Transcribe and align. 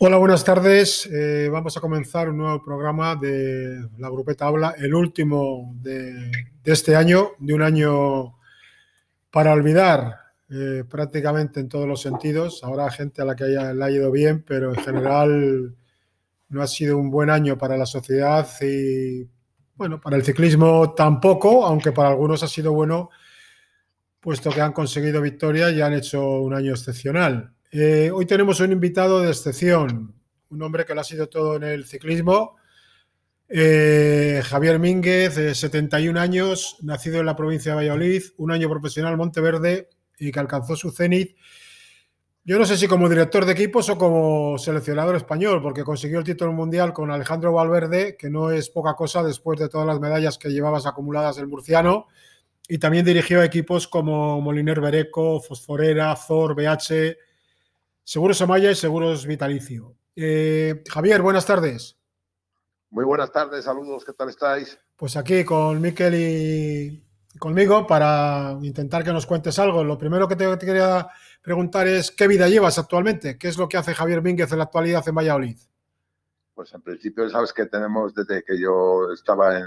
Hola, 0.00 0.16
buenas 0.16 0.44
tardes. 0.44 1.06
Eh, 1.12 1.48
vamos 1.50 1.76
a 1.76 1.80
comenzar 1.80 2.28
un 2.28 2.36
nuevo 2.36 2.62
programa 2.62 3.16
de 3.16 3.84
la 3.98 4.08
Grupeta 4.08 4.46
Habla, 4.46 4.76
el 4.78 4.94
último 4.94 5.74
de, 5.74 6.30
este 6.62 6.94
año, 6.94 7.32
de 7.40 7.52
un 7.52 7.62
año 7.62 8.36
para 9.32 9.52
olvidar 9.52 10.14
eh, 10.50 10.84
prácticamente 10.88 11.58
en 11.58 11.68
todos 11.68 11.88
los 11.88 12.00
sentidos. 12.00 12.62
Habrá 12.62 12.88
gente 12.92 13.22
a 13.22 13.24
la 13.24 13.34
que 13.34 13.46
le 13.46 13.84
ha 13.84 13.90
ido 13.90 14.12
bien, 14.12 14.44
pero 14.46 14.72
en 14.72 14.80
general 14.80 15.74
no 16.48 16.62
ha 16.62 16.68
sido 16.68 16.96
un 16.96 17.10
buen 17.10 17.28
año 17.28 17.58
para 17.58 17.76
la 17.76 17.84
sociedad 17.84 18.48
y, 18.60 19.28
bueno, 19.74 20.00
para 20.00 20.14
el 20.14 20.22
ciclismo 20.22 20.94
tampoco, 20.94 21.66
aunque 21.66 21.90
para 21.90 22.10
algunos 22.10 22.44
ha 22.44 22.48
sido 22.48 22.72
bueno, 22.72 23.10
puesto 24.20 24.50
que 24.50 24.60
han 24.60 24.72
conseguido 24.72 25.20
victoria 25.20 25.72
y 25.72 25.80
han 25.80 25.94
hecho 25.94 26.22
un 26.40 26.54
año 26.54 26.70
excepcional. 26.70 27.52
Eh, 27.70 28.10
hoy 28.14 28.24
tenemos 28.24 28.60
un 28.60 28.72
invitado 28.72 29.20
de 29.20 29.28
excepción, 29.28 30.14
un 30.48 30.62
hombre 30.62 30.86
que 30.86 30.94
lo 30.94 31.02
ha 31.02 31.04
sido 31.04 31.28
todo 31.28 31.56
en 31.56 31.64
el 31.64 31.84
ciclismo. 31.84 32.56
Eh, 33.46 34.40
Javier 34.44 34.78
Mínguez, 34.78 35.36
de 35.36 35.54
71 35.54 36.18
años, 36.18 36.78
nacido 36.80 37.20
en 37.20 37.26
la 37.26 37.36
provincia 37.36 37.72
de 37.72 37.76
Valladolid, 37.76 38.22
un 38.38 38.52
año 38.52 38.70
profesional 38.70 39.18
Monteverde 39.18 39.90
y 40.18 40.32
que 40.32 40.40
alcanzó 40.40 40.76
su 40.76 40.90
cenit. 40.90 41.36
Yo 42.42 42.58
no 42.58 42.64
sé 42.64 42.78
si 42.78 42.88
como 42.88 43.10
director 43.10 43.44
de 43.44 43.52
equipos 43.52 43.90
o 43.90 43.98
como 43.98 44.56
seleccionador 44.56 45.16
español, 45.16 45.60
porque 45.60 45.84
consiguió 45.84 46.20
el 46.20 46.24
título 46.24 46.54
mundial 46.54 46.94
con 46.94 47.10
Alejandro 47.10 47.52
Valverde, 47.52 48.16
que 48.16 48.30
no 48.30 48.50
es 48.50 48.70
poca 48.70 48.94
cosa 48.94 49.22
después 49.22 49.60
de 49.60 49.68
todas 49.68 49.86
las 49.86 50.00
medallas 50.00 50.38
que 50.38 50.48
llevabas 50.48 50.86
acumuladas 50.86 51.36
el 51.36 51.46
murciano. 51.46 52.06
Y 52.66 52.78
también 52.78 53.04
dirigió 53.04 53.42
equipos 53.42 53.86
como 53.86 54.40
Moliner 54.40 54.80
Bereco, 54.80 55.40
Fosforera, 55.40 56.16
Zor, 56.16 56.54
BH, 56.54 57.27
Seguros 58.08 58.40
Amaya 58.40 58.70
y 58.70 58.74
Seguros 58.74 59.26
Vitalicio. 59.26 59.94
Eh, 60.16 60.82
Javier, 60.88 61.20
buenas 61.20 61.44
tardes. 61.44 61.98
Muy 62.88 63.04
buenas 63.04 63.30
tardes, 63.30 63.66
saludos, 63.66 64.02
¿qué 64.02 64.14
tal 64.14 64.30
estáis? 64.30 64.80
Pues 64.96 65.14
aquí 65.18 65.44
con 65.44 65.78
Miquel 65.82 66.14
y 66.14 67.38
conmigo 67.38 67.86
para 67.86 68.56
intentar 68.62 69.04
que 69.04 69.12
nos 69.12 69.26
cuentes 69.26 69.58
algo. 69.58 69.84
Lo 69.84 69.98
primero 69.98 70.26
que 70.26 70.36
te, 70.36 70.56
quería 70.56 71.06
preguntar 71.42 71.86
es 71.86 72.10
qué 72.10 72.26
vida 72.26 72.48
llevas 72.48 72.78
actualmente, 72.78 73.36
qué 73.36 73.48
es 73.48 73.58
lo 73.58 73.68
que 73.68 73.76
hace 73.76 73.92
Javier 73.92 74.22
Mínguez 74.22 74.50
en 74.52 74.56
la 74.56 74.64
actualidad 74.64 75.06
en 75.06 75.14
Valladolid. 75.14 75.58
Pues 76.54 76.72
en 76.72 76.80
principio 76.80 77.28
sabes 77.28 77.52
que 77.52 77.66
tenemos 77.66 78.14
desde 78.14 78.42
que 78.42 78.58
yo 78.58 79.12
estaba 79.12 79.58
en 79.58 79.66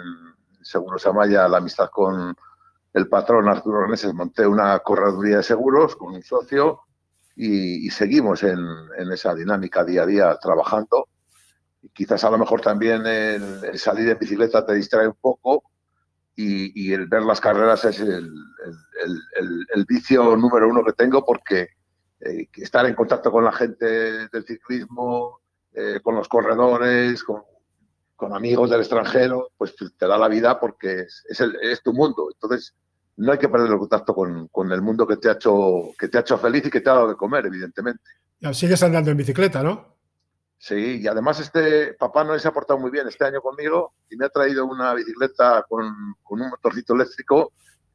Seguros 0.63 1.05
Amaya 1.05 1.47
la 1.47 1.59
amistad 1.59 1.91
con 1.91 2.35
el 2.93 3.07
patrón 3.07 3.47
Arturo 3.47 3.83
Reneses, 3.83 4.15
monté 4.15 4.47
una 4.47 4.79
correduría 4.79 5.37
de 5.37 5.43
seguros 5.43 5.95
con 5.95 6.15
un 6.15 6.23
socio 6.23 6.81
y, 7.35 7.89
seguimos 7.89 8.43
en, 8.43 8.59
esa 9.11 9.33
dinámica 9.33 9.83
día 9.83 10.03
a 10.03 10.05
día 10.05 10.37
trabajando. 10.41 11.07
Y 11.81 11.89
quizás 11.89 12.23
a 12.23 12.29
lo 12.29 12.37
mejor 12.37 12.61
también 12.61 13.05
el, 13.05 13.77
salir 13.77 14.09
en 14.09 14.19
bicicleta 14.19 14.65
te 14.65 14.73
distrae 14.73 15.07
un 15.07 15.17
poco 15.19 15.63
y, 16.35 16.91
el 16.93 17.07
ver 17.07 17.23
las 17.23 17.41
carreras 17.41 17.85
es 17.85 17.99
el, 17.99 18.31
vicio 19.87 20.35
número 20.35 20.69
uno 20.69 20.83
que 20.83 20.93
tengo 20.93 21.25
porque 21.25 21.69
eh, 22.19 22.47
estar 22.53 22.85
en 22.85 22.95
contacto 22.95 23.31
con 23.31 23.43
la 23.43 23.51
gente 23.51 23.85
del 24.27 24.45
ciclismo, 24.45 25.39
eh, 25.73 25.99
con 26.01 26.15
los 26.15 26.27
corredores, 26.27 27.23
con, 27.23 27.43
amigos 28.33 28.69
del 28.69 28.81
extranjero, 28.81 29.49
pues 29.57 29.73
te 29.97 30.07
da 30.07 30.15
la 30.15 30.27
vida 30.27 30.59
porque 30.59 30.99
es, 30.99 31.25
es 31.27 31.81
tu 31.81 31.91
mundo. 31.91 32.29
Entonces, 32.31 32.75
no 33.21 33.31
hay 33.31 33.37
que 33.37 33.49
perder 33.49 33.71
el 33.71 33.77
contacto 33.77 34.15
con, 34.15 34.71
el 34.71 34.81
mundo 34.81 35.05
que 35.05 35.17
te, 35.17 35.29
ha 35.29 35.33
hecho, 35.33 35.91
que 35.97 36.07
te 36.07 36.17
ha 36.17 36.21
hecho 36.21 36.39
feliz 36.39 36.65
y 36.65 36.71
que 36.71 36.81
te 36.81 36.89
ha 36.89 36.93
dado 36.93 37.09
de 37.09 37.15
comer, 37.15 37.45
evidentemente. 37.45 38.03
Y 38.39 38.51
sigues 38.55 38.81
andando 38.81 39.11
en 39.11 39.17
bicicleta, 39.17 39.61
¿no? 39.61 39.95
Sí, 40.57 41.01
y 41.01 41.07
además 41.07 41.39
este 41.39 41.93
papá 41.93 42.23
no 42.23 42.37
se 42.37 42.47
ha 42.47 42.51
portado 42.51 42.79
muy 42.79 42.89
bien 42.89 43.07
este 43.07 43.25
año 43.25 43.39
conmigo 43.39 43.93
y 44.09 44.15
me 44.15 44.25
ha 44.25 44.29
traído 44.29 44.65
una 44.65 44.95
bicicleta 44.95 45.63
con, 45.69 45.85
un 45.85 46.49
motorcito 46.49 46.95
eléctrico 46.95 47.53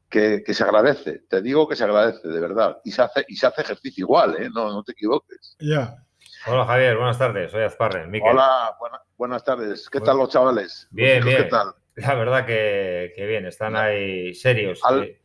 que, 0.09 0.43
se 0.47 0.63
agradece. 0.63 1.23
Te 1.29 1.41
digo 1.41 1.67
que 1.67 1.75
se 1.75 1.83
agradece, 1.83 2.25
de 2.25 2.39
verdad. 2.39 2.77
Y 2.85 2.91
se 2.91 3.01
hace, 3.01 3.25
y 3.27 3.35
se 3.35 3.47
hace 3.47 3.63
ejercicio 3.63 4.05
igual, 4.05 4.41
¿eh? 4.41 4.49
No, 4.53 4.71
no 4.71 4.81
te 4.83 4.93
equivoques. 4.93 5.57
Ya. 5.59 6.05
Hola 6.45 6.65
Javier, 6.65 6.95
buenas 6.95 7.19
tardes. 7.19 7.51
Soy 7.51 7.63
Azparre. 7.63 8.09
Hola, 8.21 8.77
buenas 9.17 9.43
tardes. 9.43 9.89
¿Qué 9.89 9.99
tal 9.99 10.17
los 10.17 10.29
chavales? 10.29 10.87
Bien, 10.89 11.21
bien. 11.21 11.43
¿Qué 11.43 11.49
tal? 11.49 11.73
La 11.97 12.13
verdad 12.13 12.45
que, 12.45 13.11
bien, 13.17 13.45
están 13.47 13.75
ahí 13.75 14.33
serios. 14.35 14.79
Al, 14.83 15.17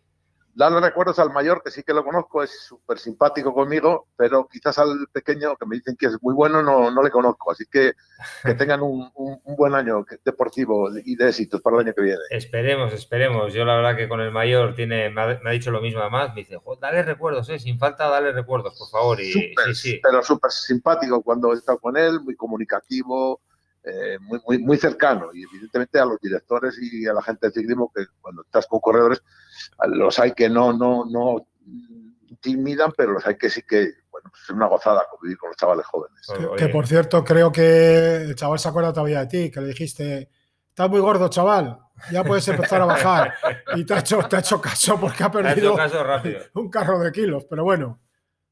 darle 0.54 0.80
recuerdos 0.80 1.18
al 1.18 1.30
mayor, 1.30 1.62
que 1.62 1.70
sí 1.70 1.82
que 1.82 1.92
lo 1.92 2.02
conozco, 2.02 2.42
es 2.42 2.64
súper 2.64 2.98
simpático 2.98 3.52
conmigo, 3.52 4.08
pero 4.16 4.48
quizás 4.50 4.78
al 4.78 5.06
pequeño, 5.12 5.54
que 5.56 5.66
me 5.66 5.76
dicen 5.76 5.96
que 5.98 6.06
es 6.06 6.16
muy 6.22 6.34
bueno, 6.34 6.62
no, 6.62 6.90
no 6.90 7.02
le 7.02 7.10
conozco. 7.10 7.50
Así 7.52 7.64
que 7.70 7.92
que 8.42 8.54
tengan 8.54 8.80
un, 8.82 9.10
buen 9.44 9.74
año 9.74 10.04
deportivo 10.24 10.88
y 11.04 11.14
de 11.14 11.28
éxitos 11.28 11.60
para 11.60 11.76
el 11.76 11.86
año 11.86 11.94
que 11.94 12.02
viene. 12.02 12.20
Esperemos, 12.30 12.92
esperemos. 12.94 13.52
Yo 13.52 13.66
la 13.66 13.76
verdad 13.76 13.96
que 13.96 14.08
con 14.08 14.20
el 14.20 14.30
mayor 14.30 14.74
tiene, 14.74 15.10
me 15.10 15.20
ha, 15.20 15.50
dicho 15.50 15.70
lo 15.70 15.82
mismo 15.82 16.00
además, 16.00 16.30
me 16.34 16.40
dice, 16.40 16.58
dale 16.80 17.02
recuerdos, 17.02 17.50
¿eh? 17.50 17.58
sin 17.58 17.78
falta 17.78 18.08
dale 18.08 18.32
recuerdos, 18.32 18.78
por 18.78 18.88
favor. 18.88 19.20
Y, 19.20 19.32
sí, 19.32 19.54
sí. 19.74 20.00
Pero 20.02 20.22
súper 20.22 20.50
simpático 20.50 21.22
cuando 21.22 21.52
he 21.52 21.56
estado 21.56 21.78
con 21.78 21.98
él, 21.98 22.20
muy 22.20 22.34
comunicativo 22.34 23.42
eh, 23.84 24.18
muy, 24.20 24.40
muy, 24.46 24.58
muy 24.58 24.76
cercano. 24.76 25.30
Y 25.34 25.42
evidentemente 25.42 25.98
a 25.98 26.04
los 26.04 26.20
directores 26.20 26.78
y 26.80 27.06
a 27.06 27.12
la 27.12 27.22
gente 27.22 27.48
de 27.48 27.52
ciclismo 27.52 27.90
que 27.94 28.04
cuando 28.20 28.42
estás 28.42 28.66
con 28.66 28.80
corredores 28.80 29.22
los 29.88 30.18
hay 30.18 30.32
que 30.32 30.48
no 30.48 30.72
no 30.72 31.04
no 31.04 31.46
intimidan 32.28 32.92
pero 32.96 33.12
los 33.12 33.26
hay 33.26 33.36
que 33.36 33.50
sí 33.50 33.62
que 33.62 33.90
bueno 34.10 34.30
pues 34.30 34.42
es 34.42 34.50
una 34.50 34.66
gozada 34.66 35.04
convivir 35.10 35.36
con 35.38 35.50
los 35.50 35.56
chavales 35.56 35.86
jóvenes. 35.86 36.26
Que, 36.56 36.68
por 36.68 36.86
cierto 36.86 37.24
creo 37.24 37.50
que 37.50 38.16
el 38.16 38.34
chaval 38.36 38.58
se 38.58 38.68
acuerda 38.68 38.92
todavía 38.92 39.20
de 39.20 39.26
ti 39.26 39.50
que 39.50 39.60
le 39.60 39.68
dijiste 39.68 40.30
estás 40.68 40.88
muy 40.88 41.00
gordo 41.00 41.28
chaval 41.28 41.78
ya 42.10 42.22
puedes 42.24 42.46
empezar 42.48 42.82
a 42.82 42.86
bajar 42.86 43.34
y 43.74 43.84
te 43.84 43.94
ha 43.94 43.98
hecho 43.98 44.20
te 44.28 44.36
ha 44.36 44.38
hecho 44.38 44.60
caso 44.60 44.98
porque 45.00 45.24
ha 45.24 45.30
perdido 45.30 45.76
un 46.54 46.70
carro 46.70 47.00
de 47.00 47.10
kilos 47.12 47.46
pero 47.48 47.64
bueno. 47.64 48.00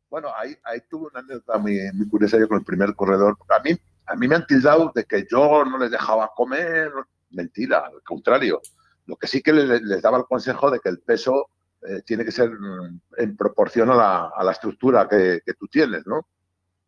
Bueno 0.09 0.29
ahí, 0.37 0.57
ahí 0.65 0.81
tuve 0.91 1.07
una 1.07 1.21
anécdota 1.21 1.57
muy, 1.59 1.79
muy 1.95 2.09
curiosa 2.09 2.37
yo 2.37 2.49
con 2.49 2.59
el 2.59 2.65
primer 2.65 2.97
corredor. 2.97 3.39
A 3.49 3.63
mí 3.63 3.79
a 4.07 4.17
mí 4.17 4.27
me 4.29 4.37
han 4.37 4.47
tildado 4.47 4.93
de 4.95 5.05
que 5.05 5.27
yo 5.31 5.65
no 5.65 5.79
les 5.79 5.91
dejaba 5.91 6.33
comer. 6.35 6.91
Mentira, 7.31 7.87
al 7.87 8.03
contrario. 8.03 8.61
Lo 9.07 9.17
que 9.17 9.27
sí 9.27 9.43
que 9.43 9.53
les, 9.53 10.03
daba 10.03 10.19
el 10.19 10.25
consejo 10.25 10.71
de 10.71 10.81
que 10.81 10.89
el 10.89 11.01
peso 11.01 11.49
eh, 11.83 12.03
tiene 12.05 12.25
que 12.25 12.33
ser 12.33 12.51
mm, 12.51 13.01
en 13.19 13.37
proporción 13.37 13.91
a 13.91 14.33
la, 14.43 14.53
estructura 14.53 15.09
que, 15.09 15.41
tú 15.59 15.67
tienes, 15.69 16.07
¿no? 16.07 16.27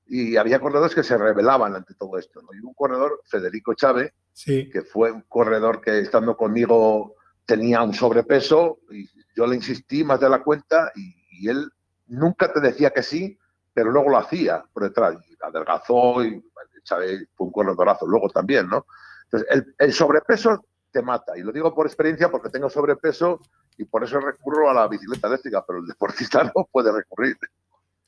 Y 0.07 0.37
había 0.37 0.61
corredores 0.61 0.95
que 0.95 1.03
se 1.03 1.17
rebelaban 1.17 1.75
ante 1.75 1.95
todo 1.95 2.19
esto, 2.19 2.43
¿no? 2.43 2.49
Y 2.53 2.61
un 2.61 2.75
corredor, 2.75 3.21
Federico 3.25 3.75
Chávez, 3.75 4.13
que 4.45 4.83
fue 4.83 5.11
un 5.13 5.23
corredor 5.23 5.81
que 5.81 6.01
estando 6.01 6.37
conmigo 6.37 7.15
tenía 7.47 7.83
un 7.83 7.95
sobrepeso 7.95 8.81
y 8.91 9.09
yo 9.35 9.47
le 9.47 9.57
insistí 9.57 10.05
más 10.05 10.21
de 10.21 10.29
la 10.29 10.43
cuenta 10.43 10.93
y, 10.95 11.15
y 11.31 11.49
él 11.49 11.71
nunca 12.07 12.53
te 12.53 12.61
decía 12.61 12.91
que 12.91 13.03
sí, 13.03 13.39
pero 13.73 13.91
luego 13.91 14.11
lo 14.11 14.19
hacía 14.19 14.65
por 14.73 14.85
detrás. 14.85 15.17
Y 15.29 15.37
adelgazó 15.41 16.25
y 16.25 16.45
Chávez 16.83 17.29
fue 17.35 17.47
un 17.47 17.53
corredorazo 17.53 18.07
luego 18.07 18.29
también, 18.29 18.69
¿no? 18.69 18.87
Entonces, 19.25 19.75
el, 19.79 19.93
sobrepeso 19.93 20.67
te 20.91 21.03
mata. 21.03 21.37
Y 21.37 21.43
lo 21.43 21.53
digo 21.53 21.75
por 21.75 21.87
experiencia 21.87 22.31
porque 22.31 22.51
tengo 22.51 22.69
sobrepeso 22.69 23.41
y 23.79 23.85
por 23.85 24.05
eso 24.05 24.21
recurro 24.21 24.69
a 24.69 24.75
la 24.75 24.89
bicicleta 24.89 25.29
eléctrica, 25.29 25.65
pero 25.67 25.79
el 25.79 25.87
deportista 25.87 26.45
no 26.55 26.69
puede 26.71 26.93
recurrir. 26.93 27.37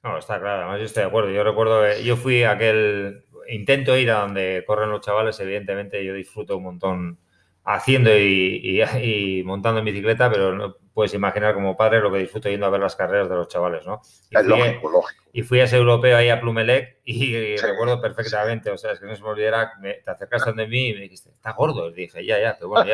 No, 0.03 0.19
está 0.19 0.39
claro, 0.39 0.63
además 0.63 0.81
yo 0.81 0.85
estoy 0.85 1.03
de 1.03 1.09
acuerdo. 1.09 1.31
Yo 1.31 1.43
recuerdo, 1.45 1.97
yo 1.99 2.17
fui 2.17 2.43
a 2.43 2.53
aquel, 2.53 3.25
intento 3.49 3.97
ir 3.97 4.11
a 4.11 4.21
donde 4.21 4.63
corren 4.67 4.91
los 4.91 5.01
chavales, 5.01 5.41
evidentemente 5.41 6.05
yo 6.05 6.13
disfruto 6.13 6.59
un 6.59 6.65
montón 6.65 7.19
haciendo 7.65 8.11
y, 8.19 9.43
montando 9.45 9.81
en 9.81 9.85
bicicleta, 9.85 10.31
pero 10.31 10.55
no 10.55 10.77
puedes 10.93 11.15
imaginar 11.15 11.55
como 11.55 11.77
padre 11.77 12.01
lo 12.01 12.13
que 12.13 12.19
disfruto 12.19 12.49
yendo 12.49 12.67
a 12.67 12.71
ver 12.71 12.81
las 12.81 12.95
carreras 12.95 13.29
de 13.29 13.35
los 13.35 13.49
chavales, 13.49 13.85
¿no? 13.85 14.01
Y 14.31 14.39
es 14.39 14.47
lógico, 14.47 14.91
lógico. 14.91 15.25
Y 15.33 15.43
fui 15.43 15.59
a 15.59 15.65
ese 15.65 15.77
europeo 15.77 16.17
ahí 16.17 16.29
a 16.29 16.41
Plumelec 16.41 17.01
y 17.05 17.57
recuerdo 17.63 18.01
perfectamente, 18.01 18.71
o 18.71 18.79
sea, 18.79 18.93
es 18.93 19.01
que 19.01 19.07
no 19.07 19.17
se 19.17 19.23
me 19.23 19.29
olvidara, 19.29 19.73
te 19.83 20.09
acercaste 20.09 20.53
de 20.53 20.69
mí 20.69 20.91
y 20.91 20.95
me 20.95 21.01
dijiste, 21.01 21.31
está 21.31 21.53
gordo, 21.53 21.91
y 21.91 21.95
dije, 21.95 22.25
ya, 22.25 22.39
ya, 22.39 22.55
pero 22.55 22.69
bueno, 22.69 22.87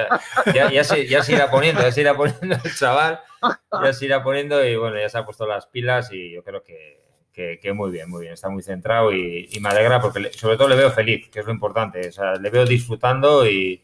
ya, 0.54 0.70
ya, 0.70 0.84
se, 0.84 1.06
ya 1.06 1.22
se 1.22 1.34
irá 1.34 1.50
poniendo, 1.50 1.82
ya 1.82 1.92
se 1.92 2.00
irá 2.00 2.16
poniendo 2.16 2.56
el 2.64 2.74
chaval, 2.74 3.20
ya 3.84 3.92
se 3.92 4.06
irá 4.06 4.22
poniendo 4.22 4.64
y 4.64 4.76
bueno, 4.76 4.98
ya 4.98 5.08
se 5.10 5.18
ha 5.18 5.26
puesto 5.26 5.46
las 5.46 5.66
pilas 5.66 6.10
y 6.12 6.32
yo 6.32 6.42
creo 6.42 6.62
que, 6.62 7.00
que, 7.32 7.72
muy 7.72 7.90
bien, 7.90 8.08
muy 8.08 8.22
bien, 8.22 8.34
está 8.34 8.48
muy 8.48 8.62
centrado 8.62 9.12
y, 9.12 9.48
me 9.60 9.68
alegra 9.68 10.00
porque 10.00 10.30
sobre 10.32 10.56
todo 10.56 10.68
le 10.68 10.76
veo 10.76 10.90
feliz, 10.90 11.28
que 11.30 11.40
es 11.40 11.46
lo 11.46 11.52
importante, 11.52 12.08
o 12.08 12.12
sea, 12.12 12.34
le 12.34 12.50
veo 12.50 12.64
disfrutando 12.64 13.46
y 13.46 13.82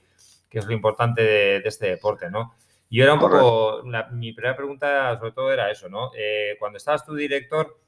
que 0.56 0.60
es 0.60 0.66
lo 0.66 0.72
importante 0.72 1.22
de, 1.22 1.56
este 1.66 1.90
deporte, 1.90 2.30
¿no? 2.30 2.54
Y 2.88 3.02
era 3.02 3.12
un 3.12 3.20
poco, 3.20 3.82
mi 4.12 4.32
primera 4.32 4.56
pregunta 4.56 5.14
sobre 5.18 5.32
todo 5.32 5.52
era 5.52 5.70
eso, 5.70 5.90
¿no? 5.90 6.12
Eh, 6.16 6.56
cuando 6.58 6.78
estabas 6.78 7.04
tu 7.04 7.14
director, 7.14 7.78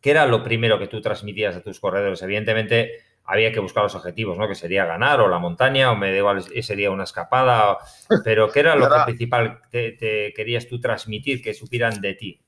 ¿qué 0.00 0.12
era 0.12 0.24
lo 0.24 0.42
primero 0.42 0.78
que 0.78 0.86
tú 0.86 1.02
transmitías 1.02 1.54
a 1.54 1.60
tus 1.60 1.78
corredores? 1.78 2.22
Evidentemente 2.22 2.92
había 3.24 3.52
que 3.52 3.60
buscar 3.60 3.82
los 3.82 3.94
objetivos, 3.94 4.38
¿no? 4.38 4.48
Que 4.48 4.54
sería 4.54 4.86
ganar 4.86 5.20
o 5.20 5.28
la 5.28 5.38
montaña 5.38 5.92
o 5.92 5.96
me 5.96 6.10
da 6.12 6.16
igual, 6.16 6.42
sería 6.62 6.90
una 6.90 7.04
escapada, 7.04 7.76
pero 8.24 8.48
¿qué 8.48 8.60
era 8.60 8.74
lo 8.74 8.88
principal 9.04 9.60
que 9.70 9.94
te 9.98 10.32
querías 10.34 10.66
tú 10.66 10.80
transmitir, 10.80 11.42
que 11.42 11.52
supieran 11.52 12.00
de 12.00 12.14
ti? 12.14 12.40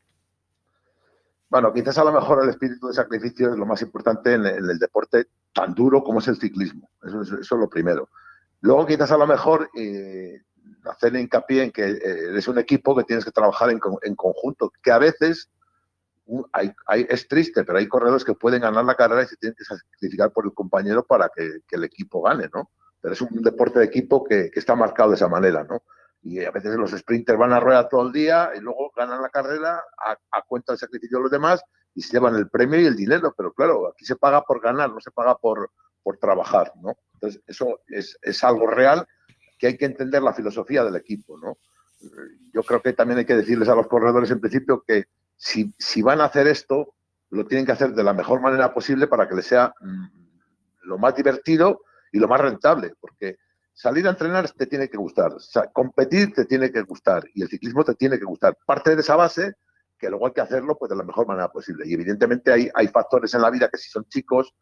Bueno, 1.50 1.70
quizás 1.70 1.98
a 1.98 2.04
lo 2.04 2.12
mejor 2.12 2.42
el 2.44 2.48
espíritu 2.48 2.86
de 2.86 2.94
sacrificio 2.94 3.52
es 3.52 3.58
lo 3.58 3.66
más 3.66 3.82
importante 3.82 4.32
en, 4.32 4.46
el 4.46 4.78
deporte 4.78 5.26
tan 5.52 5.74
duro 5.74 6.02
como 6.02 6.20
es 6.20 6.28
el 6.28 6.36
ciclismo. 6.36 6.88
Eso, 7.02 7.20
es 7.20 7.50
lo 7.50 7.68
primero. 7.68 8.08
Luego, 8.64 8.86
quizás 8.86 9.12
a 9.12 9.18
lo 9.18 9.26
mejor 9.26 9.68
eh, 9.76 10.40
hacer 10.84 11.14
hincapié 11.16 11.64
en 11.64 11.70
que 11.70 11.82
eh, 11.84 12.28
eres 12.30 12.48
un 12.48 12.58
equipo 12.58 12.96
que 12.96 13.04
tienes 13.04 13.22
que 13.22 13.30
trabajar 13.30 13.68
en, 13.68 13.78
conjunto, 14.16 14.72
que 14.82 14.90
a 14.90 14.96
veces 14.96 15.50
hay, 16.50 16.72
es 17.10 17.28
triste, 17.28 17.62
pero 17.64 17.76
hay 17.76 17.86
corredores 17.86 18.24
que 18.24 18.32
pueden 18.32 18.62
ganar 18.62 18.86
la 18.86 18.94
carrera 18.94 19.22
y 19.22 19.26
se 19.26 19.36
tienen 19.36 19.54
que 19.54 19.66
sacrificar 19.66 20.32
por 20.32 20.46
el 20.46 20.54
compañero 20.54 21.04
para 21.04 21.28
que, 21.28 21.60
el 21.72 21.84
equipo 21.84 22.22
gane, 22.22 22.48
¿no? 22.54 22.70
Pero 23.02 23.12
es 23.12 23.20
un 23.20 23.42
deporte 23.42 23.80
de 23.80 23.84
equipo 23.84 24.24
que, 24.24 24.50
está 24.54 24.74
marcado 24.74 25.10
de 25.10 25.16
esa 25.16 25.28
manera, 25.28 25.62
¿no? 25.64 25.82
Y 26.22 26.42
a 26.42 26.50
veces 26.50 26.74
los 26.76 26.92
sprinters 26.92 27.38
van 27.38 27.52
a 27.52 27.60
rueda 27.60 27.86
todo 27.86 28.06
el 28.06 28.12
día 28.14 28.52
y 28.56 28.60
luego 28.60 28.90
ganan 28.96 29.20
la 29.20 29.28
carrera 29.28 29.84
a, 30.30 30.42
cuenta 30.48 30.72
del 30.72 30.78
sacrificio 30.78 31.18
de 31.18 31.24
los 31.24 31.30
demás 31.30 31.62
y 31.94 32.00
se 32.00 32.14
llevan 32.14 32.34
el 32.36 32.48
premio 32.48 32.80
y 32.80 32.86
el 32.86 32.96
dinero. 32.96 33.34
Pero 33.36 33.52
claro, 33.52 33.88
aquí 33.88 34.06
se 34.06 34.16
paga 34.16 34.40
por 34.40 34.62
ganar, 34.62 34.88
no 34.88 35.00
se 35.00 35.10
paga 35.10 35.36
por, 35.36 35.70
por 36.04 36.18
trabajar, 36.18 36.72
¿no? 36.80 36.96
Entonces, 37.14 37.42
eso 37.48 37.80
es, 37.88 38.16
es 38.22 38.44
algo 38.44 38.68
real 38.68 39.06
que 39.58 39.68
hay 39.68 39.76
que 39.76 39.86
entender 39.86 40.22
la 40.22 40.34
filosofía 40.34 40.84
del 40.84 40.94
equipo, 40.94 41.38
¿no? 41.38 41.58
Yo 42.52 42.62
creo 42.62 42.82
que 42.82 42.92
también 42.92 43.18
hay 43.18 43.24
que 43.24 43.34
decirles 43.34 43.68
a 43.68 43.74
los 43.74 43.88
corredores 43.88 44.30
en 44.30 44.40
principio 44.40 44.84
que 44.86 45.06
si, 45.36 45.74
si 45.78 46.02
van 46.02 46.20
a 46.20 46.26
hacer 46.26 46.46
esto, 46.46 46.94
lo 47.30 47.46
tienen 47.46 47.64
que 47.64 47.72
hacer 47.72 47.94
de 47.94 48.04
la 48.04 48.12
mejor 48.12 48.40
manera 48.40 48.72
posible 48.74 49.06
para 49.06 49.26
que 49.26 49.34
les 49.34 49.46
sea 49.46 49.72
mm, 49.80 50.06
lo 50.82 50.98
más 50.98 51.16
divertido 51.16 51.80
y 52.12 52.18
lo 52.18 52.28
más 52.28 52.40
rentable, 52.40 52.92
porque 53.00 53.38
salir 53.72 54.06
a 54.06 54.10
entrenar 54.10 54.50
te 54.50 54.66
tiene 54.66 54.88
que 54.88 54.96
gustar, 54.96 55.32
competir 55.72 56.32
te 56.32 56.44
tiene 56.44 56.70
que 56.70 56.82
gustar 56.82 57.24
y 57.34 57.42
el 57.42 57.48
ciclismo 57.48 57.84
te 57.84 57.94
tiene 57.94 58.18
que 58.18 58.24
gustar. 58.24 58.56
Parte 58.64 58.94
de 58.94 59.00
esa 59.00 59.16
base 59.16 59.54
que 59.98 60.10
luego 60.10 60.26
hay 60.26 60.32
que 60.32 60.42
hacerlo 60.42 60.76
pues 60.78 60.90
de 60.90 60.96
la 60.96 61.02
mejor 61.02 61.26
manera 61.26 61.48
posible. 61.48 61.84
Y 61.86 61.94
evidentemente 61.94 62.52
hay, 62.52 62.70
hay 62.74 62.88
factores 62.88 63.34
en 63.34 63.42
la 63.42 63.50
vida 63.50 63.68
que 63.68 63.78
si 63.78 63.90
son 63.90 64.04
chicos 64.04 64.54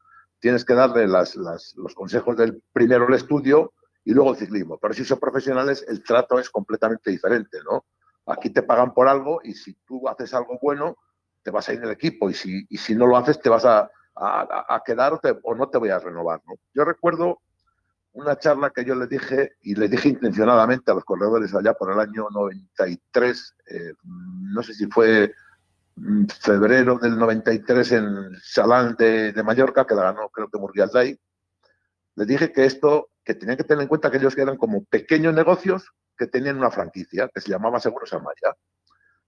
tienes 0.42 0.64
que 0.64 0.74
darle 0.74 1.06
las, 1.06 1.36
los 1.36 1.94
consejos 1.94 2.36
del 2.36 2.60
primero 2.72 3.06
el 3.06 3.14
estudio 3.14 3.72
y 4.04 4.12
luego 4.12 4.32
el 4.32 4.36
ciclismo. 4.36 4.76
Pero 4.76 4.92
si 4.92 5.04
son 5.04 5.20
profesionales 5.20 5.84
el 5.86 6.02
trato 6.02 6.40
es 6.40 6.50
completamente 6.50 7.12
diferente, 7.12 7.58
¿no? 7.64 7.86
Aquí 8.26 8.50
te 8.50 8.64
pagan 8.64 8.92
por 8.92 9.06
algo 9.06 9.40
y 9.44 9.54
si 9.54 9.74
tú 9.86 10.08
haces 10.08 10.34
algo 10.34 10.58
bueno 10.60 10.96
te 11.44 11.52
vas 11.52 11.68
a 11.68 11.72
ir 11.72 11.78
en 11.78 11.84
el 11.84 11.92
equipo 11.92 12.28
y 12.28 12.34
si, 12.34 12.94
no 12.94 13.06
lo 13.06 13.16
haces 13.16 13.40
te 13.40 13.48
vas 13.48 13.64
a, 13.64 13.88
quedar 14.84 15.20
o, 15.44 15.54
no 15.54 15.68
te 15.68 15.78
voy 15.78 15.90
a 15.90 16.00
renovar, 16.00 16.40
¿no? 16.46 16.54
Yo 16.74 16.84
recuerdo 16.84 17.40
una 18.12 18.36
charla 18.36 18.70
que 18.70 18.84
yo 18.84 18.96
les 18.96 19.08
dije, 19.08 19.52
y 19.62 19.76
les 19.76 19.90
dije 19.90 20.08
intencionadamente 20.08 20.90
a 20.90 20.94
los 20.94 21.04
corredores 21.04 21.54
allá 21.54 21.72
por 21.72 21.92
el 21.92 22.00
año 22.00 22.26
93, 22.30 23.54
eh, 23.66 23.94
no 24.02 24.62
sé 24.62 24.74
si 24.74 24.86
fue 24.86 25.32
febrero 26.40 26.98
del 26.98 27.18
93 27.18 27.92
en 27.92 28.36
Salán 28.42 28.96
de, 28.96 29.40
Mallorca, 29.44 29.86
que 29.86 29.94
la 29.94 30.04
ganó 30.04 30.28
creo 30.30 30.48
que 30.48 30.58
Murrialday, 30.58 31.18
les 32.16 32.26
dije 32.26 32.52
que 32.52 32.64
esto, 32.64 33.10
que 33.24 33.34
tenían 33.34 33.56
que 33.56 33.64
tener 33.64 33.82
en 33.82 33.88
cuenta 33.88 34.10
que 34.10 34.18
ellos 34.18 34.36
eran 34.36 34.56
como 34.56 34.84
pequeños 34.84 35.34
negocios 35.34 35.90
que 36.16 36.26
tenían 36.26 36.58
una 36.58 36.70
franquicia 36.70 37.28
que 37.32 37.40
se 37.40 37.50
llamaba 37.50 37.80
Seguros 37.80 38.12
Amaya. 38.12 38.56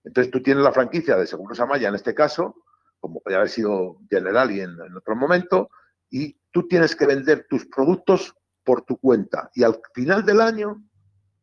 Entonces 0.05 0.31
tú 0.31 0.43
tienes 0.43 0.62
la 0.62 0.72
franquicia 0.72 1.16
de 1.16 1.26
Seguros 1.26 1.61
Amaya 1.61 1.88
en 1.88 1.94
este 1.94 2.14
caso, 2.14 2.56
como 3.00 3.20
podría 3.20 3.38
haber 3.38 3.50
sido 3.50 3.99
General 4.10 4.50
y 4.50 4.60
en, 4.60 4.70
en 4.70 4.96
otro 4.96 5.17
momento, 5.17 5.70
y 6.10 6.38
tú 6.50 6.69
tienes 6.69 6.94
que 6.94 7.06
vender 7.06 7.46
tus 7.49 7.67
productos 7.67 8.34
por 8.62 8.82
tu 8.82 8.99
cuenta. 8.99 9.50
Y 9.55 9.62
al 9.62 9.81
final 9.94 10.25
del 10.25 10.40
año 10.40 10.82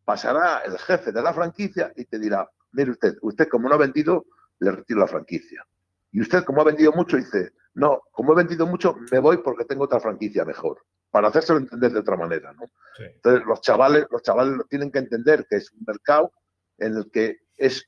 pasará 0.06 0.60
el 0.60 0.78
jefe 0.78 1.12
de 1.12 1.22
la 1.22 1.34
franquicia 1.34 1.92
y 1.96 2.06
te 2.06 2.20
dirá, 2.20 2.50
mire 2.72 2.92
usted, 2.92 3.16
usted 3.22 3.48
como 3.48 3.70
no 3.70 3.76
ha 3.76 3.78
vendido, 3.78 4.26
le 4.62 4.72
retiro 4.72 5.02
la 5.02 5.08
franquicia. 5.08 5.66
Y 6.12 6.22
usted 6.22 6.44
como 6.44 6.62
ha 6.62 6.66
vendido 6.66 6.92
mucho, 6.94 7.18
dice, 7.18 7.52
no, 7.74 8.02
como 8.12 8.34
he 8.34 8.38
vendido 8.38 8.66
mucho, 8.66 8.96
me 9.12 9.20
voy 9.20 9.38
porque 9.38 9.66
tengo 9.66 9.84
otra 9.84 10.00
franquicia 10.00 10.46
mejor. 10.46 10.84
Para 11.10 11.28
hacérselo 11.28 11.60
entender 11.60 11.92
de 11.92 12.00
otra 12.00 12.16
manera, 12.16 12.54
¿no? 12.54 12.64
Entonces 12.98 13.46
los 13.46 13.60
chavales, 13.62 14.06
los 14.10 14.22
chavales 14.22 14.66
tienen 14.70 14.92
que 14.92 15.00
entender 15.00 15.46
que 15.50 15.58
es 15.58 15.72
un 15.74 15.84
mercado 15.86 16.32
en 16.78 16.96
el 16.96 17.12
que 17.12 17.42
es 17.58 17.86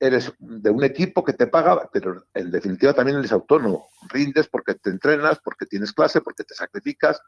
eres 0.00 0.32
de 0.38 0.70
un 0.70 0.84
equipo 0.84 1.24
que 1.24 1.32
te 1.32 1.46
paga, 1.46 1.88
pero 1.92 2.24
en 2.34 2.50
definitiva 2.50 2.92
también 2.92 3.18
eres 3.18 3.32
autónomo. 3.32 3.86
Rindes 4.10 4.48
porque 4.48 4.74
te 4.74 4.90
entrenas, 4.90 5.38
porque 5.42 5.66
tienes 5.66 5.92
clase, 5.92 6.20
porque 6.20 6.44
te 6.44 6.54
sacrificas, 6.54 7.22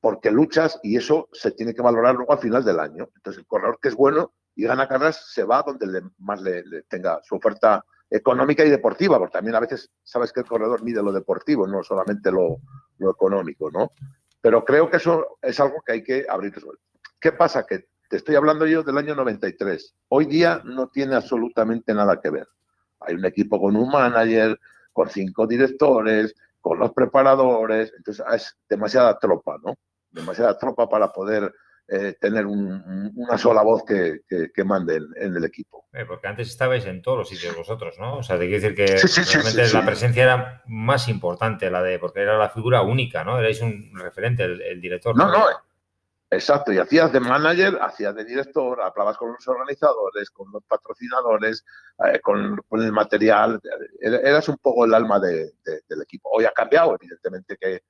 porque 0.00 0.30
luchas 0.30 0.78
y 0.82 0.96
eso 0.96 1.28
se 1.32 1.50
tiene 1.50 1.74
que 1.74 1.82
valorar 1.82 2.14
luego 2.14 2.32
al 2.32 2.38
final 2.38 2.64
del 2.64 2.78
año. 2.78 3.08
Entonces, 3.16 3.40
el 3.40 3.46
corredor 3.46 3.78
que 3.80 3.88
es 3.88 3.94
bueno 3.94 4.32
y 4.54 4.64
gana 4.64 4.88
carreras 4.88 5.32
se 5.32 5.44
va 5.44 5.62
donde 5.62 5.86
le, 5.86 6.02
más 6.18 6.40
le, 6.40 6.82
tenga 6.82 7.20
su 7.24 7.34
oferta 7.34 7.84
económica 8.16 8.64
y 8.64 8.70
deportiva, 8.70 9.18
porque 9.18 9.32
también 9.32 9.56
a 9.56 9.60
veces 9.60 9.90
sabes 10.02 10.32
que 10.32 10.40
el 10.40 10.46
corredor 10.46 10.82
mide 10.82 11.02
lo 11.02 11.12
deportivo, 11.12 11.66
no 11.66 11.82
solamente 11.82 12.30
lo, 12.30 12.58
económico, 12.98 13.70
¿no? 13.70 13.90
Pero 14.40 14.64
creo 14.64 14.88
que 14.88 14.98
eso 14.98 15.38
es 15.42 15.58
algo 15.58 15.82
que 15.84 15.92
hay 15.92 16.02
que 16.04 16.24
abrir. 16.28 16.54
¿Qué 17.20 17.32
pasa? 17.32 17.66
Que 17.66 17.88
te 18.08 18.16
estoy 18.16 18.36
hablando 18.36 18.66
yo 18.66 18.82
del 18.82 18.98
año 18.98 19.14
93. 19.14 19.94
Hoy 20.08 20.26
día 20.26 20.62
no 20.64 20.88
tiene 20.88 21.16
absolutamente 21.16 21.92
nada 21.92 22.20
que 22.20 22.30
ver. 22.30 22.48
Hay 23.00 23.14
un 23.14 23.24
equipo 23.24 23.60
con 23.60 23.76
un 23.76 23.88
manager, 23.90 24.58
con 24.92 25.10
cinco 25.10 25.46
directores, 25.46 26.34
con 26.60 26.78
los 26.78 26.92
preparadores, 26.92 27.92
entonces 27.96 28.24
es 28.32 28.56
demasiada 28.68 29.18
tropa, 29.18 29.58
¿no? 29.62 29.74
demasiada 30.14 30.56
tropa 30.56 30.88
para 30.88 31.12
poder 31.12 31.52
eh, 31.86 32.16
tener 32.18 32.46
una 32.46 33.36
sola 33.36 33.62
voz 33.62 33.84
que, 33.84 34.22
mande 34.64 34.96
en, 35.16 35.36
el 35.36 35.44
equipo. 35.44 35.86
Eh, 35.92 36.06
porque 36.06 36.26
antes 36.28 36.48
estabais 36.48 36.86
en 36.86 37.02
todos 37.02 37.18
los 37.18 37.28
sitios 37.28 37.54
vosotros, 37.54 37.96
¿no? 37.98 38.16
O 38.16 38.22
sea, 38.22 38.38
te 38.38 38.48
quiero 38.48 38.62
decir 38.62 38.74
que 38.74 39.32
realmente 39.32 39.72
la 39.72 39.84
presencia 39.84 40.22
era 40.22 40.62
más 40.66 41.08
importante, 41.08 41.70
la 41.70 41.82
de, 41.82 41.98
porque 41.98 42.22
era 42.22 42.38
la 42.38 42.48
figura 42.48 42.82
única, 42.82 43.22
¿no? 43.22 43.38
Erais 43.38 43.60
un 43.60 43.92
referente, 43.94 44.44
el, 44.44 44.80
director. 44.80 45.14
No, 45.14 45.30
no, 45.30 45.44
exacto. 46.30 46.72
Y 46.72 46.78
hacías 46.78 47.12
de 47.12 47.20
manager, 47.20 47.78
hacías 47.80 48.14
de 48.14 48.24
director, 48.24 48.80
hablabas 48.80 49.18
con 49.18 49.32
los 49.32 49.46
organizadores, 49.46 50.30
con 50.30 50.50
los 50.50 50.64
patrocinadores, 50.64 51.64
eh, 52.06 52.18
con, 52.20 52.58
el 52.80 52.92
material. 52.92 53.60
Eras 54.00 54.48
un 54.48 54.56
poco 54.56 54.86
el 54.86 54.94
alma 54.94 55.20
del 55.20 56.02
equipo. 56.02 56.30
Hoy 56.32 56.46
ha 56.46 56.52
cambiado, 56.52 56.96
evidentemente 56.98 57.58
que 57.60 57.82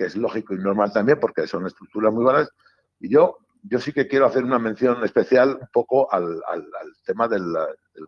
que 0.00 0.06
es 0.06 0.16
lógico 0.16 0.54
y 0.54 0.56
normal 0.56 0.90
también 0.94 1.20
porque 1.20 1.46
son 1.46 1.66
estructuras 1.66 2.10
muy 2.10 2.24
buenas. 2.24 2.48
Y 3.00 3.08
yo, 3.08 3.38
yo 3.62 3.80
sí 3.80 3.92
que 3.92 4.06
quiero 4.06 4.26
hacer 4.26 4.44
una 4.44 4.58
mención 4.58 5.02
especial 5.04 5.58
un 5.60 5.68
poco 5.72 6.12
al, 6.12 6.40
al, 6.46 6.66
tema 7.04 7.26
del, 7.28 7.44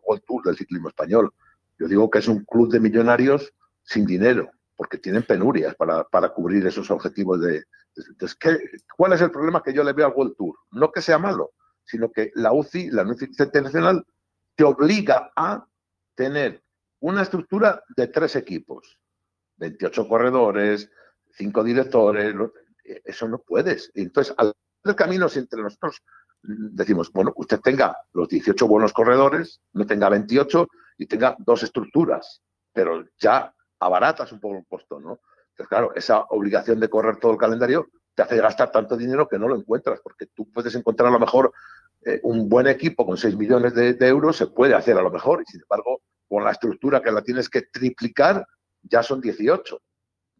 World 0.04 0.22
Tour 0.26 0.44
del 0.44 0.56
ciclismo 0.56 0.88
español. 0.88 1.32
Yo 1.78 1.88
digo 1.88 2.10
que 2.10 2.18
es 2.20 2.28
un 2.28 2.44
club 2.44 2.70
de 2.70 2.80
millonarios 2.80 3.52
sin 3.82 4.06
dinero, 4.06 4.50
porque 4.76 4.98
tienen 4.98 5.24
penurias 5.24 5.74
para, 5.74 6.04
para 6.04 6.28
cubrir 6.30 6.66
esos 6.66 6.90
objetivos 6.90 7.40
de... 7.40 7.64
Entonces, 7.96 8.36
¿qué, 8.36 8.58
¿cuál 8.96 9.12
es 9.12 9.20
el 9.20 9.30
problema 9.30 9.62
que 9.62 9.72
yo 9.72 9.82
le 9.82 9.92
veo 9.92 10.06
al 10.06 10.14
World 10.14 10.36
Tour? 10.36 10.56
No 10.70 10.92
que 10.92 11.02
sea 11.02 11.18
malo, 11.18 11.52
sino 11.84 12.10
que 12.10 12.30
la 12.34 12.52
UCI, 12.52 12.90
la 12.90 13.02
UCI 13.02 13.30
Internacional, 13.38 14.06
te 14.54 14.64
obliga 14.64 15.32
a 15.34 15.66
tener 16.14 16.62
una 17.00 17.22
estructura 17.22 17.82
de 17.96 18.06
tres 18.08 18.36
equipos, 18.36 18.98
28 19.56 20.08
corredores, 20.08 20.90
cinco 21.30 21.64
directores, 21.64 22.34
eh, 22.84 23.02
eso 23.04 23.28
no 23.28 23.38
puedes. 23.38 23.90
Entonces, 23.94 24.34
al 24.36 24.52
del 24.84 24.96
camino, 24.96 25.28
si 25.28 25.38
entre 25.38 25.62
nosotros 25.62 26.02
decimos, 26.42 27.12
bueno, 27.12 27.32
usted 27.36 27.60
tenga 27.60 27.96
los 28.12 28.28
18 28.28 28.66
buenos 28.66 28.92
corredores, 28.92 29.60
no 29.72 29.86
tenga 29.86 30.08
28 30.08 30.68
y 30.98 31.06
tenga 31.06 31.36
dos 31.38 31.62
estructuras, 31.62 32.42
pero 32.72 33.04
ya 33.18 33.54
abaratas 33.78 34.32
un 34.32 34.40
poco 34.40 34.58
el 34.58 34.66
costo, 34.66 35.00
¿no? 35.00 35.20
Entonces, 35.50 35.68
claro, 35.68 35.92
esa 35.94 36.20
obligación 36.30 36.80
de 36.80 36.88
correr 36.88 37.18
todo 37.18 37.32
el 37.32 37.38
calendario 37.38 37.88
te 38.14 38.22
hace 38.22 38.36
gastar 38.38 38.70
tanto 38.70 38.96
dinero 38.96 39.28
que 39.28 39.38
no 39.38 39.48
lo 39.48 39.56
encuentras, 39.56 40.00
porque 40.02 40.26
tú 40.26 40.50
puedes 40.50 40.74
encontrar 40.74 41.08
a 41.08 41.12
lo 41.12 41.20
mejor 41.20 41.52
eh, 42.04 42.20
un 42.24 42.48
buen 42.48 42.66
equipo 42.66 43.06
con 43.06 43.16
6 43.16 43.36
millones 43.36 43.74
de, 43.74 43.94
de, 43.94 44.08
euros, 44.08 44.36
se 44.36 44.46
puede 44.46 44.74
hacer 44.74 44.98
a 44.98 45.02
lo 45.02 45.10
mejor, 45.10 45.42
y 45.42 45.50
sin 45.50 45.62
embargo, 45.62 46.02
con 46.28 46.44
la 46.44 46.50
estructura 46.50 47.00
que 47.00 47.12
la 47.12 47.22
tienes 47.22 47.48
que 47.48 47.62
triplicar, 47.62 48.46
ya 48.82 49.02
son 49.02 49.20
18 49.20 49.80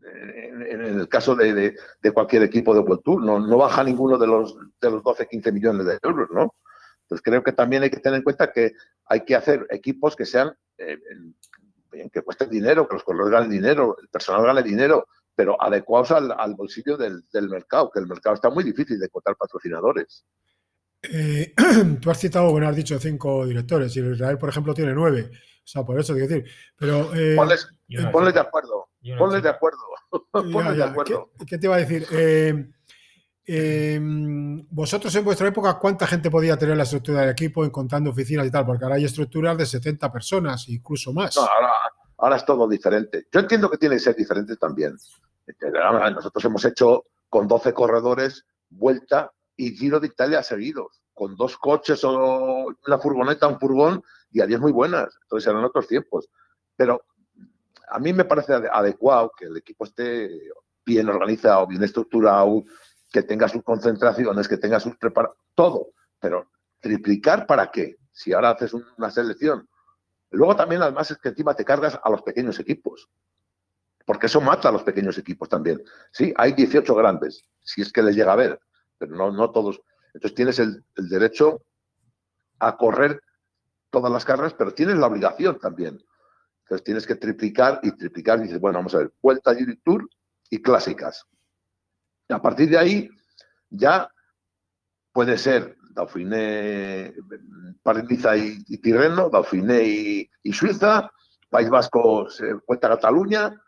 en, 0.05 0.83
el 0.83 1.09
caso 1.09 1.35
de, 1.35 1.77
cualquier 2.13 2.43
equipo 2.43 2.75
de 2.75 2.81
World 2.81 3.03
Tour, 3.03 3.23
no, 3.23 3.39
no 3.39 3.57
baja 3.57 3.85
ninguno 3.85 4.19
de 4.19 4.27
los, 4.27 4.57
de 4.81 4.91
los 4.91 5.03
12, 5.03 5.29
15 5.29 5.53
millones 5.53 5.87
de 5.87 5.99
euros, 6.03 6.29
¿no? 6.33 6.55
Entonces 7.03 7.23
creo 7.23 7.43
que 7.43 7.53
también 7.53 7.83
hay 7.83 7.91
que 7.91 8.01
tener 8.01 8.19
en 8.19 8.25
cuenta 8.25 8.53
que 8.53 8.73
hay 9.07 9.25
que 9.25 9.37
hacer 9.37 9.67
equipos 9.71 10.17
que 10.17 10.25
sean, 10.25 10.53
eh, 10.79 10.99
que 12.11 12.23
cuesten 12.23 12.49
dinero, 12.49 12.89
que 12.89 12.95
los 12.95 13.05
corredores 13.05 13.33
ganen 13.33 13.51
dinero, 13.51 13.97
el 14.01 14.09
personal 14.09 14.47
gane 14.47 14.63
dinero, 14.63 15.07
pero 15.35 15.61
adecuados 15.61 16.11
al, 16.11 16.55
bolsillo 16.55 16.97
del, 16.97 17.23
mercado, 17.49 17.91
que 17.91 18.01
el 18.01 18.07
mercado 18.07 18.35
está 18.35 18.51
muy 18.51 18.65
difícil 18.65 18.99
de 18.99 19.07
encontrar 19.07 19.37
patrocinadores. 19.37 20.25
Eh, 21.03 21.53
tú 22.01 22.11
has 22.11 22.19
citado, 22.19 22.51
bueno, 22.51 22.69
has 22.69 22.77
dicho 22.77 22.99
cinco 22.99 23.47
directores, 23.47 23.97
y 23.97 24.01
Israel, 24.01 24.39
por 24.39 24.49
ejemplo, 24.49 24.73
tiene 24.75 24.95
nueve. 24.95 25.31
O 25.33 25.67
sea, 25.67 25.85
por 25.85 25.99
eso, 25.99 26.15
quiero 26.15 26.29
decir. 26.29 26.51
Pero, 26.77 27.15
eh, 27.15 27.37
ponles 27.37 28.35
de 28.35 28.41
acuerdo. 28.41 28.92
Ponle 29.19 29.41
de 29.41 29.49
acuerdo. 29.49 29.81
Ponle 30.33 30.75
de 30.75 30.85
acuerdo. 30.85 31.31
¿Qué, 31.47 31.59
te 31.59 31.67
iba 31.67 31.77
a 31.77 31.79
decir? 31.79 32.07
Eh, 32.13 32.71
em, 33.45 34.67
vosotros 34.71 35.15
en 35.15 35.25
vuestra 35.25 35.49
época, 35.49 35.79
¿cuánta 35.79 36.07
gente 36.07 36.31
podía 36.31 36.57
tener 36.57 36.77
la 36.77 36.85
estructura 36.85 37.23
del 37.23 37.31
equipo 37.31 37.65
en 37.65 37.71
contando 37.71 38.11
oficinas 38.11 38.47
y 38.47 38.51
tal? 38.51 38.65
Porque 38.65 38.85
ahora 38.85 38.97
hay 38.97 39.05
estructuras 39.05 39.57
de 39.59 39.67
70 39.67 40.13
personas, 40.13 40.69
incluso 40.69 41.13
más. 41.13 41.37
ahora, 41.37 41.73
ahora 42.19 42.37
es 42.37 42.45
todo 42.45 42.69
diferente. 42.69 43.27
Yo 43.33 43.41
entiendo 43.41 43.71
que 43.71 43.79
tiene 43.79 43.97
que 43.97 44.01
ser 44.01 44.17
diferente 44.17 44.57
también. 44.57 44.97
Nosotros 46.15 46.45
hemos 46.45 46.65
hecho 46.65 47.07
con 47.29 47.49
12 47.49 47.73
corredores 47.73 48.45
vuelta 48.71 49.33
y 49.57 49.77
Giro 49.77 50.01
de 50.01 50.07
Italia 50.07 50.43
seguidos, 50.43 51.03
con 51.13 51.37
dos 51.37 51.57
coches 51.59 52.03
o 52.05 52.67
una 52.87 52.99
furgoneta, 52.99 53.47
un 53.47 53.59
furgón, 53.59 54.03
y 54.31 54.41
a 54.41 54.47
10 54.47 54.61
muy 54.61 54.73
buenas. 54.73 55.15
Entonces 55.23 55.51
eran 55.51 55.65
otros 55.65 55.87
tiempos. 55.87 56.29
Pero 56.77 57.03
a 57.93 57.99
mí 57.99 58.13
me 58.13 58.25
parece 58.25 58.55
adecuado 58.55 59.33
que 59.37 59.47
el 59.47 59.57
equipo 59.57 59.85
esté 59.85 60.31
bien 60.85 61.09
organizado, 61.09 61.67
bien 61.67 61.83
estructurado, 61.83 62.65
que 63.13 63.23
tenga 63.23 63.49
sus 63.49 63.63
concentraciones, 63.63 64.49
que 64.49 64.57
tenga 64.57 64.81
sus 64.81 64.97
preparaciones, 64.97 65.43
todo. 65.55 65.91
Pero 66.19 66.51
triplicar 66.81 67.47
para 67.47 67.71
qué? 67.71 67.97
Si 68.11 68.33
ahora 68.33 68.51
haces 68.51 68.75
una 68.75 69.11
selección. 69.11 69.69
Luego 70.31 70.57
también, 70.57 70.83
además, 70.83 71.11
es 71.11 71.19
que 71.19 71.29
encima 71.29 71.55
te 71.55 71.65
cargas 71.65 71.99
a 72.03 72.11
los 72.11 72.23
pequeños 72.23 72.59
equipos. 72.59 73.09
Porque 74.07 74.27
eso 74.27 74.41
mata 74.41 74.69
a 74.69 74.73
los 74.73 74.83
pequeños 74.83 75.17
equipos 75.19 75.49
también. 75.49 75.83
Sí, 76.11 76.33
hay 76.37 76.53
18 76.53 76.95
grandes, 76.95 77.45
si 77.61 77.83
es 77.83 77.93
que 77.93 78.03
les 78.03 78.17
llega 78.17 78.33
a 78.33 78.37
ver, 78.37 78.61
pero 78.99 79.15
no, 79.15 79.31
no 79.31 79.51
todos. 79.51 79.81
Entonces 80.15 80.35
tienes 80.35 80.59
el, 80.59 80.85
derecho 80.97 81.63
a 82.59 82.77
correr 82.77 83.23
todas 83.91 84.11
las 84.11 84.25
carreras, 84.25 84.55
pero 84.55 84.75
tienes 84.75 84.97
la 84.97 85.07
obligación 85.07 85.59
también. 85.59 86.03
Entonces 86.73 86.85
tienes 86.85 87.07
que 87.07 87.17
triplicar 87.17 87.81
y 87.83 87.91
triplicar. 87.93 88.39
Y 88.39 88.45
dices, 88.45 88.59
bueno, 88.59 88.79
vamos 88.79 88.95
a 88.95 88.99
ver, 88.99 89.13
Vuelta 89.21 89.53
y 89.53 89.77
Tour 89.77 90.09
y 90.49 90.63
clásicas. 90.63 91.27
a 92.31 92.41
partir 92.41 92.71
de 92.71 92.79
ahí 92.79 93.11
ya 93.69 94.11
puede 95.13 95.37
ser 95.37 95.77
Dauphiné, 95.91 97.13
París 97.83 98.05
y, 98.09 98.75
y, 98.75 98.79
Tirreno, 98.79 99.29
Dauphiné 99.29 99.83
y, 100.43 100.53
Suiza, 100.55 101.13
País 101.51 101.69
Vasco, 101.69 102.27
Vuelta 102.67 102.87
a 102.87 102.91
Cataluña, 102.97 103.63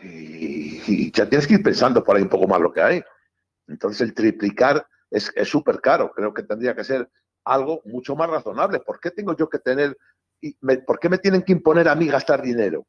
y, 0.00 1.10
ya 1.10 1.28
tienes 1.28 1.48
que 1.48 1.54
ir 1.54 1.62
pensando 1.64 2.04
por 2.04 2.14
ahí 2.14 2.22
un 2.22 2.28
poco 2.28 2.46
más 2.46 2.60
lo 2.60 2.72
que 2.72 2.82
hay. 2.82 3.02
Entonces 3.66 4.02
el 4.02 4.14
triplicar 4.14 4.86
es 5.10 5.32
súper 5.42 5.80
caro, 5.80 6.12
creo 6.12 6.32
que 6.32 6.44
tendría 6.44 6.76
que 6.76 6.84
ser 6.84 7.10
algo 7.42 7.82
mucho 7.84 8.14
más 8.14 8.30
razonable. 8.30 8.78
¿Por 8.78 9.00
qué 9.00 9.10
tengo 9.10 9.36
yo 9.36 9.48
que 9.48 9.58
tener, 9.58 9.98
y 10.40 10.54
por 10.86 10.98
qué 10.98 11.08
me 11.08 11.18
tienen 11.18 11.42
que 11.42 11.52
imponer 11.52 11.88
a 11.88 11.94
mí 11.94 12.06
gastar 12.06 12.42
dinero? 12.42 12.86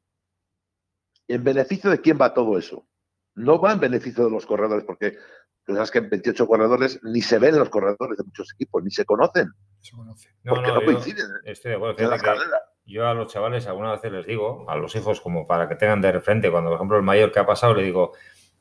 ¿En 1.27 1.44
beneficio 1.44 1.89
de 1.89 2.01
quién 2.01 2.18
va 2.20 2.34
todo 2.34 2.58
eso? 2.58 2.88
No 3.36 3.60
va 3.60 3.74
en 3.74 3.79
beneficio 3.79 4.25
de 4.25 4.32
los 4.32 4.46
corredores, 4.46 4.84
porque 4.84 5.18
tú 5.63 5.74
sabes 5.74 5.91
que 5.91 6.00
en 6.00 6.10
28 6.10 6.48
corredores 6.48 7.00
ni 7.03 7.22
se 7.22 7.39
ven 7.39 7.58
los 7.58 7.70
corredores 7.70 8.18
de 8.18 8.24
muchos 8.24 8.51
equipos, 8.53 8.84
ni 8.84 8.91
se 8.91 9.06
conocen. 9.06 9.50
Se 9.79 9.96
conocen. 9.96 10.32
porque 10.44 10.72
no, 10.72 10.84
coinciden 10.84 11.27
estoy 11.46 11.72
de 11.72 11.77
acuerdo, 11.77 12.03
en 12.03 12.10
las 12.10 12.22
carreras 12.22 12.62
yo 12.89 13.08
a 13.08 13.13
los 13.13 13.32
chavales 13.32 13.68
alguna 13.68 13.96
vez 13.96 14.12
les 14.12 14.25
digo, 14.25 14.65
a 14.68 14.75
los 14.75 14.96
hijos 14.96 15.22
como 15.22 15.46
para 15.46 15.70
que 15.70 15.75
tengan 15.75 16.01
de 16.01 16.20
frente, 16.22 16.50
cuando 16.50 16.72
por 16.72 16.77
ejemplo 16.77 16.98
el 16.98 17.03
mayor 17.03 17.32
que 17.32 17.39
ha 17.39 17.46
pasado 17.46 17.75
le 17.75 17.84
digo, 17.84 18.13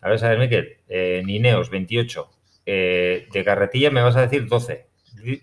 a 0.02 0.10
ver, 0.10 0.18
sabes, 0.18 0.38
Miquel, 0.38 0.82
eh, 0.86 1.22
Nineos 1.24 1.70
28, 1.70 2.30
eh, 2.66 3.26
de 3.32 3.44
carretilla 3.44 3.90
me 3.90 4.02
vas 4.02 4.16
a 4.16 4.20
decir 4.20 4.46
12, 4.46 4.86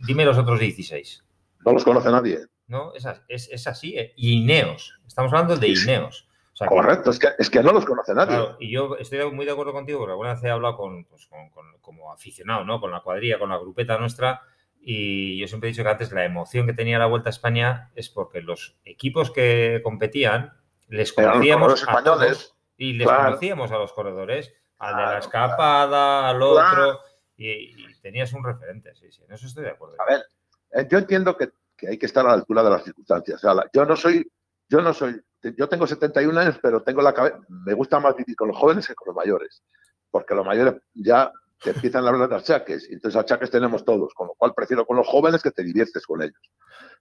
dime 0.05 0.23
los 0.23 0.37
otros 0.37 0.59
16. 0.59 1.23
No 1.65 1.71
los 1.73 1.83
conoce 1.83 2.11
nadie. 2.11 2.39
No, 2.67 2.93
es, 2.93 3.05
es, 3.49 3.67
así, 3.67 3.97
eh. 3.97 4.13
Ineos, 4.15 4.99
estamos 5.05 5.31
hablando 5.31 5.55
de 5.55 5.67
Ineos. 5.69 6.27
Correcto, 6.57 7.09
es 7.09 7.19
que, 7.19 7.29
es 7.37 7.49
que 7.49 7.61
no 7.61 7.73
los 7.73 7.85
conoce 7.85 8.13
nadie. 8.13 8.39
y 8.59 8.71
yo 8.71 8.95
estoy 8.97 9.29
muy 9.31 9.45
de 9.45 9.51
acuerdo 9.51 9.73
contigo, 9.73 9.99
porque 9.99 10.13
alguna 10.13 10.33
vez 10.33 10.43
he 10.43 10.49
hablado 10.49 10.77
con, 10.77 11.03
pues, 11.03 11.27
con, 11.27 11.49
como 11.81 12.13
aficionado, 12.13 12.63
¿no? 12.63 12.79
Con 12.79 12.91
la 12.91 13.01
cuadrilla, 13.01 13.37
con 13.37 13.49
la 13.49 13.57
grupeta 13.57 13.97
nuestra, 13.97 14.41
y 14.79 15.37
yo 15.37 15.47
siempre 15.47 15.67
he 15.67 15.71
dicho 15.71 15.83
que 15.83 15.89
antes 15.89 16.11
la 16.11 16.23
emoción 16.23 16.65
que 16.65 16.73
tenía 16.73 16.99
la 16.99 17.07
Vuelta 17.07 17.29
a 17.29 17.31
España 17.31 17.91
es 17.95 18.09
porque 18.09 18.41
los 18.41 18.77
equipos 18.85 19.31
que 19.31 19.81
competían 19.83 20.53
les 20.87 21.11
conocíamos 21.11 21.83
a 21.87 22.03
todos 22.03 22.55
y 22.77 22.93
les 22.93 23.07
conocíamos 23.07 23.71
a 23.71 23.77
los 23.77 23.91
corredores, 23.91 24.53
al 24.77 24.95
de 24.95 25.01
la 25.01 25.17
escapada, 25.17 26.29
al 26.29 26.41
otro, 26.41 26.99
y, 27.35 27.75
tenías 28.01 28.31
un 28.33 28.43
referente, 28.43 28.93
sí, 28.93 29.11
sí, 29.11 29.23
en 29.27 29.33
eso 29.33 29.47
estoy 29.47 29.63
de 29.63 29.71
acuerdo. 29.71 29.95
A 29.99 30.05
ver, 30.05 30.23
eh, 30.71 30.87
yo 30.89 30.99
entiendo 30.99 31.35
que, 31.35 31.49
hay 31.83 31.97
que 31.97 32.05
estar 32.05 32.25
a 32.25 32.29
la 32.29 32.35
altura 32.35 32.63
de 32.63 32.69
las 32.69 32.83
circunstancias. 32.83 33.41
yo 33.73 33.85
no 33.85 33.95
soy, 33.95 34.29
yo 34.69 34.81
no 34.81 34.93
soy, 34.93 35.21
yo 35.57 35.69
tengo 35.69 35.85
71 35.85 36.39
años, 36.39 36.59
pero 36.61 36.81
tengo 36.81 37.01
la 37.01 37.13
cabeza, 37.13 37.39
me 37.49 37.73
gusta 37.73 37.99
más 37.99 38.15
vivir 38.15 38.35
con 38.35 38.47
los 38.47 38.57
jóvenes 38.57 38.87
que 38.87 38.95
con 38.95 39.07
los 39.07 39.15
mayores, 39.15 39.63
porque 40.09 40.33
los 40.33 40.45
mayores 40.45 40.75
ya 40.93 41.31
te 41.61 41.71
empiezan 41.71 42.05
a 42.05 42.09
hablar 42.09 42.29
de 42.29 42.35
achaques, 42.35 42.89
y 42.89 42.93
entonces 42.93 43.19
achaques 43.19 43.49
tenemos 43.49 43.83
todos, 43.83 44.13
con 44.13 44.27
lo 44.27 44.33
cual 44.35 44.53
prefiero 44.55 44.85
con 44.85 44.97
los 44.97 45.07
jóvenes 45.07 45.41
que 45.41 45.51
te 45.51 45.63
diviertes 45.63 46.05
con 46.05 46.21
ellos. 46.21 46.51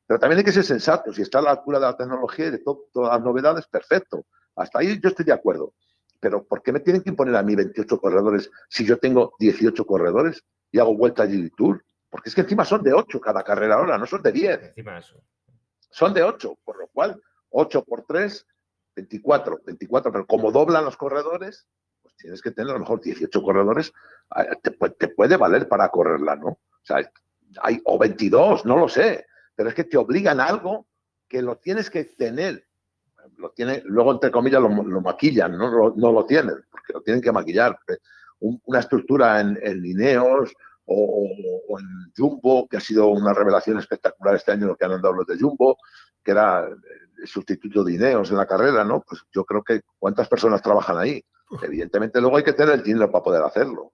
Pero 0.06 0.20
también 0.20 0.38
hay 0.38 0.44
que 0.44 0.52
ser 0.52 0.64
sensatos, 0.64 1.16
si 1.16 1.22
está 1.22 1.38
a 1.38 1.42
la 1.42 1.50
altura 1.52 1.78
de 1.78 1.86
la 1.86 1.96
tecnología 1.96 2.46
y 2.46 2.50
de 2.50 2.58
todas 2.58 3.12
las 3.12 3.22
novedades, 3.22 3.66
perfecto. 3.66 4.26
Hasta 4.56 4.80
ahí 4.80 5.00
yo 5.00 5.08
estoy 5.08 5.24
de 5.24 5.32
acuerdo. 5.32 5.74
Pero 6.20 6.44
¿por 6.44 6.62
qué 6.62 6.72
me 6.72 6.80
tienen 6.80 7.02
que 7.02 7.10
imponer 7.10 7.36
a 7.36 7.42
mí 7.42 7.54
28 7.54 7.98
corredores 7.98 8.50
si 8.68 8.84
yo 8.84 8.98
tengo 8.98 9.34
18 9.38 9.84
corredores 9.84 10.42
y 10.70 10.78
hago 10.78 10.96
vuelta 10.96 11.24
a 11.24 11.28
Tour? 11.56 11.84
Porque 12.14 12.28
es 12.28 12.34
que 12.36 12.42
encima 12.42 12.64
son 12.64 12.80
de 12.84 12.92
8 12.92 13.20
cada 13.20 13.42
carrera 13.42 13.74
ahora, 13.74 13.98
no 13.98 14.06
son 14.06 14.22
de 14.22 14.30
10. 14.30 14.62
Encima 14.62 14.98
eso. 14.98 15.20
Son 15.90 16.14
de 16.14 16.22
8, 16.22 16.58
por 16.64 16.78
lo 16.78 16.86
cual 16.86 17.20
8 17.50 17.82
por 17.82 18.04
3, 18.06 18.46
24, 18.94 19.62
24, 19.66 20.12
pero 20.12 20.24
como 20.24 20.52
doblan 20.52 20.84
los 20.84 20.96
corredores, 20.96 21.66
tienes 22.16 22.40
que 22.40 22.52
tener 22.52 22.70
a 22.70 22.74
lo 22.74 22.78
mejor 22.78 23.00
18 23.00 23.42
corredores, 23.42 23.92
te, 24.62 25.08
puede 25.08 25.36
valer 25.36 25.66
para 25.66 25.88
correrla, 25.88 26.36
¿no? 26.36 26.50
O 26.50 26.84
sea, 26.84 26.98
hay, 27.60 27.82
o 27.84 27.98
22, 27.98 28.64
no 28.64 28.76
lo 28.76 28.88
sé, 28.88 29.26
pero 29.56 29.70
es 29.70 29.74
que 29.74 29.82
te 29.82 29.96
obligan 29.96 30.38
a 30.38 30.44
algo 30.44 30.86
que 31.26 31.42
lo 31.42 31.56
tienes 31.56 31.90
que 31.90 32.04
tener. 32.04 32.64
Lo 33.38 33.50
tiene, 33.50 33.82
luego, 33.86 34.12
entre 34.12 34.30
comillas, 34.30 34.62
lo, 34.62 34.68
maquillan, 35.00 35.58
¿no? 35.58 35.68
Lo, 35.68 35.94
no 35.96 36.12
lo 36.12 36.24
tienen, 36.26 36.64
porque 36.70 36.92
lo 36.92 37.02
tienen 37.02 37.20
que 37.20 37.32
maquillar. 37.32 37.76
una 38.38 38.78
estructura 38.78 39.40
en, 39.40 39.58
en 39.60 39.82
Lineos 39.82 40.54
o, 40.86 41.78
en 41.78 42.12
Jumbo, 42.16 42.68
que 42.68 42.76
ha 42.76 42.80
sido 42.80 43.08
una 43.08 43.32
revelación 43.32 43.78
espectacular 43.78 44.34
este 44.34 44.52
año 44.52 44.66
lo 44.66 44.76
que 44.76 44.84
han 44.84 44.92
andado 44.92 45.14
los 45.14 45.26
de 45.26 45.38
Jumbo, 45.38 45.78
que 46.22 46.30
era 46.32 46.66
el 46.66 47.26
sustituto 47.26 47.84
de 47.84 47.94
Ineos 47.94 48.30
en 48.30 48.36
la 48.36 48.46
carrera, 48.46 48.84
¿no? 48.84 49.02
Pues 49.06 49.22
yo 49.32 49.44
creo 49.44 49.62
que 49.62 49.80
cuántas 49.98 50.28
personas 50.28 50.62
trabajan 50.62 50.98
ahí. 50.98 51.24
Evidentemente 51.62 52.20
luego 52.20 52.36
hay 52.36 52.44
que 52.44 52.52
tener 52.52 52.74
el 52.74 52.82
dinero 52.82 53.10
para 53.10 53.24
poder 53.24 53.42
hacerlo. 53.42 53.92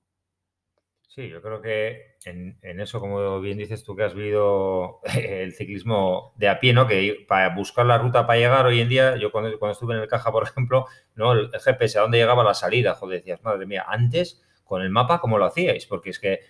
Sí, 1.09 1.29
yo 1.29 1.43
creo 1.43 1.61
que 1.61 2.15
en, 2.25 2.57
eso, 2.63 3.01
como 3.01 3.41
bien 3.41 3.59
dices 3.59 3.83
tú, 3.83 3.97
que 3.97 4.05
has 4.05 4.15
vivido 4.15 5.01
el 5.17 5.53
ciclismo 5.55 6.33
de 6.37 6.49
a 6.49 6.61
pie, 6.61 6.73
¿no? 6.73 6.87
Que 6.87 7.27
para 7.27 7.53
buscar 7.53 7.85
la 7.85 7.99
ruta 7.99 8.29
para 8.29 8.39
llegar 8.39 8.65
hoy 8.67 8.81
en 8.81 8.89
día, 8.89 9.17
yo 9.17 9.33
cuando, 9.33 9.59
cuando 9.59 9.73
estuve 9.73 9.95
en 9.97 10.03
el 10.03 10.09
caja, 10.09 10.31
por 10.31 10.45
ejemplo, 10.49 10.87
¿no? 11.17 11.33
El 11.33 11.51
GPS, 11.51 11.99
¿a 11.99 12.03
dónde 12.03 12.19
llegaba 12.19 12.45
la 12.45 12.55
salida? 12.55 12.95
Joder, 12.95 13.19
decías, 13.19 13.43
madre 13.43 13.67
mía, 13.67 13.85
antes 13.89 14.41
con 14.63 14.83
el 14.83 14.91
mapa, 14.91 15.21
¿cómo 15.21 15.37
lo 15.37 15.47
hacíais? 15.47 15.85
Porque 15.87 16.11
es 16.11 16.21
que 16.21 16.41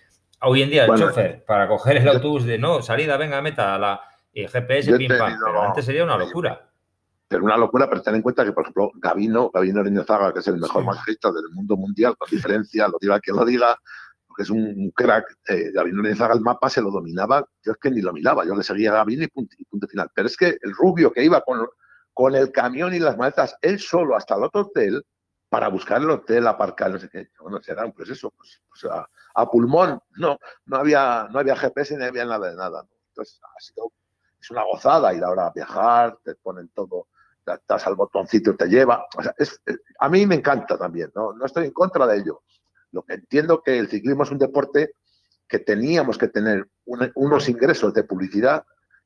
hoy 0.41 0.63
en 0.63 0.69
día 0.69 0.85
el 0.85 0.95
chofer, 0.95 1.43
para 1.45 1.67
coger 1.67 1.97
el 1.97 2.07
autobús 2.07 2.45
de 2.45 2.57
no, 2.57 2.81
salida, 2.81 3.17
venga, 3.17 3.41
meta, 3.41 3.77
la 3.77 4.01
el 4.33 4.47
GPS, 4.47 4.97
pim, 4.97 5.09
pam, 5.17 5.37
pero 5.43 5.61
antes 5.61 5.85
sería 5.85 6.03
una 6.03 6.17
locura 6.17 6.71
pero 7.31 7.45
una 7.45 7.55
locura, 7.55 7.89
pero 7.89 8.01
ten 8.01 8.15
en 8.15 8.21
cuenta 8.21 8.43
que, 8.43 8.51
por 8.51 8.63
ejemplo, 8.63 8.91
Gavino, 8.95 9.49
Gavino 9.51 10.03
Zaga, 10.03 10.33
que 10.33 10.39
es 10.39 10.47
el 10.49 10.57
mejor 10.57 10.83
sí. 11.05 11.15
del 11.23 11.49
mundo 11.53 11.77
mundial, 11.77 12.17
con 12.17 12.29
diferencia, 12.29 12.89
lo 12.89 12.97
diga 12.99 13.21
quien 13.21 13.37
lo 13.37 13.45
diga, 13.45 13.77
porque 14.27 14.43
es 14.43 14.49
un 14.49 14.91
crack, 14.93 15.37
eh, 15.47 15.71
Gavino 15.73 16.03
Zaga 16.13 16.33
el 16.33 16.41
mapa 16.41 16.69
se 16.69 16.81
lo 16.81 16.91
dominaba, 16.91 17.47
yo 17.63 17.71
es 17.71 17.77
que 17.77 17.89
ni 17.89 18.01
lo 18.01 18.11
miraba, 18.11 18.43
yo 18.45 18.53
le 18.53 18.63
seguía 18.63 18.91
a 18.91 18.95
Gavino 18.95 19.23
y 19.23 19.27
punto, 19.29 19.87
final. 19.87 20.09
Pero 20.13 20.27
es 20.27 20.35
que 20.35 20.57
el 20.61 20.73
rubio 20.75 21.13
que 21.13 21.23
iba 21.23 21.39
con, 21.39 21.65
con 22.13 22.35
el 22.35 22.51
camión 22.51 22.93
y 22.93 22.99
las 22.99 23.17
maletas, 23.17 23.55
él 23.61 23.79
solo 23.79 24.17
hasta 24.17 24.35
el 24.35 24.43
otro 24.43 24.63
hotel, 24.63 25.01
para 25.51 25.67
buscar 25.67 26.01
el 26.01 26.09
hotel, 26.09 26.47
aparcar, 26.47 26.91
no 26.91 26.97
sé 26.97 27.09
qué, 27.09 27.27
bueno, 27.41 27.61
será 27.61 27.85
pues 27.91 28.09
eso, 28.09 28.31
pues, 28.31 28.87
a, 28.89 29.51
pulmón, 29.51 30.01
no, 30.15 30.39
no 30.65 30.77
había, 30.77 31.27
no 31.29 31.39
había 31.39 31.57
GPS 31.57 31.97
ni 31.97 32.05
había 32.05 32.23
nada 32.23 32.51
de 32.51 32.55
nada. 32.55 32.87
Entonces, 33.09 33.37
ha 33.43 33.59
sido, 33.59 33.91
es 34.39 34.49
una 34.49 34.63
gozada 34.63 35.13
ir 35.13 35.21
ahora 35.25 35.47
a 35.47 35.51
viajar, 35.51 36.17
te 36.23 36.35
ponen 36.35 36.69
todo 36.69 37.07
das 37.67 37.85
al 37.85 37.95
botoncito 37.95 38.51
y 38.51 38.55
te 38.55 38.67
lleva. 38.67 39.05
a 39.99 40.09
mí 40.09 40.25
me 40.25 40.35
encanta 40.35 40.77
también, 40.77 41.11
¿no? 41.13 41.33
no 41.33 41.45
estoy 41.45 41.65
en 41.65 41.73
contra 41.73 42.07
de 42.07 42.19
ello. 42.19 42.43
Lo 42.93 43.03
que 43.03 43.15
entiendo 43.15 43.61
que 43.61 43.77
el 43.77 43.89
ciclismo 43.89 44.23
es 44.23 44.31
un 44.31 44.37
deporte 44.37 44.95
que 45.49 45.59
teníamos 45.59 46.17
que 46.17 46.29
tener 46.29 46.65
unos 46.85 47.49
ingresos 47.49 47.93
de 47.93 48.05
publicidad 48.05 48.65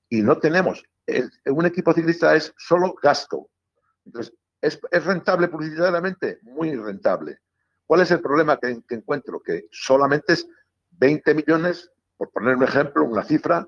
y 0.09 0.21
no 0.21 0.37
tenemos. 0.37 0.83
un 1.47 1.65
equipo 1.65 1.91
ciclista 1.91 2.35
es 2.35 2.53
solo 2.55 2.93
gasto. 3.01 3.49
Entonces, 4.05 4.35
¿es, 4.65 5.05
rentable 5.05 5.47
publicitariamente? 5.47 6.39
Muy 6.43 6.75
rentable. 6.75 7.39
¿Cuál 7.85 8.01
es 8.01 8.11
el 8.11 8.21
problema 8.21 8.57
que, 8.57 8.81
encuentro? 8.89 9.39
Que 9.39 9.67
solamente 9.71 10.33
es 10.33 10.47
20 10.91 11.35
millones, 11.35 11.91
por 12.17 12.31
poner 12.31 12.55
un 12.55 12.63
ejemplo, 12.63 13.03
una 13.05 13.23
cifra, 13.23 13.67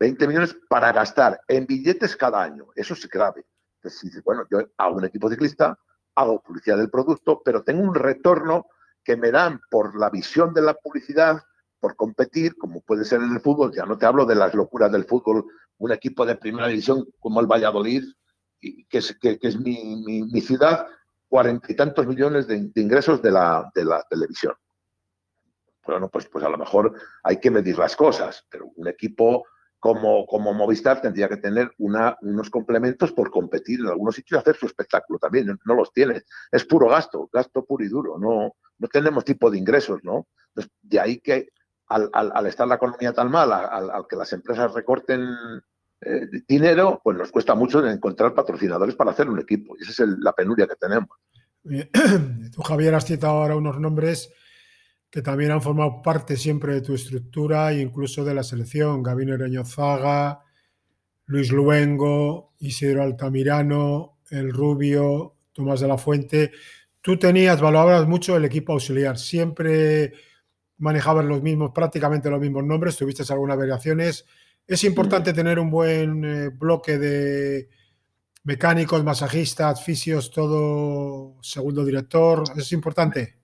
20 0.00 0.26
millones 0.26 0.56
para 0.68 0.92
gastar 0.92 1.40
en 1.48 1.66
billetes 1.66 2.16
cada 2.16 2.42
año. 2.42 2.68
Eso 2.74 2.94
es 2.94 3.06
grave. 3.08 3.44
Entonces, 3.76 4.22
bueno, 4.24 4.44
yo 4.50 4.60
hago 4.76 4.96
un 4.96 5.04
equipo 5.04 5.28
ciclista, 5.28 5.78
hago 6.14 6.40
publicidad 6.40 6.78
del 6.78 6.90
producto, 6.90 7.42
pero 7.44 7.62
tengo 7.62 7.82
un 7.82 7.94
retorno 7.94 8.66
que 9.04 9.16
me 9.16 9.30
dan 9.30 9.60
por 9.70 9.98
la 9.98 10.10
visión 10.10 10.54
de 10.54 10.62
la 10.62 10.74
publicidad, 10.74 11.42
por 11.78 11.94
competir, 11.94 12.56
como 12.56 12.80
puede 12.80 13.04
ser 13.04 13.22
en 13.22 13.32
el 13.32 13.40
fútbol, 13.40 13.72
ya 13.72 13.86
no 13.86 13.96
te 13.96 14.06
hablo 14.06 14.26
de 14.26 14.34
las 14.34 14.54
locuras 14.54 14.90
del 14.90 15.04
fútbol, 15.04 15.44
un 15.78 15.92
equipo 15.92 16.26
de 16.26 16.36
primera 16.36 16.66
división 16.66 17.06
como 17.20 17.40
el 17.40 17.46
Valladolid, 17.46 18.04
que 18.60 18.98
es, 19.40 19.60
mi, 19.60 20.40
ciudad, 20.40 20.86
cuarenta 21.28 21.70
y 21.70 21.76
tantos 21.76 22.06
millones 22.06 22.46
de, 22.46 22.70
ingresos 22.74 23.22
de 23.22 23.30
la, 23.30 23.70
televisión. 24.08 24.54
Bueno, 25.86 26.08
pues, 26.08 26.26
pues 26.26 26.44
a 26.44 26.48
lo 26.48 26.58
mejor 26.58 26.94
hay 27.22 27.40
que 27.40 27.50
medir 27.50 27.78
las 27.78 27.96
cosas, 27.96 28.44
pero 28.50 28.66
un 28.76 28.88
equipo 28.88 29.44
como, 29.78 30.26
Movistar 30.54 31.00
tendría 31.00 31.28
que 31.28 31.36
tener 31.36 31.70
unos 31.78 32.50
complementos 32.50 33.12
por 33.12 33.30
competir 33.30 33.80
en 33.80 33.86
algunos 33.86 34.16
sitios 34.16 34.38
y 34.38 34.40
hacer 34.40 34.56
su 34.56 34.66
espectáculo 34.66 35.18
también. 35.18 35.56
No, 35.64 35.74
los 35.74 35.92
tiene. 35.92 36.22
Es 36.50 36.64
puro 36.64 36.88
gasto, 36.88 37.30
gasto 37.32 37.64
puro 37.64 37.84
y 37.84 37.88
duro. 37.88 38.18
No, 38.18 38.56
no 38.78 38.88
tenemos 38.88 39.24
tipo 39.24 39.50
de 39.50 39.58
ingresos, 39.58 40.00
¿no? 40.02 40.26
De 40.82 40.98
ahí 40.98 41.20
que 41.20 41.50
al, 41.86 42.46
estar 42.46 42.66
la 42.66 42.74
economía 42.74 43.12
tan 43.12 43.30
mala, 43.30 43.66
al, 43.66 44.06
que 44.08 44.16
las 44.16 44.32
empresas 44.32 44.74
recorten 44.74 45.26
eh, 46.00 46.28
dinero, 46.46 47.00
pues 47.02 47.16
nos 47.18 47.30
cuesta 47.30 47.54
mucho 47.54 47.84
encontrar 47.86 48.34
patrocinadores 48.34 48.94
para 48.94 49.10
hacer 49.10 49.28
un 49.28 49.40
equipo. 49.40 49.76
Y 49.78 49.82
esa 49.82 50.04
es 50.04 50.10
la 50.20 50.32
penuria 50.32 50.66
que 50.66 50.76
tenemos. 50.76 51.08
Tú, 52.54 52.62
Javier, 52.62 52.94
has 52.94 53.04
citado 53.04 53.34
ahora 53.34 53.56
unos 53.56 53.78
nombres 53.80 54.32
que 55.10 55.22
también 55.22 55.50
han 55.50 55.62
formado 55.62 56.02
parte 56.02 56.36
siempre 56.36 56.74
de 56.74 56.80
tu 56.82 56.94
estructura 56.94 57.72
e 57.72 57.80
incluso 57.80 58.24
de 58.24 58.34
la 58.34 58.42
selección. 58.42 59.02
Gabino 59.02 59.34
Ereñozaga, 59.34 60.42
Luis 61.26 61.50
Luengo, 61.50 62.54
Isidro 62.58 63.02
Altamirano, 63.02 64.18
El 64.30 64.52
Rubio, 64.52 65.36
Tomás 65.52 65.80
de 65.80 65.88
la 65.88 65.98
Fuente. 65.98 66.52
Tú 67.00 67.18
tenías, 67.18 67.60
valorabas 67.60 68.06
mucho 68.06 68.36
el 68.36 68.44
equipo 68.44 68.72
auxiliar. 68.72 69.18
Siempre 69.18 70.12
manejabas 70.78 71.24
los 71.24 71.42
mismos, 71.42 71.70
prácticamente 71.74 72.30
los 72.30 72.40
mismos 72.40 72.64
nombres. 72.64 72.96
Tuviste 72.96 73.24
algunas 73.32 73.56
variaciones. 73.56 74.26
Es 74.68 74.84
importante 74.84 75.32
tener 75.32 75.58
un 75.58 75.70
buen 75.70 76.24
eh, 76.24 76.48
bloque 76.50 76.98
de 76.98 77.68
mecánicos, 78.44 79.02
masajistas, 79.02 79.82
fisios, 79.82 80.30
todo 80.30 81.42
segundo 81.42 81.84
director. 81.84 82.44
Es 82.56 82.70
importante 82.70 83.38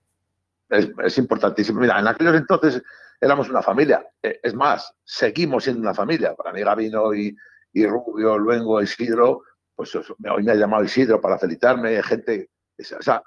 es, 0.69 1.17
importantísimo. 1.17 1.79
Mira, 1.79 1.99
en 1.99 2.07
aquellos 2.07 2.35
entonces 2.35 2.81
éramos 3.19 3.49
una 3.49 3.61
familia. 3.61 4.05
E, 4.21 4.39
es 4.41 4.53
más, 4.53 4.93
seguimos 5.03 5.63
siendo 5.63 5.81
una 5.81 5.93
familia. 5.93 6.35
Para 6.35 6.51
mí, 6.51 6.61
Gabino 6.61 7.13
y, 7.13 7.35
y 7.73 7.85
Rubio, 7.85 8.37
Luengo, 8.37 8.81
Isidro, 8.81 9.43
pues 9.75 9.93
hoy 9.95 10.43
me 10.43 10.51
ha 10.51 10.55
llamado 10.55 10.83
Isidro 10.83 11.19
para 11.21 11.37
felicitarme, 11.37 12.01
gente. 12.03 12.49
O 12.77 13.01
sea, 13.01 13.23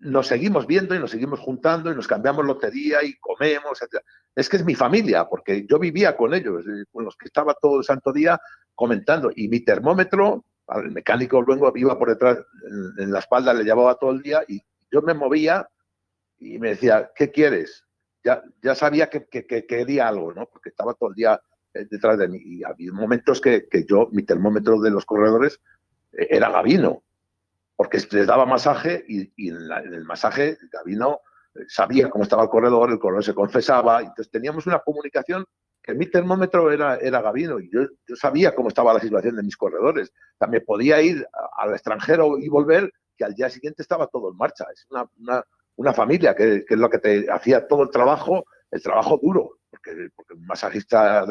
nos 0.00 0.28
seguimos 0.28 0.66
viendo 0.66 0.94
y 0.94 0.98
nos 0.98 1.10
seguimos 1.10 1.40
juntando 1.40 1.92
y 1.92 1.94
nos 1.94 2.08
cambiamos 2.08 2.44
lotería 2.44 3.02
y 3.02 3.14
comemos. 3.18 3.80
Es 4.34 4.48
que 4.48 4.56
es 4.56 4.64
mi 4.64 4.74
familia, 4.74 5.28
porque 5.28 5.66
yo 5.68 5.78
vivía 5.78 6.16
con 6.16 6.34
ellos, 6.34 6.66
eh, 6.66 6.84
con 6.90 7.04
los 7.04 7.16
que 7.16 7.26
estaba 7.26 7.54
todo 7.54 7.78
el 7.78 7.84
santo 7.84 8.12
día 8.12 8.40
comentando. 8.74 9.30
Y 9.34 9.48
mi 9.48 9.60
termómetro, 9.60 10.44
al 10.66 10.90
mecánico 10.90 11.42
Luengo 11.42 11.72
iba 11.76 11.98
por 11.98 12.08
detrás, 12.08 12.38
en 12.98 13.12
la 13.12 13.18
espalda, 13.18 13.52
le 13.52 13.64
llevaba 13.64 13.96
todo 13.96 14.12
el 14.12 14.22
día 14.22 14.42
y 14.48 14.62
yo 14.90 15.02
me 15.02 15.14
movía 15.14 15.68
y 16.38 16.58
me 16.58 16.70
decía, 16.70 17.10
¿qué 17.14 17.30
quieres? 17.30 17.84
Ya, 18.24 18.42
ya 18.62 18.74
sabía 18.74 19.10
que, 19.10 19.26
que, 19.26 19.66
quería 19.66 20.08
algo, 20.08 20.32
¿no? 20.32 20.46
Porque 20.46 20.70
estaba 20.70 20.94
todo 20.94 21.10
el 21.10 21.14
día 21.14 21.40
eh, 21.74 21.86
detrás 21.90 22.18
de 22.18 22.28
mí. 22.28 22.40
Y 22.42 22.64
había 22.64 22.92
momentos 22.92 23.40
que, 23.40 23.68
que 23.68 23.84
yo, 23.84 24.08
mi 24.12 24.22
termómetro 24.22 24.80
de 24.80 24.90
los 24.90 25.04
corredores 25.04 25.60
eh, 26.12 26.28
era 26.30 26.50
Gavino, 26.50 27.02
porque 27.80 27.96
les 28.10 28.26
daba 28.26 28.44
masaje 28.44 29.06
y, 29.08 29.48
en, 29.48 29.56
el 29.94 30.04
masaje 30.04 30.58
Gavino 30.70 31.20
eh, 31.54 31.60
sabía 31.66 32.10
cómo 32.10 32.24
estaba 32.24 32.42
el 32.42 32.50
corredor, 32.50 32.90
el 32.90 32.98
corredor 32.98 33.24
se 33.24 33.32
confesaba, 33.32 34.00
entonces 34.00 34.30
teníamos 34.30 34.66
una 34.66 34.80
comunicación 34.80 35.46
que 35.82 35.94
mi 35.94 36.04
termómetro 36.04 36.70
era, 36.70 36.96
era 36.96 37.22
Gavino 37.22 37.58
y 37.58 37.70
yo, 37.72 37.86
yo 38.06 38.16
sabía 38.16 38.54
cómo 38.54 38.68
estaba 38.68 38.92
la 38.92 39.00
situación 39.00 39.34
de 39.34 39.42
mis 39.42 39.56
corredores. 39.56 40.12
También 40.36 40.62
podía 40.66 41.00
ir 41.00 41.26
al 41.56 41.72
extranjero 41.72 42.36
y 42.38 42.50
volver, 42.50 42.92
que 43.16 43.24
al 43.24 43.32
día 43.32 43.48
siguiente 43.48 43.80
estaba 43.80 44.08
todo 44.08 44.30
en 44.30 44.36
marcha. 44.36 44.66
Es 44.74 44.86
una, 44.90 45.06
una 45.18 45.42
una 45.80 45.94
familia, 45.94 46.34
que, 46.34 46.66
es 46.68 46.78
lo 46.78 46.90
que 46.90 46.98
te 46.98 47.32
hacía 47.32 47.66
todo 47.66 47.84
el 47.84 47.90
trabajo, 47.90 48.44
el 48.70 48.82
trabajo 48.82 49.18
duro, 49.22 49.60
porque, 49.70 50.10
porque 50.14 50.34
un 50.34 50.44
masajista 50.44 51.24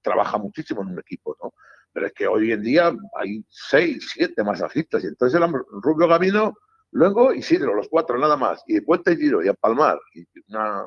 trabaja 0.00 0.38
muchísimo 0.38 0.82
en 0.82 0.88
un 0.88 0.98
equipo, 0.98 1.36
¿no? 1.40 1.52
Pero 1.92 2.06
es 2.06 2.12
que 2.12 2.26
hoy 2.26 2.52
en 2.52 2.62
día 2.62 2.92
hay 3.18 3.44
seis, 3.48 4.10
siete 4.14 4.42
masajistas, 4.42 5.04
y 5.04 5.08
entonces 5.08 5.40
el 5.40 5.52
Rubio 5.82 6.08
Gavino, 6.08 6.54
luego 6.92 7.32
Isidro, 7.32 7.74
los 7.74 7.88
cuatro 7.88 8.18
nada 8.18 8.36
más, 8.36 8.62
y 8.66 8.80
vuelta 8.80 9.12
y 9.12 9.16
giro, 9.16 9.42
y 9.42 9.48
a 9.48 9.54
palmar, 9.54 9.98
y 10.14 10.24
una, 10.48 10.86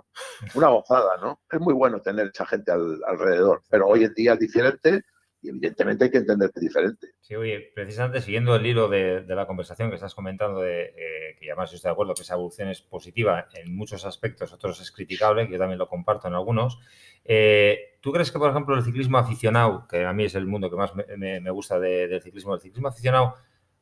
una 0.53 0.67
gozada, 0.69 1.17
¿no? 1.21 1.41
Es 1.49 1.59
muy 1.59 1.73
bueno 1.73 2.01
tener 2.01 2.31
esa 2.33 2.45
gente 2.45 2.71
alrededor, 2.71 3.61
pero 3.69 3.87
hoy 3.87 4.03
en 4.03 4.13
día 4.13 4.33
es 4.33 4.39
diferente 4.39 5.03
evidentemente 5.49 6.05
hay 6.05 6.11
que 6.11 6.17
entender 6.17 6.51
que 6.51 6.59
es 6.59 6.63
diferente. 6.63 7.07
Sí, 7.21 7.35
oye, 7.35 7.71
precisamente 7.73 8.21
siguiendo 8.21 8.55
el 8.55 8.65
hilo 8.65 8.87
de, 8.87 9.23
la 9.27 9.47
conversación 9.47 9.89
que 9.89 9.95
estás 9.95 10.15
comentando, 10.15 10.61
de, 10.61 10.93
eh, 10.95 11.35
que 11.39 11.51
además 11.51 11.73
estoy 11.73 11.89
de 11.89 11.93
acuerdo 11.93 12.13
que 12.13 12.21
esa 12.21 12.35
evolución 12.35 12.69
es 12.69 12.81
positiva 12.81 13.47
en 13.53 13.75
muchos 13.75 14.05
aspectos, 14.05 14.53
otros 14.53 14.79
es 14.81 14.91
criticable, 14.91 15.47
que 15.47 15.53
yo 15.53 15.59
también 15.59 15.79
lo 15.79 15.87
comparto 15.87 16.27
en 16.27 16.35
algunos. 16.35 16.79
Eh, 17.23 17.97
¿Tú 18.01 18.11
crees 18.11 18.31
que, 18.31 18.39
por 18.39 18.51
ejemplo, 18.51 18.75
el 18.75 18.83
ciclismo 18.83 19.17
aficionado, 19.17 19.87
que 19.87 20.05
a 20.05 20.13
mí 20.13 20.25
es 20.25 20.35
el 20.35 20.45
mundo 20.45 20.69
que 20.69 20.75
más 20.75 20.93
me, 20.95 21.49
gusta 21.49 21.79
del 21.79 22.21
ciclismo, 22.21 22.53
el 22.53 22.61
ciclismo 22.61 22.87
aficionado, 22.87 23.35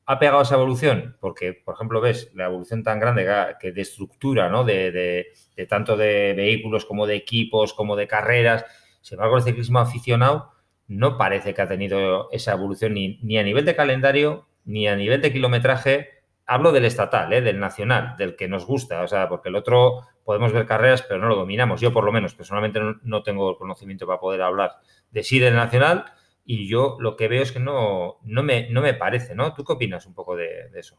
ha 0.06 0.20
pegado 0.20 0.42
esa 0.42 0.56
evolución? 0.56 1.18
Porque, 1.20 1.54
por 1.54 1.76
ejemplo, 1.76 2.00
ves 2.00 2.32
la 2.34 2.46
evolución 2.46 2.84
tan 2.84 3.00
grande 3.00 3.28
que, 3.60 3.72
de 3.72 3.82
estructura, 3.82 4.50
¿no? 4.50 4.64
De 4.64 5.34
tanto 5.68 5.98
de 5.98 6.34
vehículos 6.34 6.86
como 6.86 7.06
de 7.06 7.16
equipos, 7.16 7.74
como 7.74 7.96
de 7.96 8.08
carreras. 8.08 8.66
Sin 9.02 9.18
embargo, 9.18 9.36
el 9.38 9.44
ciclismo 9.44 9.80
aficionado 9.80 10.54
no 10.94 11.18
parece 11.18 11.54
que 11.54 11.62
ha 11.62 11.68
tenido 11.68 12.30
esa 12.32 12.54
evolución 12.54 12.94
ni, 12.94 13.38
a 13.38 13.44
nivel 13.44 13.66
de 13.66 13.76
calendario, 13.76 14.48
ni 14.66 14.88
a 14.88 14.96
nivel 14.96 15.22
de 15.22 15.32
kilometraje. 15.32 16.10
Hablo 16.46 16.72
del 16.72 16.86
estatal, 16.86 17.32
¿eh? 17.34 17.42
del 17.42 17.60
nacional, 17.60 18.16
del 18.18 18.36
que 18.36 18.48
nos 18.48 18.66
gusta, 18.66 19.02
o 19.02 19.08
sea, 19.08 19.30
porque 19.30 19.50
el 19.50 19.56
otro 19.56 20.02
podemos 20.24 20.52
ver 20.54 20.66
carreras, 20.66 21.02
pero 21.02 21.20
no 21.20 21.28
lo 21.28 21.36
dominamos. 21.36 21.82
Yo, 21.82 21.94
por 21.94 22.04
lo 22.04 22.12
menos, 22.12 22.36
personalmente 22.36 22.80
no, 23.04 23.24
tengo 23.24 23.52
el 23.52 23.58
conocimiento 23.58 24.06
para 24.06 24.20
poder 24.20 24.42
hablar 24.42 24.74
de 25.12 25.24
sí 25.24 25.40
del 25.40 25.56
nacional 25.56 26.06
y 26.46 26.68
yo 26.68 26.98
lo 27.00 27.16
que 27.16 27.28
veo 27.28 27.42
es 27.42 27.52
que 27.52 27.60
no, 27.60 28.20
no, 28.24 28.44
me, 28.44 28.70
no 28.70 28.82
me 28.82 28.94
parece, 28.94 29.36
¿no? 29.36 29.54
¿Tú 29.54 29.64
qué 29.64 29.74
opinas 29.74 30.06
un 30.06 30.14
poco 30.14 30.36
de, 30.36 30.70
de 30.70 30.80
eso? 30.80 30.98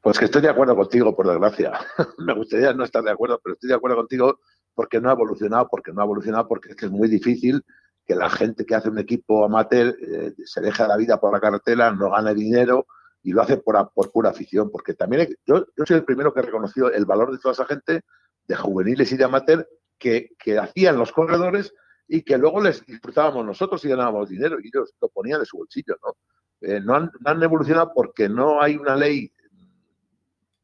Pues 0.00 0.18
que 0.18 0.24
estoy 0.24 0.42
de 0.42 0.48
acuerdo 0.48 0.74
contigo, 0.74 1.14
por 1.14 1.28
desgracia. 1.28 1.72
me 2.18 2.34
gustaría 2.34 2.72
no 2.72 2.84
estar 2.84 3.02
de 3.02 3.10
acuerdo, 3.10 3.40
pero 3.42 3.54
estoy 3.54 3.68
de 3.68 3.76
acuerdo 3.76 3.96
contigo 3.96 4.40
porque 4.74 5.00
no 5.00 5.10
ha 5.10 5.12
evolucionado, 5.12 5.68
porque 5.70 5.92
no 5.92 6.00
ha 6.00 6.04
evolucionado, 6.04 6.48
porque 6.48 6.70
es 6.70 6.76
que 6.76 6.86
es 6.86 6.90
muy 6.90 7.08
difícil 7.08 7.62
que 8.04 8.14
la 8.14 8.28
gente 8.28 8.64
que 8.64 8.74
hace 8.74 8.88
un 8.88 8.98
equipo 8.98 9.44
amateur 9.44 9.96
eh, 10.00 10.34
se 10.44 10.60
deja 10.60 10.88
la 10.88 10.96
vida 10.96 11.20
por 11.20 11.32
la 11.32 11.40
carretera, 11.40 11.92
no 11.92 12.10
gane 12.10 12.34
dinero 12.34 12.86
y 13.22 13.32
lo 13.32 13.42
hace 13.42 13.58
por, 13.58 13.92
por 13.94 14.10
pura 14.10 14.30
afición. 14.30 14.70
Porque 14.70 14.94
también 14.94 15.28
yo, 15.46 15.66
yo 15.76 15.86
soy 15.86 15.96
el 15.96 16.04
primero 16.04 16.32
que 16.32 16.40
ha 16.40 16.44
reconocido 16.44 16.90
el 16.90 17.04
valor 17.04 17.30
de 17.32 17.38
toda 17.38 17.52
esa 17.52 17.66
gente, 17.66 18.02
de 18.46 18.56
juveniles 18.56 19.12
y 19.12 19.16
de 19.16 19.24
amateur, 19.24 19.68
que, 19.98 20.30
que 20.38 20.58
hacían 20.58 20.98
los 20.98 21.12
corredores 21.12 21.72
y 22.08 22.22
que 22.22 22.36
luego 22.36 22.60
les 22.60 22.84
disfrutábamos 22.84 23.46
nosotros 23.46 23.84
y 23.84 23.88
ganábamos 23.88 24.28
dinero 24.28 24.58
y 24.60 24.66
ellos 24.66 24.92
lo 25.00 25.08
ponían 25.08 25.40
de 25.40 25.46
su 25.46 25.58
bolsillo. 25.58 25.96
¿no? 26.02 26.16
Eh, 26.60 26.80
no, 26.80 26.94
han, 26.94 27.10
no 27.20 27.30
han 27.30 27.42
evolucionado 27.42 27.92
porque 27.94 28.28
no 28.28 28.60
hay 28.60 28.76
una 28.76 28.96
ley 28.96 29.32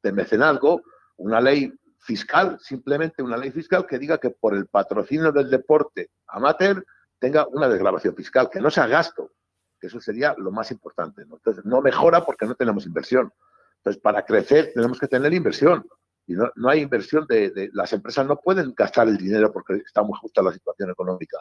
de 0.03 0.12
mecenazgo, 0.12 0.83
una 1.16 1.40
ley 1.40 1.72
fiscal, 1.98 2.59
simplemente 2.61 3.22
una 3.22 3.37
ley 3.37 3.51
fiscal 3.51 3.87
que 3.87 3.98
diga 3.98 4.18
que 4.18 4.31
por 4.31 4.55
el 4.55 4.66
patrocinio 4.66 5.33
del 5.33 5.51
deporte 5.51 6.11
amateur 6.27 6.85
tenga 7.18 7.46
una 7.48 7.68
desgrabación 7.68 8.14
fiscal, 8.14 8.48
que 8.50 8.61
no 8.61 8.70
sea 8.70 8.87
gasto, 8.87 9.33
que 9.81 9.87
eso 9.87 10.00
sería 10.00 10.35
lo 10.38 10.50
más 10.50 10.70
importante. 10.70 11.24
¿no? 11.26 11.37
Entonces, 11.37 11.64
no 11.64 11.81
mejora 11.81 12.24
porque 12.24 12.46
no 12.46 12.54
tenemos 12.54 12.87
inversión. 12.87 13.33
Entonces, 13.78 14.00
para 14.02 14.24
crecer 14.24 14.72
tenemos 14.74 14.98
que 14.98 15.09
tener 15.09 15.33
inversión. 15.33 15.87
Y 16.26 16.35
no, 16.35 16.50
no 16.57 16.68
hay 16.68 16.81
inversión 16.81 17.26
de, 17.26 17.70
Las 17.72 17.92
empresas 17.92 18.26
no 18.26 18.37
pueden 18.37 18.74
gastar 18.76 19.09
el 19.09 19.16
dinero 19.16 19.52
porque 19.52 19.74
está 19.74 20.02
muy 20.02 20.18
justa 20.20 20.42
la 20.42 20.52
situación 20.52 20.90
económica. 20.90 21.38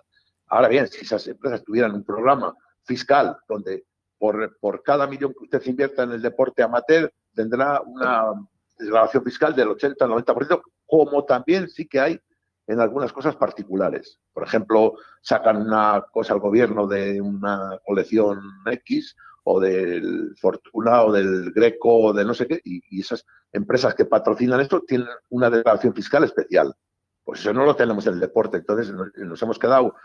Ahora 0.47 0.69
bien, 0.69 0.87
si 0.87 1.03
esas 1.03 1.27
empresas 1.27 1.63
tuvieran 1.63 1.93
un 1.93 2.03
programa 2.03 2.55
fiscal 2.83 3.37
donde 3.49 3.85
por, 4.17 4.57
por 4.59 4.81
cada 4.83 5.05
millón 5.05 5.33
que 5.33 5.43
usted 5.43 5.61
invierta 5.65 6.03
en 6.03 6.11
el 6.11 6.21
deporte 6.21 6.63
amateur 6.63 7.11
tendrá 7.35 7.81
una 7.81 8.33
desgrabación 8.79 9.23
fiscal 9.23 9.55
del 9.55 9.69
80-90%, 9.69 10.61
como 10.85 11.25
también 11.25 11.69
sí 11.69 11.87
que 11.87 11.99
hay 11.99 12.19
en 12.67 12.81
algunas 12.81 13.13
cosas 13.13 13.35
particulares. 13.35 14.19
Por 14.33 14.43
ejemplo, 14.43 14.95
sacan 15.21 15.57
una 15.57 16.05
cosa 16.11 16.33
al 16.33 16.41
gobierno 16.41 16.85
de 16.85 17.21
una 17.21 17.79
colección 17.85 18.41
X 18.65 19.15
o 19.43 19.61
del 19.61 20.35
Fortuna 20.37 21.03
o 21.03 21.11
del 21.13 21.51
Greco 21.53 21.97
o 21.97 22.13
de 22.13 22.25
no 22.25 22.33
sé 22.33 22.45
qué, 22.47 22.59
y, 22.65 22.99
esas 22.99 23.25
empresas 23.53 23.95
que 23.95 24.05
patrocinan 24.05 24.59
esto 24.59 24.81
tienen 24.81 25.07
una 25.29 25.49
declaración 25.49 25.93
fiscal 25.93 26.25
especial. 26.25 26.75
Pues 27.23 27.39
eso 27.39 27.53
no 27.53 27.65
lo 27.65 27.75
tenemos 27.75 28.05
en 28.07 28.15
el 28.15 28.19
deporte, 28.19 28.57
entonces 28.57 28.93
nos, 28.93 29.41
hemos 29.41 29.57
quedado 29.57 29.95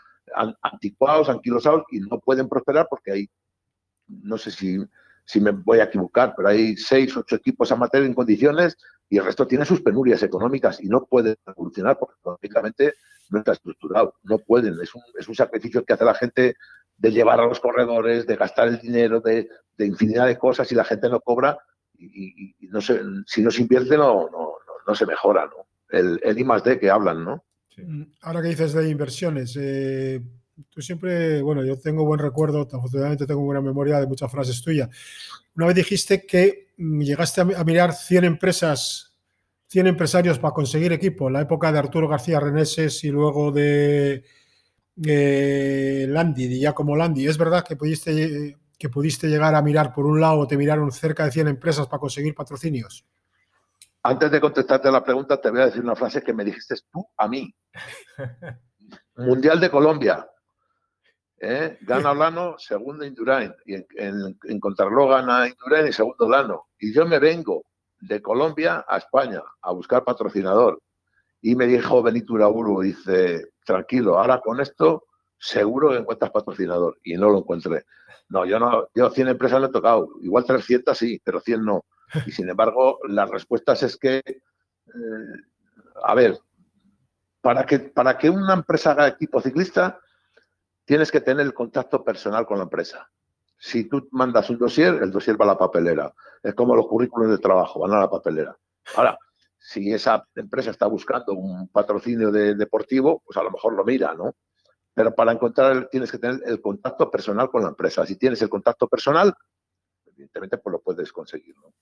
anticuados, 0.63 1.29
anquilosados 1.29 1.83
y 1.91 1.99
no 1.99 2.21
pueden 2.21 2.49
prosperar 2.49 2.87
porque 2.89 3.13
hay, 3.13 3.31
no 4.07 4.39
sé 4.39 4.53
si, 4.53 4.79
si 5.25 5.41
me 5.41 5.51
voy 5.51 5.81
a 5.81 5.85
equivocar, 5.85 6.35
pero 6.37 6.49
hay 6.49 6.77
seis, 6.77 7.17
ocho 7.17 7.35
equipos 7.35 7.73
amateur 7.73 8.05
en 8.05 8.15
condiciones 8.15 8.77
y 9.13 9.19
el 9.19 9.27
resto 9.27 9.47
tiene 9.47 9.67
sus 9.67 9.83
penurias 9.83 10.23
económicas 10.23 10.83
y 10.83 10.89
no 10.89 11.05
pueden 11.05 11.37
evolucionar 11.47 11.99
porque 11.99 12.15
económicamente 12.19 12.95
no 13.29 13.41
está 13.41 13.53
estructurado, 13.53 14.15
no 14.23 14.39
pueden, 14.39 14.73
es 14.83 14.95
un, 14.95 15.03
es 15.19 15.29
un 15.29 15.35
sacrificio 15.35 15.85
que 15.85 15.93
hace 15.93 16.07
la 16.07 16.15
gente 16.15 16.57
de 16.97 17.13
llevar 17.13 17.39
a 17.39 17.45
los 17.45 17.61
corredores, 17.61 18.27
de 18.27 18.37
gastar 18.37 18.69
el 18.69 18.81
dinero, 18.81 19.21
de, 19.21 19.51
infinidad 19.81 20.29
de 20.29 20.39
cosas 20.39 20.73
y 20.73 20.75
la 20.75 20.85
gente 20.85 21.11
no 21.11 21.21
cobra 21.21 21.59
y, 21.99 22.57
no 22.71 22.81
se, 22.81 23.03
si 23.27 23.43
no 23.43 23.51
se 23.51 23.61
invierte 23.61 23.99
no, 23.99 24.31
no, 24.31 24.55
no, 24.87 24.95
se 24.95 25.05
mejora, 25.05 25.45
¿no? 25.45 25.67
El, 25.91 26.19
el 26.23 26.39
I 26.39 26.45
más 26.45 26.63
que 26.63 26.91
hablan, 26.91 27.23
¿no? 27.23 27.45
Ahora 28.23 28.41
que 28.41 28.49
dices 28.49 28.73
de 28.73 28.89
inversiones, 28.89 29.59
eh, 29.61 30.23
tú 30.71 30.83
siempre, 30.83 31.43
bueno, 31.43 31.65
yo 31.65 31.79
tengo 31.79 32.05
buen 32.05 32.21
recuerdo, 32.21 32.63
afortunadamente 32.63 33.27
tengo 33.27 33.43
buena 33.43 33.61
memoria 33.61 34.01
de 34.01 34.07
muchas 34.07 34.31
frases 34.31 34.63
tuyas. 34.63 34.89
Una 35.57 35.67
vez 35.67 35.77
dijiste 35.77 36.27
que 36.27 36.69
mm, 36.77 37.01
llegaste 37.01 37.41
a 37.41 37.65
mirar 37.65 37.93
100 37.93 38.25
empresas, 38.25 39.15
100 39.69 39.87
empresarios 39.87 40.39
para 40.39 40.55
conseguir 40.55 40.93
equipo, 40.93 41.29
en 41.29 41.35
la 41.35 41.43
época 41.43 41.73
de 41.73 41.79
Arturo 41.79 42.09
García 42.09 42.41
Reneses 42.41 43.05
y 43.05 43.09
luego 43.09 43.51
de 43.53 44.25
eh, 45.05 46.07
Landi, 46.09 46.49
de 46.49 46.59
Giacomo 46.59 46.97
Landi. 46.97 47.27
¿Es 47.27 47.39
verdad 47.39 47.65
que 47.65 47.77
pudiste, 47.77 48.57
que 48.79 48.89
pudiste 48.89 49.29
llegar 49.29 49.55
a 49.55 49.63
mirar 49.63 49.93
por 49.93 50.07
un 50.07 50.21
lado, 50.21 50.47
te 50.47 50.57
miraron 50.57 50.91
cerca 50.93 51.25
de 51.25 51.33
100 51.33 51.49
empresas 51.49 51.87
para 51.87 52.01
conseguir 52.01 52.35
patrocinios? 52.35 53.05
Antes 54.05 54.33
de 54.33 54.41
contestarte 54.41 54.91
la 54.91 55.05
pregunta, 55.05 55.41
te 55.41 55.51
voy 55.51 55.61
a 55.61 55.67
decir 55.67 55.83
una 55.83 55.95
frase 55.95 56.23
que 56.23 56.33
me 56.33 56.45
dijiste 56.45 56.75
tú 56.93 57.07
a 57.17 57.29
mí. 57.29 57.55
Mundial 59.17 59.61
de 59.61 59.71
Colombia. 59.71 60.27
¿Eh? 61.43 61.77
Gana 61.83 62.15
Lano, 62.15 62.57
segundo 62.59 63.05
Indurain. 63.05 63.53
Y 63.67 63.75
en, 63.75 63.87
en, 63.97 64.61
gana 64.61 65.49
Indurain 65.49 65.89
y 65.89 65.93
segundo 65.93 66.29
Lano. 66.29 66.69
Y 66.79 66.95
yo 66.95 67.05
me 67.05 67.19
vengo 67.19 67.65
de 68.01 68.23
Colombia 68.23 68.85
a 68.89 68.97
España 68.97 69.43
a 69.61 69.73
buscar 69.73 70.05
patrocinador. 70.05 70.81
Y 71.43 71.57
me 71.57 71.67
dijo 71.67 72.03
Benito 72.03 72.35
Uraburu, 72.35 72.83
dice, 72.83 73.51
tranquilo, 73.65 74.19
ahora 74.19 74.41
con 74.41 74.61
esto 74.61 75.05
seguro 75.39 75.91
que 75.91 75.97
encuentras 75.97 76.31
patrocinador. 76.31 76.99
Y 77.03 77.15
no 77.15 77.29
lo 77.29 77.39
encontré. 77.39 77.85
No, 78.29 78.47
yo 78.47 78.59
no, 78.59 78.89
yo 78.95 79.11
100 79.11 79.29
empresas 79.29 79.61
no 79.61 79.67
he 79.67 79.73
tocado. 79.73 80.09
Igual 80.23 80.45
300 80.45 80.97
sí, 80.97 81.21
pero 81.25 81.41
100 81.41 81.65
no. 81.65 81.85
Y 82.27 82.31
sin 82.31 82.49
embargo, 82.49 82.99
las 83.09 83.29
respuestas 83.29 83.83
es 83.83 83.97
que, 83.97 84.19
eh, 84.19 84.35
a 86.05 86.15
ver, 86.15 86.39
para 87.41 87.67
que, 87.67 87.81
para 87.81 88.17
que 88.17 88.31
una 88.31 88.55
empresa 88.55 88.93
haga 88.93 89.09
equipo 89.09 89.41
ciclista, 89.41 89.99
tienes 90.85 91.11
que 91.11 91.21
tener 91.21 91.47
el 91.47 91.55
contacto 91.55 92.05
personal 92.05 92.47
con 92.47 92.59
la 92.59 92.65
empresa. 92.65 93.11
Si 93.59 93.85
tú 93.85 94.09
mandas 94.11 94.51
un 94.51 94.59
dossier, 94.59 95.03
el 95.03 95.13
dossier 95.13 95.41
va 95.41 95.45
a 95.45 95.49
la 95.49 95.59
papelera. 95.59 96.13
Es 96.43 96.55
como 96.55 96.75
los 96.75 96.87
currículos 96.87 97.31
de 97.31 97.39
trabajo, 97.39 97.81
van 97.81 97.93
a 97.93 98.01
la 98.01 98.11
papelera. 98.11 98.57
Ahora, 98.97 99.17
si 99.59 99.93
esa 99.93 100.27
empresa 100.35 100.71
está 100.71 100.87
buscando 100.87 101.35
un 101.35 101.69
patrocinio 101.69 102.33
de, 102.33 102.57
deportivo, 102.57 103.23
pues 103.25 103.37
a 103.37 103.43
lo 103.45 103.53
mejor 103.53 103.75
lo 103.75 103.85
mira, 103.85 104.15
¿no? 104.15 104.35
Pero 104.93 105.15
para 105.15 105.33
encontrar 105.33 105.89
tienes 105.89 106.11
que 106.11 106.19
tener 106.19 106.43
el 106.45 106.61
contacto 106.61 107.09
personal 107.11 107.49
con 107.49 107.63
la 107.63 107.69
empresa. 107.69 108.05
Si 108.05 108.17
tienes 108.17 108.43
el 108.43 108.49
contacto 108.49 108.89
personal, 108.89 109.33
evidentemente 110.07 110.59
pues 110.59 110.73
lo 110.73 110.81
puedes 110.81 111.13
conseguir, 111.13 111.55
¿no? 111.57 111.73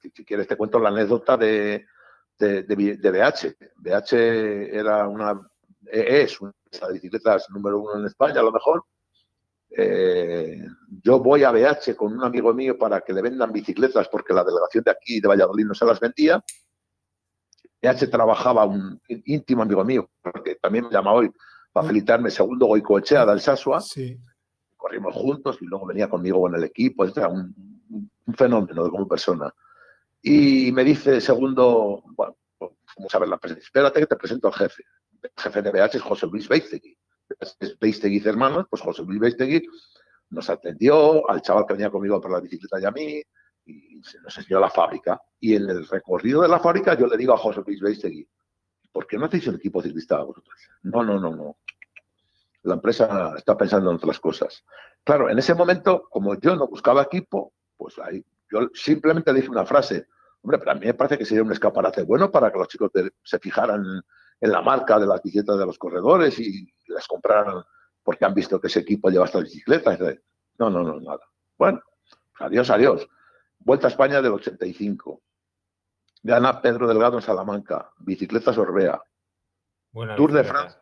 Si, 0.00 0.24
quieres 0.24 0.48
te 0.48 0.56
cuento 0.56 0.78
la 0.78 0.88
anécdota 0.88 1.36
de, 1.36 1.84
de, 2.38 2.62
BH. 2.62 3.56
BH 3.76 4.14
era 4.72 5.06
una, 5.06 5.38
es 5.90 6.40
una 6.40 6.52
de 6.72 6.92
bicicletas 6.94 7.48
número 7.50 7.80
uno 7.80 7.98
en 7.98 8.06
España, 8.06 8.40
a 8.40 8.44
lo 8.44 8.52
mejor. 8.52 8.84
Eh, 9.70 10.64
yo 11.02 11.20
voy 11.20 11.44
a 11.44 11.50
BH 11.50 11.94
con 11.94 12.14
un 12.14 12.24
amigo 12.24 12.54
mío 12.54 12.78
para 12.78 13.02
que 13.02 13.12
le 13.12 13.20
vendan 13.20 13.52
bicicletas 13.52 14.08
porque 14.08 14.32
la 14.32 14.42
delegación 14.42 14.82
de 14.82 14.90
aquí 14.90 15.20
de 15.20 15.28
Valladolid 15.28 15.66
no 15.66 15.74
se 15.74 15.84
las 15.84 16.00
vendía 16.00 16.42
BH 17.80 18.10
trabajaba 18.10 18.64
un 18.64 19.00
íntimo 19.08 19.62
amigo 19.62 19.84
mío, 19.84 20.10
porque 20.20 20.56
también 20.56 20.84
me 20.84 20.90
llama 20.90 21.12
hoy 21.12 21.30
para 21.72 21.86
felicitarme, 21.86 22.30
segundo 22.30 22.66
Goicoechea 22.66 23.24
de 23.24 23.32
Alsasua. 23.32 23.80
Sí. 23.80 24.18
Corrimos 24.76 25.14
juntos 25.14 25.58
y 25.60 25.66
luego 25.66 25.86
venía 25.86 26.08
conmigo 26.08 26.48
en 26.48 26.56
el 26.56 26.64
equipo, 26.64 27.04
era 27.04 27.28
un, 27.28 27.54
un 27.90 28.34
fenómeno 28.34 28.84
de 28.84 28.90
como 28.90 29.06
persona. 29.06 29.52
Y 30.20 30.72
me 30.72 30.82
dice, 30.84 31.20
segundo, 31.20 32.02
bueno, 32.16 32.36
vamos 32.60 33.14
a 33.14 33.18
ver 33.18 33.28
la 33.28 33.38
presencia, 33.38 33.66
espérate 33.66 34.00
que 34.00 34.06
te 34.06 34.16
presento 34.16 34.48
al 34.48 34.54
jefe. 34.54 34.84
Jefe 35.36 35.62
de 35.62 35.70
BH 35.70 35.96
es 35.96 36.02
José 36.02 36.26
Luis 36.26 36.48
Beistegui. 36.48 36.96
Es 37.40 37.78
Beistegui 37.78 38.22
hermanos, 38.26 38.66
pues 38.70 38.82
José 38.82 39.02
Luis 39.02 39.20
Beistegui 39.20 39.66
nos 40.30 40.50
atendió, 40.50 41.28
al 41.30 41.42
chaval 41.42 41.64
que 41.66 41.74
venía 41.74 41.90
conmigo 41.90 42.20
por 42.20 42.30
la 42.30 42.40
bicicleta 42.40 42.80
y 42.80 42.84
a 42.84 42.90
mí, 42.90 43.22
y 43.64 44.02
se 44.02 44.20
nos 44.20 44.36
enseñó 44.36 44.60
la 44.60 44.70
fábrica. 44.70 45.20
Y 45.40 45.54
en 45.54 45.68
el 45.68 45.86
recorrido 45.86 46.42
de 46.42 46.48
la 46.48 46.58
fábrica 46.58 46.94
yo 46.94 47.06
le 47.06 47.16
digo 47.16 47.34
a 47.34 47.38
José 47.38 47.62
Luis 47.66 47.80
Beistegui, 47.80 48.28
¿por 48.92 49.06
qué 49.06 49.18
no 49.18 49.26
hacéis 49.26 49.46
el 49.46 49.56
equipo 49.56 49.82
ciclista 49.82 50.22
vosotros? 50.22 50.58
No, 50.82 51.02
no, 51.02 51.18
no, 51.18 51.34
no. 51.34 51.58
La 52.62 52.74
empresa 52.74 53.34
está 53.36 53.56
pensando 53.56 53.90
en 53.90 53.96
otras 53.96 54.18
cosas. 54.18 54.64
Claro, 55.04 55.30
en 55.30 55.38
ese 55.38 55.54
momento, 55.54 56.08
como 56.10 56.38
yo 56.38 56.56
no 56.56 56.66
buscaba 56.66 57.02
equipo, 57.02 57.52
pues 57.76 57.98
ahí 57.98 58.24
yo 58.50 58.68
simplemente 58.74 59.32
le 59.32 59.40
dije 59.40 59.50
una 59.50 59.66
frase. 59.66 60.06
Hombre, 60.42 60.58
pero 60.58 60.72
a 60.72 60.74
mí 60.74 60.86
me 60.86 60.94
parece 60.94 61.18
que 61.18 61.24
sería 61.24 61.42
un 61.42 61.52
escaparate 61.52 62.02
bueno 62.02 62.30
para 62.30 62.50
que 62.50 62.58
los 62.58 62.68
chicos 62.68 62.90
se 63.22 63.38
fijaran 63.38 64.02
en 64.40 64.52
la 64.52 64.62
marca 64.62 64.98
de 64.98 65.06
las 65.06 65.22
bicicletas 65.22 65.58
de 65.58 65.66
los 65.66 65.78
corredores 65.78 66.38
y 66.38 66.66
las 66.86 67.06
compraran 67.06 67.62
porque 68.02 68.24
han 68.24 68.34
visto 68.34 68.60
que 68.60 68.68
ese 68.68 68.80
equipo 68.80 69.10
lleva 69.10 69.26
estas 69.26 69.44
bicicletas. 69.44 69.98
No, 70.58 70.70
no, 70.70 70.82
no, 70.82 71.00
nada. 71.00 71.20
Bueno, 71.56 71.80
adiós, 72.38 72.70
adiós. 72.70 73.08
Vuelta 73.58 73.86
a 73.86 73.90
España 73.90 74.22
del 74.22 74.32
85. 74.32 75.22
Gana 76.22 76.60
Pedro 76.60 76.88
Delgado 76.88 77.16
en 77.16 77.22
Salamanca. 77.22 77.92
Bicicleta 77.98 78.52
Sorbea. 78.52 79.00
Tour 79.92 80.32
de, 80.32 80.44
Francia, 80.44 80.80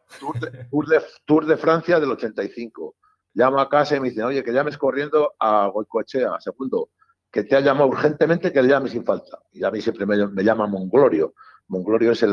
Tour, 1.24 1.46
de, 1.46 1.56
Francia 1.56 2.00
del 2.00 2.10
85. 2.10 2.96
Llama 3.34 3.62
a 3.62 3.68
casa 3.68 3.96
y 3.96 4.00
me 4.00 4.10
dice, 4.10 4.24
oye, 4.24 4.42
que 4.42 4.52
llames 4.52 4.76
corriendo 4.76 5.34
a 5.38 5.68
Goicoechea, 5.68 6.40
segundo, 6.40 6.90
que 7.30 7.44
te 7.44 7.56
ha 7.56 7.60
llamado 7.60 7.88
urgentemente, 7.88 8.52
que 8.52 8.62
le 8.62 8.68
llames 8.68 8.92
sin 8.92 9.04
falta. 9.04 9.38
Y 9.52 9.64
a 9.64 9.70
mí 9.70 9.80
siempre 9.80 10.06
me, 10.06 10.42
llama 10.42 10.66
Monglorio. 10.66 11.34
Monglorio 11.68 12.12
es 12.12 12.22
el, 12.22 12.32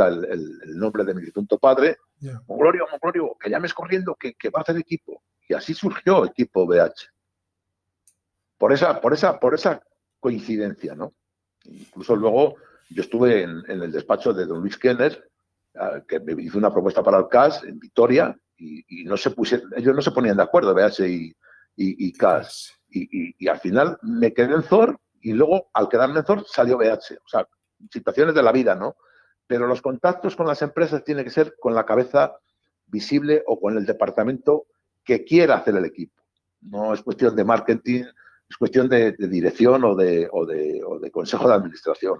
nombre 0.75 1.03
de 1.03 1.13
mi 1.13 1.21
difunto 1.21 1.57
padre. 1.57 1.97
Monglorio, 2.47 2.87
Monglorio, 2.91 3.35
que 3.39 3.49
llames 3.49 3.73
corriendo, 3.73 4.15
que, 4.15 4.33
que 4.33 4.49
va 4.49 4.59
a 4.59 4.61
hacer 4.63 4.77
equipo. 4.77 5.23
Y 5.47 5.53
así 5.53 5.73
surgió 5.73 6.25
equipo 6.25 6.65
BH. 6.65 7.09
Por 8.57 8.71
esa, 8.71 9.01
por 9.01 9.13
esa, 9.13 9.39
por 9.39 9.53
esa 9.53 9.81
coincidencia, 10.19 10.95
¿no? 10.95 11.13
Incluso 11.65 12.15
luego 12.15 12.55
yo 12.89 13.01
estuve 13.01 13.43
en, 13.43 13.63
el 13.67 13.91
despacho 13.91 14.33
de 14.33 14.45
don 14.45 14.61
Luis 14.61 14.77
Kenner, 14.77 15.29
que 16.07 16.19
me 16.19 16.41
hizo 16.41 16.57
una 16.57 16.71
propuesta 16.71 17.03
para 17.03 17.17
el 17.17 17.27
CAS 17.27 17.63
en 17.63 17.79
Vitoria, 17.79 18.37
y, 18.55 19.03
no 19.03 19.17
se 19.17 19.31
pusieron, 19.31 19.69
ellos 19.75 19.95
no 19.95 20.01
se 20.01 20.11
ponían 20.11 20.37
de 20.37 20.43
acuerdo, 20.43 20.73
BH 20.73 21.07
y, 21.07 21.35
y, 21.75 22.13
CAS. 22.13 22.73
Y, 22.89 23.47
al 23.47 23.59
final 23.59 23.97
me 24.03 24.33
quedé 24.33 24.53
en 24.53 24.63
ZOR 24.63 24.97
y 25.21 25.33
luego 25.33 25.69
al 25.73 25.89
quedarme 25.89 26.19
en 26.19 26.25
ZOR 26.25 26.45
salió 26.47 26.77
BH. 26.77 27.17
O 27.25 27.27
sea, 27.27 27.47
situaciones 27.91 28.35
de 28.35 28.43
la 28.43 28.51
vida, 28.51 28.75
¿no? 28.75 28.95
Pero 29.53 29.67
los 29.67 29.83
contactos 29.83 30.35
con 30.35 30.47
las 30.47 30.63
empresas 30.63 31.03
tienen 31.03 31.25
que 31.25 31.29
ser 31.29 31.53
con 31.59 31.75
la 31.75 31.85
cabeza 31.85 32.35
visible 32.87 33.43
o 33.45 33.59
con 33.59 33.77
el 33.77 33.85
departamento 33.85 34.65
que 35.03 35.23
quiera 35.23 35.57
hacer 35.57 35.75
el 35.75 35.85
equipo. 35.85 36.23
No 36.61 36.91
es 36.91 37.03
cuestión 37.03 37.35
de 37.35 37.43
marketing, 37.43 38.05
es 38.49 38.57
cuestión 38.57 38.89
de, 38.89 39.11
dirección 39.11 39.83
o 39.83 39.93
de, 39.95 40.27
o, 40.31 40.47
de, 40.47 41.11
consejo 41.11 41.47
de 41.47 41.53
administración. 41.53 42.19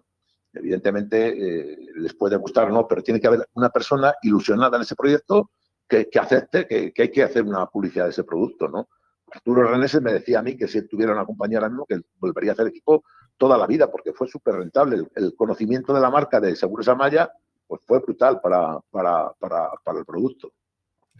Evidentemente 0.54 1.30
eh, 1.30 1.78
les 1.96 2.13
puede 2.13 2.36
gustar 2.36 2.69
o 2.69 2.72
no, 2.72 2.88
pero 2.88 3.02
tiene 3.02 3.19
que 3.19 3.26
haber 3.26 3.50
una 3.56 3.72
persona 3.72 4.13
ilusionada 4.22 4.78
en 4.78 4.84
ese 4.84 4.96
proyecto 4.96 5.50
que, 5.89 6.08
acepte 6.22 6.67
que, 6.67 6.93
hay 6.96 7.10
que 7.10 7.24
hacer 7.24 7.41
una 7.41 7.65
publicidad 7.65 8.06
de 8.06 8.12
ese 8.12 8.24
producto, 8.24 8.67
¿no? 8.67 8.89
Arturo 9.32 9.63
Reneses 9.63 10.04
me 10.04 10.13
decía 10.13 10.38
a 10.38 10.43
mí 10.43 10.56
que 10.56 10.67
si 10.67 10.88
tuviera 10.88 11.13
una 11.13 11.26
compañía 11.26 11.58
ahora 11.58 11.69
mismo 11.69 11.88
que 11.88 12.00
volvería 12.19 12.52
a 12.52 12.54
hacer 12.54 12.67
equipo 12.67 13.04
toda 13.38 13.58
la 13.58 13.67
vida 13.67 13.91
porque 13.91 14.13
fue 14.13 14.28
súper 14.28 14.56
rentable. 14.56 15.08
El, 15.15 15.36
conocimiento 15.36 15.93
de 15.93 16.02
la 16.02 16.10
marca 16.10 16.39
de 16.39 16.56
Seguros 16.56 16.88
Amaya 16.88 17.32
pues 17.67 17.82
fue 17.86 18.00
brutal 18.00 18.39
para, 18.41 18.80
para, 18.91 19.32
para, 19.39 19.72
para 19.84 20.00
el 20.00 20.06
producto. 20.06 20.52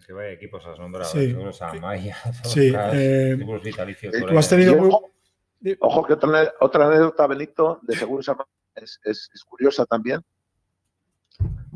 Que 0.06 0.14
vaya 0.14 0.32
equipos 0.32 0.66
has 0.66 0.78
nombrado, 0.80 1.10
sí. 1.10 1.36
Amaya, 1.62 2.18
sí. 2.44 2.74
Eh, 2.76 3.38
vitalicios. 3.64 4.14
Tú 4.14 4.38
has 4.38 4.50
tenido 4.50 4.78
Ojo, 5.80 6.06
que 6.06 6.14
otra, 6.14 6.54
otra, 6.60 6.88
anécdota, 6.88 7.26
Benito, 7.26 7.80
de 7.84 7.96
Seguros 7.96 8.28
Amaya 8.28 8.50
es, 8.76 9.00
es, 9.06 9.30
curiosa 9.48 9.86
también. 9.86 10.22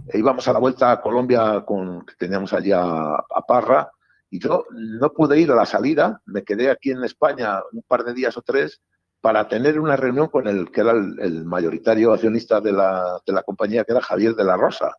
E 0.07 0.19
íbamos 0.19 0.45
a 0.47 0.53
la 0.53 0.59
vuelta 0.59 0.91
a 0.91 1.01
Colombia 1.01 1.63
con 1.65 2.05
que 2.05 2.15
teníamos 2.15 2.51
allá 2.53 2.81
a 2.81 3.41
Parra 3.47 3.89
y 4.29 4.39
yo 4.39 4.65
no 4.71 5.13
pude 5.13 5.39
ir 5.39 5.51
a 5.51 5.55
la 5.55 5.65
salida, 5.65 6.21
me 6.25 6.43
quedé 6.43 6.69
aquí 6.69 6.91
en 6.91 7.03
España 7.03 7.61
un 7.71 7.81
par 7.83 8.03
de 8.03 8.13
días 8.13 8.35
o 8.37 8.41
tres 8.41 8.81
para 9.21 9.47
tener 9.47 9.79
una 9.79 9.95
reunión 9.95 10.27
con 10.27 10.47
el 10.47 10.71
que 10.71 10.81
era 10.81 10.91
el, 10.91 11.45
mayoritario 11.45 12.13
accionista 12.13 12.61
de 12.61 12.71
la, 12.71 13.19
de 13.25 13.33
la, 13.33 13.43
compañía, 13.43 13.83
que 13.83 13.91
era 13.91 14.01
Javier 14.01 14.35
de 14.35 14.43
la 14.43 14.57
Rosa. 14.57 14.95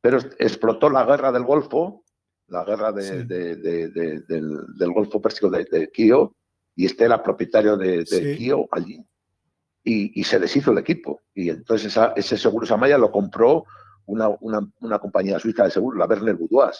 Pero 0.00 0.18
explotó 0.38 0.90
la 0.90 1.04
guerra 1.04 1.32
del 1.32 1.44
Golfo, 1.44 2.04
la 2.48 2.64
guerra 2.64 2.92
de, 2.92 3.24
del, 3.24 4.66
del, 4.76 4.92
Golfo 4.92 5.20
Pérsico 5.20 5.50
de, 5.50 5.90
Kio, 5.92 6.34
y 6.76 6.86
este 6.86 7.04
era 7.04 7.22
propietario 7.22 7.76
de, 7.76 8.04
Kio 8.36 8.68
allí. 8.70 9.04
Y, 9.82 10.20
y, 10.20 10.24
se 10.24 10.38
deshizo 10.38 10.72
el 10.72 10.78
equipo. 10.78 11.22
Y 11.34 11.48
entonces 11.50 11.98
ese 12.16 12.36
seguro 12.36 12.66
Samaya 12.66 12.98
lo 12.98 13.10
compró 13.10 13.64
una, 14.06 14.28
una, 14.40 14.60
una, 14.80 14.98
compañía 14.98 15.38
suiza 15.38 15.64
de 15.64 15.70
seguros, 15.70 15.98
la 15.98 16.06
Werner 16.06 16.34
Boudoir 16.34 16.74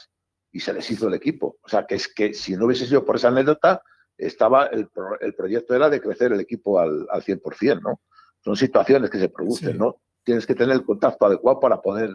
y 0.52 0.60
se 0.60 0.72
les 0.72 0.90
hizo 0.90 1.08
el 1.08 1.14
equipo. 1.14 1.58
O 1.62 1.68
sea, 1.68 1.86
que 1.86 1.94
es 1.94 2.08
que 2.08 2.34
si 2.34 2.56
no 2.56 2.66
hubiese 2.66 2.86
sido 2.86 3.04
por 3.04 3.16
esa 3.16 3.28
anécdota, 3.28 3.82
estaba 4.18 4.66
el, 4.66 4.88
el 5.20 5.34
proyecto 5.34 5.74
era 5.74 5.88
de 5.88 6.00
crecer 6.00 6.32
el 6.32 6.40
equipo 6.40 6.78
al, 6.78 7.06
al 7.10 7.22
100%, 7.22 7.80
¿no? 7.80 8.00
Son 8.44 8.56
situaciones 8.56 9.10
que 9.10 9.18
se 9.18 9.28
producen, 9.28 9.72
Sí. 9.72 9.78
¿no? 9.78 10.00
Tienes 10.24 10.46
que 10.46 10.54
tener 10.54 10.74
el 10.74 10.84
contacto 10.84 11.26
adecuado 11.26 11.60
para 11.60 11.80
poder 11.80 12.10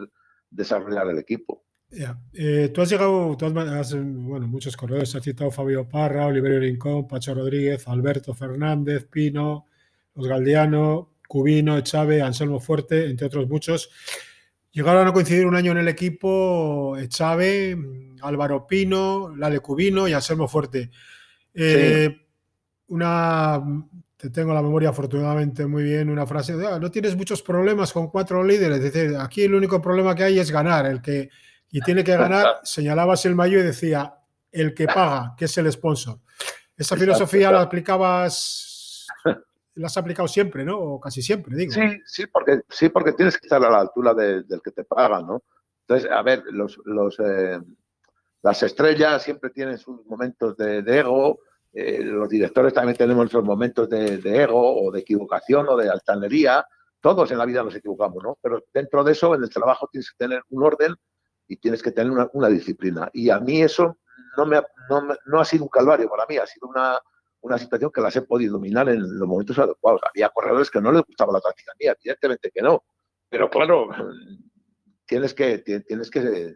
desarrollar 0.50 1.08
el 1.08 1.18
equipo. 1.18 1.64
Ya. 1.90 2.18
Eh, 2.32 2.70
tú 2.72 2.82
has 2.82 2.90
llegado, 2.90 3.36
tú 3.36 3.46
has, 3.46 3.94
bueno, 3.94 4.46
muchos 4.46 4.76
corredores, 4.76 5.14
has 5.14 5.22
citado 5.22 5.50
Fabio 5.50 5.88
Parra, 5.88 6.26
Oliverio 6.26 6.60
Rincón, 6.60 7.06
Pacho 7.08 7.34
Rodríguez, 7.34 7.86
Alberto 7.88 8.34
Fernández, 8.34 9.06
Pino, 9.10 9.66
Los 10.14 10.26
Galdiano, 10.26 11.10
Cubino, 11.28 11.76
Echave, 11.78 12.22
Anselmo 12.22 12.60
Fuerte, 12.60 13.06
entre 13.06 13.26
otros 13.26 13.48
muchos. 13.48 13.90
Llegaron 14.72 15.06
a 15.06 15.12
coincidir 15.12 15.46
un 15.46 15.54
año 15.54 15.72
en 15.72 15.78
el 15.78 15.88
equipo 15.88 16.96
Echave, 16.96 17.76
Álvaro 18.22 18.66
Pino, 18.66 19.34
Lale 19.36 19.60
Cubino 19.60 20.08
y 20.08 20.12
Anselmo 20.12 20.48
Fuerte. 20.48 20.90
Eh, 21.54 22.20
Una, 22.88 23.62
te 24.16 24.28
tengo 24.28 24.52
la 24.52 24.60
memoria 24.60 24.90
afortunadamente 24.90 25.66
muy 25.66 25.82
bien, 25.84 26.10
una 26.10 26.26
frase 26.26 26.54
de, 26.54 26.66
"Ah, 26.66 26.78
no 26.78 26.90
tienes 26.90 27.16
muchos 27.16 27.42
problemas 27.42 27.92
con 27.94 28.08
cuatro 28.08 28.44
líderes. 28.44 28.82
Dice, 28.82 29.16
aquí 29.18 29.42
el 29.42 29.54
único 29.54 29.80
problema 29.80 30.14
que 30.14 30.24
hay 30.24 30.38
es 30.38 30.50
ganar. 30.50 30.84
El 30.86 31.00
que 31.00 31.30
y 31.70 31.80
tiene 31.80 32.04
que 32.04 32.14
ganar, 32.16 32.60
señalabas 32.62 33.24
el 33.24 33.34
mayo 33.34 33.58
y 33.58 33.62
decía, 33.62 34.14
el 34.52 34.74
que 34.74 34.86
paga, 34.86 35.34
que 35.36 35.46
es 35.46 35.58
el 35.58 35.72
sponsor. 35.72 36.18
Esa 36.76 36.94
filosofía 36.96 37.50
la 37.50 37.62
aplicabas, 37.62 39.06
la 39.74 39.86
has 39.86 39.96
aplicado 39.96 40.28
siempre, 40.28 40.64
¿no? 40.64 40.78
O 40.78 41.00
casi 41.00 41.22
siempre, 41.22 41.56
digo. 41.56 41.72
Sí, 41.72 41.80
sí, 42.04 42.26
porque, 42.26 42.60
sí, 42.68 42.90
porque 42.90 43.12
tienes 43.12 43.36
que 43.38 43.46
estar 43.46 43.64
a 43.64 43.70
la 43.70 43.80
altura 43.80 44.12
de- 44.14 44.42
del 44.44 44.60
que 44.62 44.70
te 44.72 44.84
paga, 44.84 45.20
¿no? 45.22 45.42
Entonces, 45.88 46.10
a 46.10 46.22
ver, 46.22 46.44
los, 46.52 46.78
los, 46.84 47.18
eh, 47.20 47.58
las 48.44 48.62
estrellas 48.62 49.22
siempre 49.22 49.50
tienen 49.50 49.78
sus 49.78 50.04
momentos 50.06 50.56
de, 50.56 50.82
de 50.82 50.98
ego, 51.00 51.40
eh, 51.72 52.00
los 52.04 52.28
directores 52.28 52.72
también 52.72 52.96
tenemos 52.96 53.22
nuestros 53.22 53.42
momentos 53.42 53.88
de, 53.88 54.18
de 54.18 54.42
ego 54.42 54.84
o 54.84 54.92
de 54.92 55.00
equivocación 55.00 55.66
o 55.68 55.76
de 55.76 55.88
altanería. 55.90 56.64
Todos 57.00 57.30
en 57.32 57.38
la 57.38 57.46
vida 57.46 57.62
nos 57.64 57.74
equivocamos, 57.74 58.22
¿no? 58.22 58.38
Pero 58.40 58.62
dentro 58.72 59.02
de 59.02 59.12
eso, 59.12 59.34
en 59.34 59.42
el 59.42 59.50
trabajo 59.50 59.88
tienes 59.90 60.10
que 60.12 60.16
tener 60.24 60.42
un 60.50 60.62
orden 60.62 60.94
y 61.48 61.56
tienes 61.56 61.82
que 61.82 61.90
tener 61.90 62.12
una, 62.12 62.28
una 62.32 62.48
disciplina. 62.48 63.10
Y 63.12 63.28
a 63.30 63.40
mí 63.40 63.60
eso 63.62 63.98
no, 64.36 64.46
me 64.46 64.58
ha, 64.58 64.66
no, 64.88 65.02
no 65.26 65.40
ha 65.40 65.44
sido 65.44 65.64
un 65.64 65.70
calvario 65.70 66.08
para 66.08 66.24
mí, 66.26 66.36
ha 66.36 66.46
sido 66.46 66.68
una, 66.68 66.98
una 67.40 67.58
situación 67.58 67.90
que 67.92 68.00
las 68.00 68.14
he 68.16 68.22
podido 68.22 68.52
dominar 68.52 68.88
en 68.88 69.00
los 69.00 69.28
momentos 69.28 69.58
adecuados. 69.58 70.00
Había 70.08 70.28
corredores 70.28 70.70
que 70.70 70.80
no 70.80 70.92
les 70.92 71.02
gustaba 71.02 71.32
la 71.32 71.40
táctica 71.40 71.72
mía, 71.80 71.94
evidentemente 71.98 72.50
que 72.54 72.62
no. 72.62 72.84
Pero 73.28 73.50
claro, 73.50 73.88
tienes 75.06 75.34
que, 75.34 75.58
ti- 75.58 75.80
tienes 75.84 76.10
que, 76.10 76.54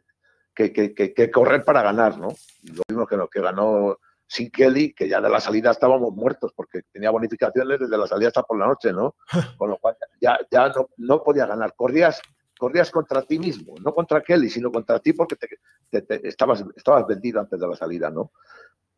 que, 0.59 0.73
que- 0.73 0.93
que- 0.93 1.15
que 1.15 1.31
correr 1.31 1.63
para 1.65 1.83
ganar, 1.83 2.19
¿no? 2.19 2.29
Lo 2.65 2.83
mismo 2.89 3.07
que, 3.07 3.17
lo 3.17 3.29
que 3.29 3.41
ganó 3.41 3.97
Sin 4.27 4.51
Kelly, 4.51 4.93
que 4.93 5.09
ya 5.09 5.21
de 5.21 5.31
la 5.31 5.39
salida 5.41 5.71
estábamos 5.71 6.13
muertos 6.13 6.53
porque 6.55 6.83
tenía 6.93 7.11
bonificaciones 7.11 7.79
desde 7.79 7.97
la 7.97 8.07
salida 8.09 8.29
hasta 8.29 8.43
por 8.43 8.59
la 8.59 8.67
noche, 8.67 8.93
¿no? 8.93 9.15
Con 9.57 9.71
lo 9.71 9.79
cual 9.79 9.97
ya, 10.21 10.37
ya 10.51 10.69
no, 10.71 10.89
no 10.97 11.23
podía 11.23 11.47
ganar. 11.47 11.75
Corrías, 11.77 12.21
corrías 12.59 12.91
contra 12.91 13.23
ti 13.23 13.39
mismo, 13.39 13.75
no 13.81 13.95
contra 13.95 14.21
Kelly, 14.21 14.51
sino 14.51 14.71
contra 14.73 14.99
ti 14.99 15.13
porque 15.13 15.37
te, 15.37 15.49
te- 15.89 16.03
te- 16.03 16.29
estabas, 16.29 16.65
estabas 16.77 17.07
vendido 17.07 17.39
antes 17.41 17.59
de 17.61 17.69
la 17.69 17.77
salida, 17.77 18.11
¿no? 18.11 18.33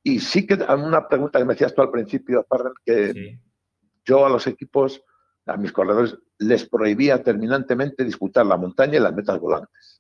Y 0.03 0.19
sí 0.19 0.47
que 0.47 0.55
una 0.55 1.07
pregunta 1.07 1.39
que 1.39 1.45
me 1.45 1.53
hacías 1.53 1.75
tú 1.75 1.83
al 1.83 1.91
principio, 1.91 2.47
que 2.87 3.13
Sí. 3.13 3.39
yo 4.07 4.25
a 4.25 4.31
los 4.31 4.47
equipos, 4.47 5.05
a 5.47 5.57
mis 5.59 5.73
corredores, 5.73 6.17
les 6.39 6.67
prohibía 6.69 7.23
terminantemente 7.23 8.03
disputar 8.03 8.47
la 8.47 8.57
montaña 8.57 8.97
y 8.97 9.01
las 9.01 9.15
metas 9.15 9.39
volantes. 9.39 10.00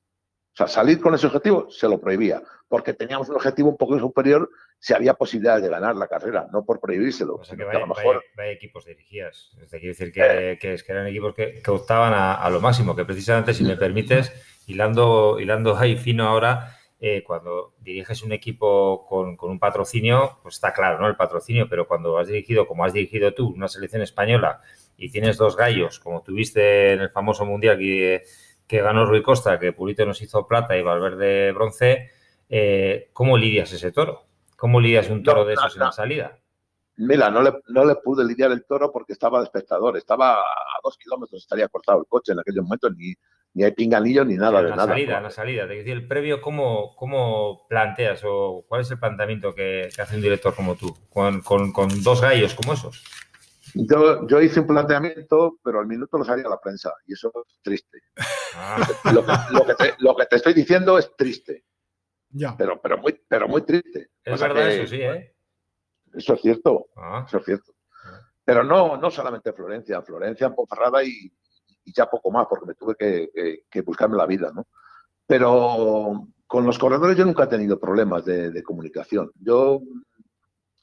Sea, 0.66 0.68
salir 0.68 1.00
con 1.00 1.14
ese 1.14 1.26
objetivo 1.26 1.70
se 1.70 1.88
lo 1.88 1.98
prohibía, 2.00 2.42
porque 2.68 2.92
teníamos 2.92 3.28
un 3.30 3.36
objetivo 3.36 3.70
un 3.70 3.76
poco 3.76 3.98
superior 3.98 4.48
si 4.78 4.92
había 4.94 5.14
posibilidades 5.14 5.62
de 5.62 5.68
ganar 5.70 5.96
la 5.96 6.06
carrera, 6.06 6.46
no 6.52 6.64
por 6.64 6.80
prohibírselo. 6.80 7.36
O 7.36 7.44
sea 7.44 7.56
que 7.56 7.62
a 7.62 7.78
lo 7.80 7.86
mejor, 7.86 8.16
vaya- 8.16 8.26
vaya 8.36 8.50
equipos 8.52 8.84
dirigías. 8.84 9.50
Es 9.62 9.70
decir, 9.70 9.88
decir 9.88 10.12
que, 10.12 10.58
que 10.60 10.74
es 10.74 10.82
que 10.84 10.92
eran 10.92 11.06
equipos 11.06 11.34
que, 11.34 11.60
que 11.62 11.70
optaban 11.70 12.12
a, 12.12 12.34
a 12.34 12.50
lo 12.50 12.60
máximo, 12.60 12.94
que 12.94 13.04
precisamente, 13.04 13.54
si 13.54 13.64
me 13.64 13.76
permites, 13.76 14.32
hilando, 14.66 15.38
hilando 15.40 15.76
ahí 15.76 15.96
fino 15.96 16.26
ahora, 16.28 16.76
eh, 17.00 17.22
cuando 17.24 17.72
diriges 17.80 18.22
un 18.22 18.32
equipo 18.32 19.06
con, 19.08 19.36
con 19.36 19.50
un 19.50 19.58
patrocinio, 19.58 20.38
pues 20.42 20.56
está 20.56 20.72
claro, 20.74 20.98
¿no? 21.00 21.08
El 21.08 21.16
patrocinio, 21.16 21.66
pero 21.68 21.88
cuando 21.88 22.18
has 22.18 22.28
dirigido, 22.28 22.66
como 22.66 22.84
has 22.84 22.92
dirigido 22.92 23.32
tú, 23.32 23.48
una 23.48 23.68
selección 23.68 24.02
española 24.02 24.60
y 24.98 25.10
tienes 25.10 25.38
dos 25.38 25.56
gallos, 25.56 25.98
como 25.98 26.22
tuviste 26.22 26.92
en 26.92 27.00
el 27.00 27.08
famoso 27.10 27.46
mundial 27.46 27.78
que, 27.78 28.22
que 28.70 28.80
ganó 28.80 29.04
Rui 29.04 29.20
Costa, 29.22 29.58
que 29.58 29.72
Pulito 29.72 30.06
nos 30.06 30.22
hizo 30.22 30.46
plata 30.46 30.76
y 30.76 30.82
Valverde 30.82 31.50
bronce, 31.52 32.10
eh, 32.48 33.10
¿cómo 33.12 33.36
lidias 33.36 33.72
ese 33.72 33.90
toro? 33.90 34.26
¿Cómo 34.56 34.80
lidias 34.80 35.10
un 35.10 35.24
toro 35.24 35.40
No, 35.40 35.46
de 35.46 35.54
no, 35.56 35.60
esos 35.60 35.74
en 35.74 35.80
la 35.80 35.90
salida? 35.92 36.38
mira, 36.96 37.30
no 37.30 37.42
le, 37.42 37.52
no 37.68 37.84
le 37.84 37.96
pude 37.96 38.24
lidiar 38.24 38.52
el 38.52 38.64
toro 38.64 38.92
porque 38.92 39.12
estaba 39.12 39.38
de 39.40 39.44
espectador, 39.46 39.96
estaba 39.96 40.34
a 40.34 40.78
dos 40.84 40.96
kilómetros, 40.98 41.42
estaría 41.42 41.66
cortado 41.68 42.00
el 42.00 42.06
coche 42.06 42.32
en 42.32 42.40
aquellos 42.40 42.62
momentos, 42.64 42.92
ni, 42.96 43.12
ni 43.54 43.64
hay 43.64 43.72
pinganillo 43.72 44.24
ni 44.24 44.36
nada 44.36 44.58
en 44.60 44.64
de 44.66 44.70
la 44.70 44.76
nada. 44.76 44.88
salida, 44.92 45.20
la 45.20 45.30
salida. 45.30 45.66
Te 45.66 45.74
decía, 45.74 45.92
el 45.94 46.06
previo, 46.06 46.40
¿cómo, 46.40 46.94
¿cómo 46.96 47.66
planteas 47.68 48.22
o 48.24 48.64
cuál 48.68 48.82
es 48.82 48.90
el 48.92 48.98
planteamiento 49.00 49.54
que, 49.54 49.88
que 49.94 50.00
hace 50.02 50.14
un 50.14 50.22
director 50.22 50.54
como 50.54 50.76
tú? 50.76 50.94
Con, 51.08 51.40
con- 51.40 51.72
con 51.72 52.02
dos 52.04 52.20
gallos 52.20 52.54
como 52.54 52.74
esos. 52.74 53.02
Yo, 53.74 54.26
yo 54.26 54.40
hice 54.40 54.60
un 54.60 54.66
planteamiento, 54.66 55.58
pero 55.62 55.80
al 55.80 55.86
minuto 55.86 56.18
lo 56.18 56.24
salía 56.24 56.48
la 56.48 56.60
prensa 56.60 56.92
y 57.06 57.12
eso 57.14 57.32
es 57.46 57.58
triste. 57.62 57.98
Ah, 58.54 58.76
Lo 59.12 59.24
que, 59.24 59.32
lo 59.52 59.64
que 59.66 59.74
te, 59.74 59.94
lo 59.98 60.16
que 60.16 60.26
te 60.26 60.36
estoy 60.36 60.54
diciendo 60.54 60.98
es 60.98 61.14
triste, 61.16 61.64
Ya. 62.30 62.56
pero, 62.56 62.80
pero, 62.80 62.98
muy, 62.98 63.20
pero 63.28 63.46
muy 63.48 63.62
triste. 63.62 64.10
O 64.26 64.30
es 64.34 64.38
sea 64.40 64.48
verdad 64.48 64.68
que 64.68 64.82
eso, 64.82 64.86
sí, 64.90 65.00
¿eh? 65.00 65.34
Eso 66.14 66.34
es 66.34 66.40
cierto, 66.40 66.86
Ah, 66.96 67.24
eso 67.26 67.38
es 67.38 67.44
cierto. 67.44 67.72
Pero 68.44 68.64
no, 68.64 68.96
no 68.96 69.10
solamente 69.10 69.52
Florencia, 69.52 70.02
Florencia, 70.02 70.48
en 70.48 70.54
Ponferrada 70.54 71.04
y, 71.04 71.32
y 71.84 71.92
ya 71.92 72.10
poco 72.10 72.32
más, 72.32 72.46
porque 72.48 72.66
me 72.66 72.74
tuve 72.74 72.96
que, 72.96 73.30
que- 73.32 73.64
que 73.70 73.80
buscarme 73.82 74.16
la 74.16 74.26
vida, 74.26 74.50
¿no? 74.52 74.66
Pero 75.26 76.26
con 76.48 76.66
los 76.66 76.76
corredores 76.78 77.16
yo 77.16 77.24
nunca 77.24 77.44
he 77.44 77.48
tenido 77.48 77.78
problemas 77.78 78.24
de, 78.24 78.50
de 78.50 78.62
comunicación. 78.64 79.30
Yo 79.36 79.80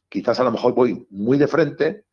quizás 0.08 0.40
a 0.40 0.46
lo 0.46 0.52
mejor 0.52 0.74
voy 0.74 1.06
muy 1.10 1.38
de 1.38 1.48
frente 1.48 2.06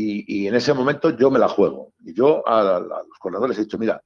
y, 0.00 0.46
en 0.48 0.54
ese 0.54 0.72
momento 0.74 1.10
yo 1.10 1.30
me 1.30 1.38
la 1.38 1.48
juego. 1.48 1.92
Y 2.04 2.14
yo 2.14 2.46
a, 2.46 2.76
a 2.76 2.80
los 2.80 3.18
corredores 3.18 3.58
he 3.58 3.62
dicho, 3.62 3.78
mira, 3.78 4.02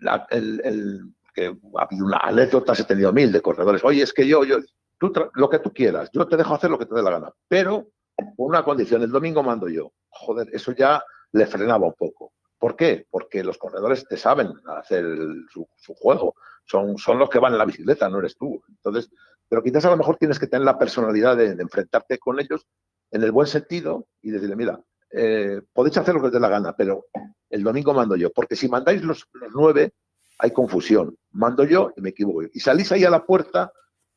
la- 0.00 0.26
el, 0.30 0.60
el- 0.64 1.00
que 1.34 1.54
una 1.90 2.16
anécdotas, 2.18 2.80
he 2.80 2.84
tenido 2.84 3.12
mil 3.12 3.30
de 3.30 3.42
corredores. 3.42 3.84
Oye, 3.84 4.02
es 4.02 4.12
que 4.14 4.26
yo, 4.26 4.42
yo, 4.44 4.56
tú 4.98 5.12
lo 5.34 5.50
que 5.50 5.58
tú 5.58 5.70
quieras, 5.70 6.08
yo 6.10 6.26
te 6.26 6.36
dejo 6.36 6.54
hacer 6.54 6.70
lo 6.70 6.78
que 6.78 6.86
te 6.86 6.94
dé 6.94 7.02
la 7.02 7.10
gana, 7.10 7.30
pero 7.46 7.88
con 8.16 8.32
una 8.38 8.64
condición, 8.64 9.02
el 9.02 9.10
domingo 9.10 9.42
mando 9.42 9.68
yo. 9.68 9.92
Joder, 10.08 10.48
eso 10.52 10.72
ya 10.72 11.02
le 11.32 11.46
frenaba 11.46 11.86
un 11.86 11.92
poco. 11.92 12.32
¿Por 12.58 12.74
qué? 12.74 13.06
Porque 13.10 13.44
los 13.44 13.58
corredores 13.58 14.06
te 14.08 14.16
saben 14.16 14.50
hacer 14.78 15.04
su, 15.52 15.68
juego. 15.94 16.34
Son, 16.64 16.96
son 16.96 17.18
los 17.18 17.28
que 17.28 17.38
van 17.38 17.52
en 17.52 17.58
la 17.58 17.66
bicicleta, 17.66 18.08
no 18.08 18.18
eres 18.20 18.34
tú. 18.38 18.62
Entonces, 18.68 19.10
pero 19.46 19.62
quizás 19.62 19.84
a 19.84 19.90
lo 19.90 19.98
mejor 19.98 20.16
tienes 20.16 20.38
que 20.38 20.46
tener 20.46 20.64
la 20.64 20.78
personalidad 20.78 21.36
de 21.36 21.50
enfrentarte 21.50 22.18
con 22.18 22.40
ellos 22.40 22.66
en 23.10 23.22
el 23.22 23.30
buen 23.30 23.46
sentido 23.46 24.08
y 24.22 24.30
decirle, 24.30 24.56
mira, 24.56 24.80
eh, 25.10 25.60
podéis 25.72 25.96
hacer 25.98 26.14
lo 26.14 26.20
que 26.20 26.26
os 26.28 26.32
dé 26.32 26.40
la 26.40 26.48
gana, 26.48 26.74
pero 26.76 27.06
el 27.50 27.62
domingo 27.62 27.94
mando 27.94 28.16
yo. 28.16 28.30
Porque 28.32 28.56
si 28.56 28.68
mandáis 28.68 29.02
los, 29.02 29.28
nueve, 29.54 29.94
hay 30.38 30.50
confusión. 30.50 31.16
Mando 31.32 31.64
yo 31.64 31.92
y 31.96 32.00
me 32.00 32.10
equivoco. 32.10 32.42
Y 32.52 32.60
salís 32.60 32.90
ahí 32.92 33.04
a 33.04 33.10
la 33.10 33.24
puerta 33.24 33.72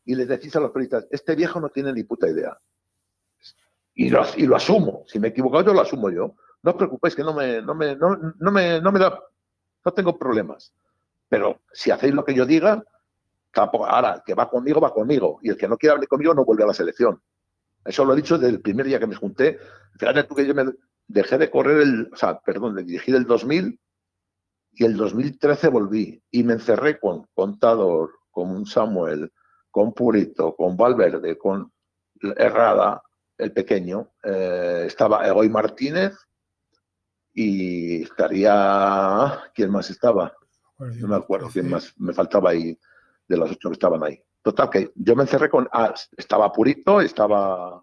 y 0.05 0.15
les 0.15 0.27
decís 0.27 0.55
a 0.55 0.59
los 0.59 0.71
periodistas, 0.71 1.07
este 1.11 1.35
viejo 1.35 1.59
no 1.59 1.69
tiene 1.69 1.93
ni 1.93 2.03
puta 2.03 2.27
idea. 2.27 2.57
Y 3.93 4.09
lo, 4.09 4.23
y 4.37 4.45
lo 4.45 4.55
asumo. 4.55 5.03
Si 5.07 5.19
me 5.19 5.27
he 5.27 5.31
equivocado, 5.31 5.65
yo 5.65 5.73
lo 5.73 5.81
asumo 5.81 6.09
yo. 6.09 6.35
No 6.63 6.71
os 6.71 6.77
preocupéis, 6.77 7.15
que 7.15 7.23
no 7.23 7.33
me, 7.33 7.61
no 7.61 7.75
me, 7.75 7.95
no, 7.95 8.17
no 8.37 8.51
me, 8.51 8.81
no 8.81 8.91
me 8.91 8.99
da, 8.99 9.19
no 9.85 9.91
tengo 9.93 10.17
problemas. 10.17 10.73
Pero 11.27 11.61
si 11.71 11.91
hacéis 11.91 12.13
lo 12.13 12.25
que 12.25 12.33
yo 12.33 12.45
diga, 12.45 12.83
tampoco, 13.51 13.85
ahora, 13.85 14.15
el 14.15 14.21
que 14.25 14.33
va 14.33 14.49
conmigo, 14.49 14.81
va 14.81 14.93
conmigo. 14.93 15.39
Y 15.41 15.49
el 15.49 15.57
que 15.57 15.67
no 15.67 15.77
quiere 15.77 15.93
hablar 15.93 16.07
conmigo, 16.07 16.33
no 16.33 16.43
vuelve 16.43 16.63
a 16.63 16.67
la 16.67 16.73
selección. 16.73 17.21
Eso 17.85 18.05
lo 18.05 18.13
he 18.13 18.17
dicho 18.17 18.37
desde 18.37 18.55
el 18.55 18.61
primer 18.61 18.85
día 18.85 18.99
que 18.99 19.07
me 19.07 19.15
junté. 19.15 19.59
Fíjate 19.97 20.23
tú 20.23 20.35
que 20.35 20.45
yo 20.45 20.53
me 20.53 20.65
dejé 21.07 21.37
de 21.37 21.49
correr 21.49 21.81
el, 21.81 22.09
o 22.11 22.15
sea, 22.15 22.39
perdón, 22.39 22.75
de 22.75 22.83
dirigir 22.83 23.15
el 23.15 23.25
2000 23.25 23.79
y 24.73 24.85
el 24.85 24.95
2013 24.95 25.67
volví 25.69 26.21
y 26.31 26.43
me 26.43 26.53
encerré 26.53 26.99
con 26.99 27.27
Contador, 27.33 28.11
con 28.29 28.65
Samuel, 28.65 29.31
con 29.71 29.93
Purito, 29.93 30.55
con 30.55 30.77
Valverde, 30.77 31.37
con 31.37 31.71
Herrada, 32.21 33.01
el 33.37 33.53
pequeño, 33.53 34.11
eh, 34.23 34.83
estaba 34.85 35.25
Egoy 35.25 35.49
Martínez 35.49 36.13
y 37.33 38.03
estaría, 38.03 39.43
¿quién 39.55 39.71
más 39.71 39.89
estaba? 39.89 40.33
No 40.77 41.07
me 41.07 41.15
acuerdo 41.15 41.49
quién 41.51 41.69
más 41.69 41.93
me 41.97 42.13
faltaba 42.13 42.51
ahí 42.51 42.77
de 43.27 43.37
los 43.37 43.51
ocho 43.51 43.69
que 43.69 43.73
estaban 43.73 44.03
ahí. 44.03 44.21
Total, 44.41 44.69
que 44.69 44.91
yo 44.95 45.15
me 45.15 45.23
encerré 45.23 45.49
con, 45.49 45.67
ah, 45.71 45.93
estaba 46.15 46.51
Purito, 46.51 47.01
estaba, 47.01 47.81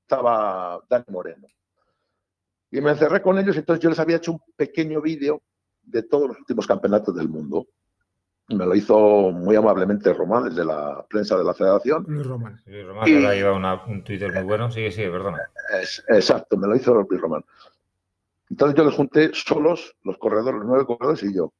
estaba 0.00 0.80
Dani 0.88 1.04
Moreno. 1.08 1.48
Y 2.70 2.80
me 2.80 2.90
encerré 2.90 3.22
con 3.22 3.38
ellos, 3.38 3.56
entonces 3.56 3.82
yo 3.82 3.90
les 3.90 3.98
había 3.98 4.16
hecho 4.16 4.32
un 4.32 4.40
pequeño 4.56 5.00
vídeo 5.00 5.42
de 5.82 6.02
todos 6.02 6.28
los 6.28 6.38
últimos 6.38 6.66
campeonatos 6.66 7.14
del 7.14 7.28
mundo. 7.28 7.66
me 8.48 8.64
lo 8.64 8.74
hizo 8.74 9.30
muy 9.32 9.56
amablemente 9.56 10.12
Román, 10.12 10.44
desde 10.44 10.64
la 10.64 11.04
prensa 11.08 11.36
de 11.36 11.44
la 11.44 11.54
federación. 11.54 12.04
Luis 12.06 12.26
Román. 12.26 12.60
Luis 12.66 12.86
Román, 12.86 13.04
que 13.84 13.90
un 13.90 14.04
Twitter 14.04 14.32
muy 14.32 14.44
bueno. 14.44 14.70
Sí, 14.70 14.90
sí, 14.90 15.02
perdona. 15.02 15.38
Es, 15.80 16.04
exacto, 16.08 16.56
me 16.56 16.66
lo 16.66 16.76
hizo 16.76 16.94
Luis 16.94 17.20
Román. 17.20 17.44
Entonces 18.50 18.76
yo 18.76 18.84
les 18.84 18.94
junté 18.94 19.30
solos, 19.34 19.96
los 20.02 20.16
corredores, 20.18 20.58
los 20.58 20.66
nueve 20.66 20.86
corredores 20.86 21.22
y 21.22 21.34
yo, 21.34 21.52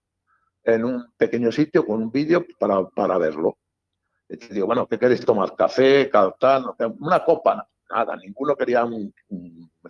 en 0.64 0.84
un 0.84 1.12
pequeño 1.16 1.52
sitio 1.52 1.84
con 1.84 2.02
un 2.02 2.10
vídeo 2.10 2.44
para, 2.58 2.86
para 2.88 3.18
verlo. 3.18 3.58
Y 4.28 4.36
digo, 4.54 4.66
bueno, 4.66 4.86
¿qué 4.86 4.98
queréis 4.98 5.24
tomar? 5.24 5.54
¿Café? 5.56 6.10
Tal, 6.38 6.64
una 6.98 7.24
copa? 7.24 7.66
Nada, 7.90 8.16
ninguno 8.16 8.54
quería 8.54 8.84
un, 8.84 9.14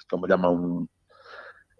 ¿cómo 0.08 0.26
se 0.26 0.30
llama? 0.30 0.50
Un 0.50 0.88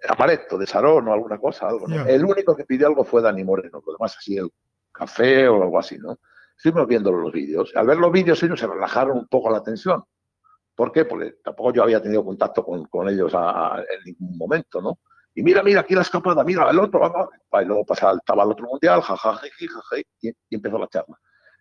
amaretto 0.09 0.59
de 0.59 0.67
sarón 0.67 1.07
o 1.07 1.13
alguna 1.13 1.39
cosa. 1.39 1.69
Algo, 1.69 1.87
El 1.87 2.25
único 2.25 2.57
que 2.57 2.65
pidió 2.65 2.89
algo 2.89 3.05
fue 3.05 3.23
Dani 3.23 3.45
Moreno, 3.45 3.81
lo 3.87 3.93
demás 3.93 4.17
así, 4.17 4.37
el 4.37 4.51
café 4.91 5.47
o 5.49 5.63
algo 5.63 5.79
así, 5.79 5.99
¿no? 5.99 6.19
Estuvimos 6.57 6.89
viendo 6.89 7.13
los 7.13 7.33
vídeos. 7.33 7.73
Al 7.77 7.87
ver 7.87 7.99
los 7.99 8.11
vídeos 8.11 8.43
ellos 8.43 8.59
se 8.59 8.67
relajaron 8.67 9.19
un 9.19 9.29
poco 9.29 9.51
la 9.51 9.63
tensión. 9.63 10.03
¿Por 10.75 10.91
qué? 10.91 11.05
Porque 11.05 11.37
tampoco 11.45 11.73
yo 11.73 11.85
había 11.85 12.03
tenido 12.03 12.25
contacto 12.25 12.65
con, 12.65 12.85
con 12.87 13.09
ellos 13.09 13.33
en 13.33 14.05
ningún 14.05 14.37
momento, 14.37 14.81
¿no? 14.81 14.99
Y 15.35 15.43
mira, 15.45 15.63
mira, 15.63 15.83
aquí 15.83 15.95
la 15.95 16.03
escapada, 16.03 16.43
mira, 16.43 16.69
el 16.69 16.81
otro, 16.81 16.99
vamos. 16.99 17.29
Y 17.53 17.65
luego 17.65 17.85
pasaba, 17.87 18.17
estaba 18.19 18.43
el 18.43 18.51
otro 18.51 18.67
mundial, 18.67 19.01
jajaja, 19.03 19.47
y, 20.21 20.29
y 20.31 20.35
empezó 20.51 20.79
la 20.79 20.89
charla. 20.89 21.17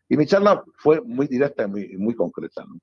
Y 0.10 0.18
mi 0.18 0.26
charla 0.26 0.64
fue 0.78 1.02
muy 1.02 1.28
directa 1.28 1.64
y 1.64 1.68
muy, 1.68 1.98
muy 1.98 2.16
concreta. 2.16 2.64
¿no? 2.66 2.80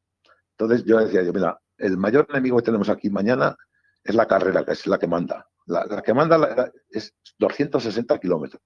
Entonces 0.59 0.85
yo 0.85 0.99
decía, 0.99 1.23
yo, 1.23 1.33
mira, 1.33 1.59
el 1.79 1.97
mayor 1.97 2.27
enemigo 2.31 2.57
que 2.59 2.65
tenemos 2.65 2.89
aquí 2.89 3.11
mañana 3.11 3.57
es 4.03 4.15
la 4.15 4.27
carrera, 4.27 4.65
que 4.65 4.73
es 4.73 4.87
la 4.87 4.99
que 4.99 5.07
manda. 5.07 5.47
La, 5.67 6.03
que 6.03 6.13
manda 6.13 6.71
es 6.91 7.15
260 7.39 8.19
kilómetros. 8.19 8.63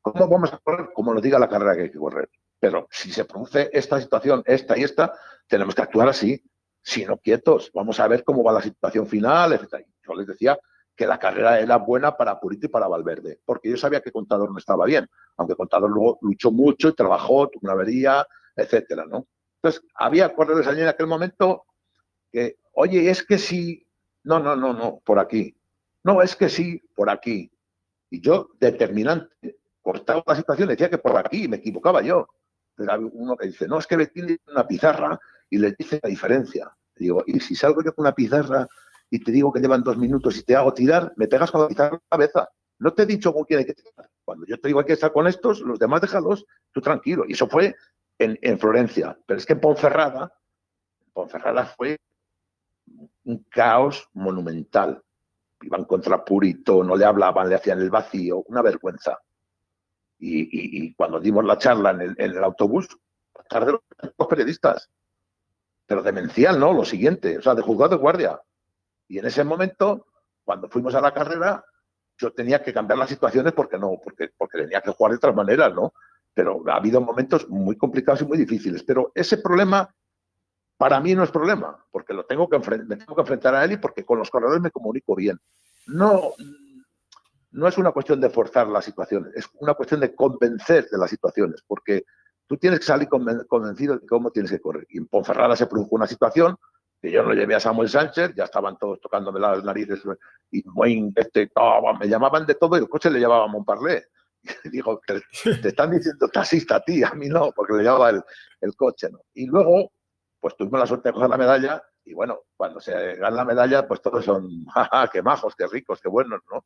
¿Cómo 0.00 0.28
vamos 0.28 0.52
a 0.52 0.58
correr? 0.58 0.90
Como 0.94 1.12
nos 1.12 1.22
diga 1.22 1.38
la 1.38 1.48
carrera 1.48 1.74
que 1.74 1.82
hay 1.82 1.90
que 1.90 1.98
correr. 1.98 2.30
Pero 2.58 2.86
si 2.90 3.10
se 3.10 3.24
produce 3.24 3.70
esta 3.72 4.00
situación, 4.00 4.42
esta 4.46 4.78
y 4.78 4.84
esta, 4.84 5.12
tenemos 5.48 5.74
que 5.74 5.82
actuar 5.82 6.08
así, 6.08 6.42
si 6.82 7.04
no 7.04 7.18
quietos. 7.18 7.70
Vamos 7.74 7.98
a 8.00 8.08
ver 8.08 8.22
cómo 8.22 8.44
va 8.44 8.52
la 8.52 8.62
situación 8.62 9.06
final, 9.06 9.52
etc. 9.52 9.84
Yo 10.06 10.14
les 10.14 10.26
decía 10.26 10.58
que 11.00 11.06
la 11.06 11.18
carrera 11.18 11.58
era 11.58 11.78
buena 11.78 12.14
para 12.14 12.38
Purito 12.38 12.66
y 12.66 12.68
para 12.68 12.86
Valverde, 12.86 13.40
porque 13.46 13.70
yo 13.70 13.78
sabía 13.78 14.02
que 14.02 14.12
Contador 14.12 14.52
no 14.52 14.58
estaba 14.58 14.84
bien, 14.84 15.08
aunque 15.38 15.56
Contador 15.56 15.88
luego 15.88 16.18
luchó 16.20 16.52
mucho 16.52 16.90
y 16.90 16.94
trabajó, 16.94 17.48
tuvo 17.48 17.60
una 17.62 17.72
avería, 17.72 18.26
etcétera, 18.54 19.06
¿no? 19.06 19.26
Entonces, 19.56 19.80
había 19.94 20.34
corredores 20.34 20.66
allí 20.66 20.82
en 20.82 20.88
aquel 20.88 21.06
momento 21.06 21.64
que, 22.30 22.58
oye, 22.74 23.08
es 23.08 23.24
que 23.24 23.38
sí, 23.38 23.88
no, 24.24 24.40
no, 24.40 24.54
no, 24.54 24.74
no, 24.74 25.00
por 25.02 25.18
aquí, 25.18 25.56
no, 26.04 26.20
es 26.20 26.36
que 26.36 26.50
sí, 26.50 26.82
por 26.94 27.08
aquí. 27.08 27.50
Y 28.10 28.20
yo, 28.20 28.50
determinante, 28.60 29.56
cortaba 29.80 30.22
la 30.26 30.36
situación, 30.36 30.68
decía 30.68 30.90
que 30.90 30.98
por 30.98 31.16
aquí, 31.16 31.48
me 31.48 31.56
equivocaba 31.56 32.02
yo. 32.02 32.28
Pero 32.74 33.08
uno 33.10 33.38
que 33.38 33.46
dice, 33.46 33.66
no, 33.66 33.78
es 33.78 33.86
que 33.86 34.06
tiene 34.08 34.36
una 34.48 34.66
pizarra 34.66 35.18
y 35.48 35.56
le 35.56 35.74
dice 35.78 35.98
la 36.02 36.10
diferencia. 36.10 36.70
digo, 36.94 37.24
y 37.26 37.40
si 37.40 37.54
salgo 37.54 37.82
yo 37.82 37.94
con 37.94 38.02
una 38.02 38.14
pizarra 38.14 38.68
y 39.10 39.18
te 39.18 39.32
digo 39.32 39.52
que 39.52 39.60
llevan 39.60 39.82
dos 39.82 39.98
minutos 39.98 40.38
y 40.38 40.44
te 40.44 40.54
hago 40.54 40.72
tirar, 40.72 41.12
me 41.16 41.26
pegas 41.26 41.50
con 41.50 41.62
la 41.62 42.00
cabeza. 42.08 42.48
No 42.78 42.94
te 42.94 43.02
he 43.02 43.06
dicho 43.06 43.34
con 43.34 43.44
quién 43.44 43.58
hay 43.58 43.66
que 43.66 43.74
tirar. 43.74 44.08
Cuando 44.24 44.46
yo 44.46 44.58
te 44.60 44.68
digo 44.68 44.78
hay 44.78 44.86
que 44.86 44.92
estar 44.92 45.12
con 45.12 45.26
estos, 45.26 45.60
los 45.60 45.78
demás 45.78 46.00
déjalos, 46.00 46.46
tú 46.72 46.80
tranquilo. 46.80 47.24
Y 47.26 47.32
eso 47.32 47.48
fue 47.48 47.74
en, 48.18 48.58
Florencia. 48.58 49.18
Pero 49.26 49.38
es 49.38 49.44
que 49.44 49.54
en 49.54 49.60
Ponferrada, 49.60 50.32
Ponferrada 51.12 51.66
fue 51.66 51.98
un 53.24 53.44
caos 53.50 54.08
monumental. 54.12 55.02
Iban 55.62 55.84
contra 55.84 56.24
Purito, 56.24 56.84
no 56.84 56.96
le 56.96 57.04
hablaban, 57.04 57.48
le 57.48 57.56
hacían 57.56 57.80
el 57.80 57.90
vacío, 57.90 58.44
una 58.46 58.62
vergüenza. 58.62 59.18
Y, 60.22 60.94
cuando 60.94 61.18
dimos 61.18 61.44
la 61.44 61.58
charla 61.58 61.90
en 61.90 62.14
el, 62.16 62.44
autobús, 62.44 62.88
tarde 63.48 63.72
los 63.72 64.28
periodistas. 64.28 64.88
Pero 65.86 66.02
demencial, 66.02 66.60
¿no? 66.60 66.72
Lo 66.72 66.84
siguiente, 66.84 67.38
o 67.38 67.42
sea, 67.42 67.54
de 67.54 67.62
juzgado 67.62 67.96
de 67.96 68.02
guardia. 68.02 68.40
Y 69.10 69.18
en 69.18 69.26
ese 69.26 69.42
momento, 69.42 70.06
cuando 70.44 70.68
fuimos 70.68 70.94
a 70.94 71.00
la 71.00 71.12
carrera, 71.12 71.64
yo 72.16 72.32
tenía 72.32 72.62
que 72.62 72.72
cambiar 72.72 72.96
las 72.96 73.08
situaciones 73.08 73.52
porque 73.52 73.76
no, 73.76 73.98
porque, 74.02 74.30
porque 74.38 74.58
tenía 74.58 74.80
que 74.80 74.92
jugar 74.92 75.10
de 75.10 75.16
otras 75.16 75.34
maneras, 75.34 75.74
¿no? 75.74 75.92
Pero 76.32 76.62
ha 76.68 76.76
habido 76.76 77.00
momentos 77.00 77.48
muy 77.48 77.76
complicados 77.76 78.22
y 78.22 78.24
muy 78.24 78.38
difíciles. 78.38 78.84
Pero 78.84 79.10
ese 79.12 79.38
problema 79.38 79.92
para 80.76 81.00
mí 81.00 81.12
no 81.16 81.24
es 81.24 81.30
problema, 81.32 81.84
porque 81.90 82.14
lo 82.14 82.24
tengo 82.24 82.48
que 82.48 82.58
me 82.58 82.96
tengo 82.96 83.16
que 83.16 83.20
enfrentar 83.20 83.52
a 83.56 83.64
él 83.64 83.72
y 83.72 83.76
porque 83.78 84.04
con 84.04 84.16
los 84.16 84.30
corredores 84.30 84.62
me 84.62 84.70
comunico 84.70 85.16
bien. 85.16 85.40
No, 85.88 86.34
no 87.50 87.66
es 87.66 87.76
una 87.78 87.90
cuestión 87.90 88.20
de 88.20 88.30
forzar 88.30 88.68
las 88.68 88.84
situaciones, 88.84 89.34
es 89.34 89.50
una 89.58 89.74
cuestión 89.74 89.98
de 90.00 90.14
convencer 90.14 90.88
de 90.88 90.98
las 90.98 91.10
situaciones, 91.10 91.64
porque 91.66 92.04
tú 92.46 92.56
tienes 92.56 92.78
que 92.78 92.86
salir 92.86 93.08
convencido 93.08 93.98
de 93.98 94.06
cómo 94.06 94.30
tienes 94.30 94.52
que 94.52 94.60
correr. 94.60 94.86
Y 94.88 94.98
en 94.98 95.08
Ponferrada 95.08 95.56
se 95.56 95.66
produjo 95.66 95.96
una 95.96 96.06
situación 96.06 96.56
que 97.00 97.10
yo 97.10 97.22
no 97.22 97.32
llevé 97.32 97.54
a 97.54 97.60
Samuel 97.60 97.88
Sánchez, 97.88 98.34
ya 98.34 98.44
estaban 98.44 98.76
todos 98.76 99.00
tocándome 99.00 99.40
las 99.40 99.64
narices 99.64 100.02
y 100.50 100.62
este, 101.16 101.50
me 101.98 102.08
llamaban 102.08 102.46
de 102.46 102.54
todo 102.54 102.76
y 102.76 102.80
el 102.80 102.88
coche 102.88 103.10
le 103.10 103.18
llevaba 103.18 103.44
a 103.44 103.48
Montparlé. 103.48 104.06
Y 104.64 104.70
digo, 104.70 105.00
te, 105.06 105.22
están 105.68 105.90
diciendo 105.90 106.28
taxista 106.28 106.76
a 106.76 106.80
ti, 106.80 107.04
a 107.04 107.12
mí 107.12 107.28
no, 107.28 107.52
porque 107.52 107.74
le 107.74 107.82
llevaba 107.82 108.10
el, 108.10 108.76
coche. 108.76 109.10
¿no? 109.10 109.20
Y 109.34 109.46
luego, 109.46 109.92
pues 110.38 110.56
tuvimos 110.56 110.80
la 110.80 110.86
suerte 110.86 111.10
de 111.10 111.12
coger 111.12 111.28
la 111.28 111.36
medalla 111.36 111.82
y 112.04 112.14
bueno, 112.14 112.40
cuando 112.56 112.80
se 112.80 113.16
gana 113.16 113.36
la 113.36 113.44
medalla, 113.44 113.86
pues 113.86 114.00
todos 114.00 114.24
son, 114.24 114.64
jaja, 114.74 115.08
qué 115.08 115.22
majos, 115.22 115.54
qué 115.54 115.66
ricos, 115.66 116.00
qué 116.00 116.08
buenos, 116.08 116.40
¿no? 116.50 116.64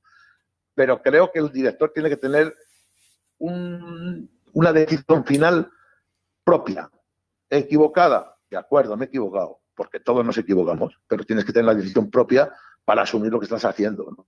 Pero 0.75 1.03
creo 1.03 1.31
que 1.31 1.39
el 1.39 1.53
director 1.53 1.93
tiene 1.93 2.09
que 2.09 2.17
tener 2.17 2.55
una 3.39 4.73
decisión 4.73 5.25
final 5.25 5.71
propia, 6.45 6.91
equivocada, 7.51 8.37
de 8.49 8.57
acuerdo, 8.57 8.97
me 8.97 9.05
he 9.05 9.09
equivocado, 9.09 9.61
porque 9.75 10.01
todos 10.01 10.25
nos 10.25 10.39
equivocamos, 10.39 10.99
pero 11.07 11.25
tienes 11.25 11.45
que 11.45 11.53
tener 11.53 11.67
la 11.67 11.75
decisión 11.75 12.11
propia 12.11 12.53
para 12.85 13.03
asumir 13.03 13.33
lo 13.33 13.39
que 13.39 13.45
estás 13.45 13.65
haciendo. 13.65 14.27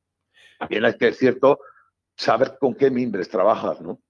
También 0.59 0.85
es 0.85 0.97
que 0.97 1.09
es 1.09 1.19
cierto 1.19 1.61
saber 2.17 2.57
con 2.59 2.75
qué 2.75 2.91
mimbres 2.91 3.29
trabajas, 3.29 3.81
¿no? 3.81 4.01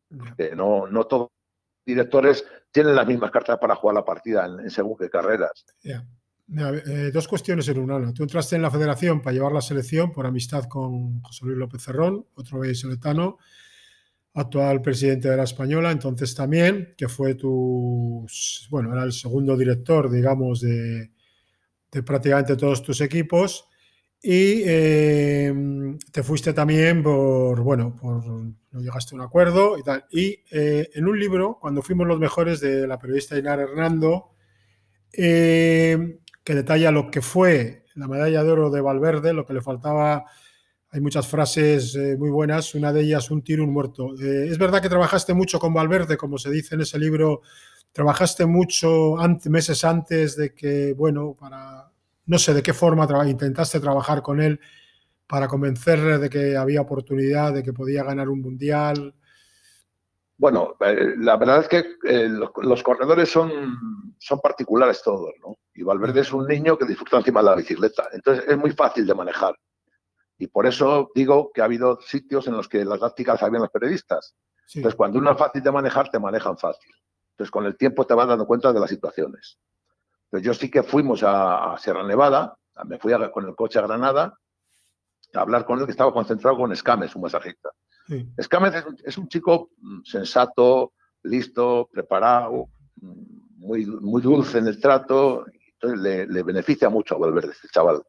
no, 0.54 0.86
no 0.86 1.04
todos 1.04 1.22
los 1.22 1.84
directores 1.84 2.44
tienen 2.70 2.94
las 2.94 3.06
mismas 3.06 3.30
cartas 3.30 3.58
para 3.58 3.74
jugar 3.74 3.94
la 3.94 4.04
partida 4.04 4.46
en, 4.46 4.70
según 4.70 4.96
qué 4.96 5.10
carreras. 5.10 5.64
Eh, 5.82 7.10
dos 7.12 7.26
cuestiones 7.26 7.66
en 7.68 7.78
una. 7.78 8.12
Tú 8.12 8.22
entraste 8.22 8.54
en 8.54 8.62
la 8.62 8.70
federación 8.70 9.20
para 9.20 9.34
llevar 9.34 9.52
la 9.52 9.60
selección 9.60 10.12
por 10.12 10.26
amistad 10.26 10.64
con 10.68 11.20
José 11.22 11.44
Luis 11.44 11.58
López 11.58 11.82
Cerrón, 11.82 12.26
otro 12.34 12.62
soletano 12.74 13.38
actual 14.34 14.82
presidente 14.82 15.30
de 15.30 15.36
la 15.36 15.44
Española, 15.44 15.90
entonces 15.90 16.34
también, 16.34 16.94
que 16.96 17.08
fue 17.08 17.34
tu, 17.34 18.26
bueno, 18.68 18.92
era 18.92 19.02
el 19.02 19.12
segundo 19.12 19.56
director, 19.56 20.10
digamos, 20.10 20.60
de, 20.60 21.10
de 21.96 22.02
prácticamente 22.02 22.56
todos 22.56 22.82
tus 22.82 23.00
equipos. 23.00 23.68
Y 24.22 24.62
em, 24.66 25.98
te 26.12 26.22
fuiste 26.22 26.52
también 26.52 27.02
por, 27.02 27.60
bueno, 27.62 27.96
por, 27.96 28.24
no 28.26 28.80
llegaste 28.80 29.14
a 29.14 29.16
un 29.16 29.22
acuerdo 29.22 29.78
y 29.78 29.82
tal. 29.82 30.04
Y 30.10 30.40
eh, 30.50 30.90
en 30.94 31.08
un 31.08 31.18
libro, 31.18 31.58
cuando 31.60 31.82
fuimos 31.82 32.06
los 32.06 32.18
mejores, 32.18 32.60
de 32.60 32.86
la 32.86 32.98
periodista 32.98 33.38
Inar 33.38 33.60
Hernando, 33.60 34.30
em, 35.12 36.18
que 36.44 36.54
detalla 36.54 36.90
lo 36.90 37.10
que 37.10 37.22
fue 37.22 37.84
la 37.94 38.08
medalla 38.08 38.44
de 38.44 38.50
oro 38.50 38.70
de 38.70 38.82
Valverde, 38.82 39.32
lo 39.32 39.46
que 39.46 39.54
le 39.54 39.62
faltaba. 39.62 40.26
Hay 40.90 41.00
muchas 41.00 41.26
frases 41.26 41.94
eh, 41.94 42.16
muy 42.18 42.30
buenas, 42.30 42.74
una 42.74 42.92
de 42.92 43.02
ellas 43.02 43.30
un 43.30 43.42
tiro, 43.42 43.64
un 43.64 43.72
muerto. 43.72 44.14
Eh, 44.20 44.48
es 44.50 44.58
verdad 44.58 44.82
que 44.82 44.90
trabajaste 44.90 45.32
mucho 45.32 45.58
con 45.58 45.72
Valverde, 45.72 46.18
como 46.18 46.36
se 46.36 46.50
dice 46.50 46.74
en 46.74 46.82
ese 46.82 46.98
libro, 46.98 47.40
trabajaste 47.96 48.44
mucho 48.44 49.16
meses 49.48 49.82
antes 49.82 50.36
de 50.36 50.52
que, 50.54 50.92
bueno, 50.92 51.34
para, 51.34 51.90
no 52.26 52.38
sé 52.38 52.52
de 52.52 52.62
qué 52.62 52.74
forma 52.74 53.08
intentaste 53.26 53.80
trabajar 53.80 54.20
con 54.20 54.42
él 54.42 54.60
para 55.26 55.48
convencerle 55.48 56.18
de 56.18 56.28
que 56.28 56.58
había 56.58 56.82
oportunidad, 56.82 57.54
de 57.54 57.62
que 57.62 57.72
podía 57.72 58.04
ganar 58.04 58.28
un 58.28 58.42
mundial. 58.42 59.14
Bueno, 60.36 60.76
eh, 60.80 61.14
la 61.16 61.38
verdad 61.38 61.60
es 61.60 61.68
que 61.68 61.86
eh, 62.06 62.28
los, 62.28 62.82
corredores 62.82 63.30
son, 63.30 64.14
son 64.18 64.40
particulares 64.40 65.00
todos, 65.02 65.32
¿no? 65.40 65.56
Y 65.74 65.82
Valverde 65.82 66.20
es 66.20 66.32
un 66.34 66.46
niño 66.46 66.76
que 66.76 66.84
disfruta 66.84 67.16
encima 67.16 67.40
de 67.40 67.46
la 67.46 67.56
bicicleta, 67.56 68.08
entonces 68.12 68.44
es 68.46 68.58
muy 68.58 68.72
fácil 68.72 69.06
de 69.06 69.14
manejar. 69.14 69.56
Y 70.36 70.48
por 70.48 70.66
eso 70.66 71.10
digo 71.14 71.50
que 71.50 71.62
ha 71.62 71.64
habido 71.64 71.98
sitios 72.02 72.46
en 72.46 72.58
los 72.58 72.68
que 72.68 72.84
las 72.84 73.00
tácticas 73.00 73.40
sabían 73.40 73.62
los 73.62 73.70
periodistas. 73.70 74.36
Entonces, 74.74 74.96
cuando 74.96 75.18
uno 75.18 75.32
es 75.32 75.38
fácil 75.38 75.62
de 75.62 75.72
manejar, 75.72 76.10
te 76.10 76.18
manejan 76.18 76.58
fácil. 76.58 76.92
Entonces, 77.36 77.50
con 77.50 77.66
el 77.66 77.76
tiempo 77.76 78.06
te 78.06 78.14
vas 78.14 78.26
dando 78.26 78.46
cuenta 78.46 78.72
de 78.72 78.80
las 78.80 78.88
situaciones. 78.88 79.58
Entonces, 80.24 80.46
yo 80.46 80.54
sí 80.54 80.70
que 80.70 80.82
fuimos 80.82 81.22
a, 81.22 81.76
Sierra 81.78 82.02
Nevada, 82.02 82.56
me 82.86 82.98
fui 82.98 83.12
con 83.30 83.46
el 83.46 83.54
coche 83.54 83.78
a 83.78 83.82
Granada 83.82 84.38
a 85.34 85.40
hablar 85.40 85.66
con 85.66 85.78
él, 85.78 85.84
que 85.84 85.90
estaba 85.90 86.14
concentrado 86.14 86.56
con 86.56 86.72
Escames, 86.72 87.14
un 87.14 87.20
masajista. 87.20 87.70
Sí. 88.06 88.26
Escames 88.38 88.86
es 89.04 89.18
un, 89.18 89.28
chico 89.28 89.72
mm, 89.76 90.02
sensato, 90.04 90.94
listo, 91.24 91.90
preparado, 91.92 92.70
mm, 93.02 93.58
muy, 93.58 93.84
muy 93.84 94.22
dulce 94.22 94.56
en 94.56 94.68
el 94.68 94.80
trato, 94.80 95.44
entonces 95.74 96.00
le, 96.00 96.42
beneficia 96.42 96.88
mucho 96.88 97.16
a 97.16 97.18
Valverde, 97.18 97.52
este 97.52 97.68
chaval. 97.68 98.02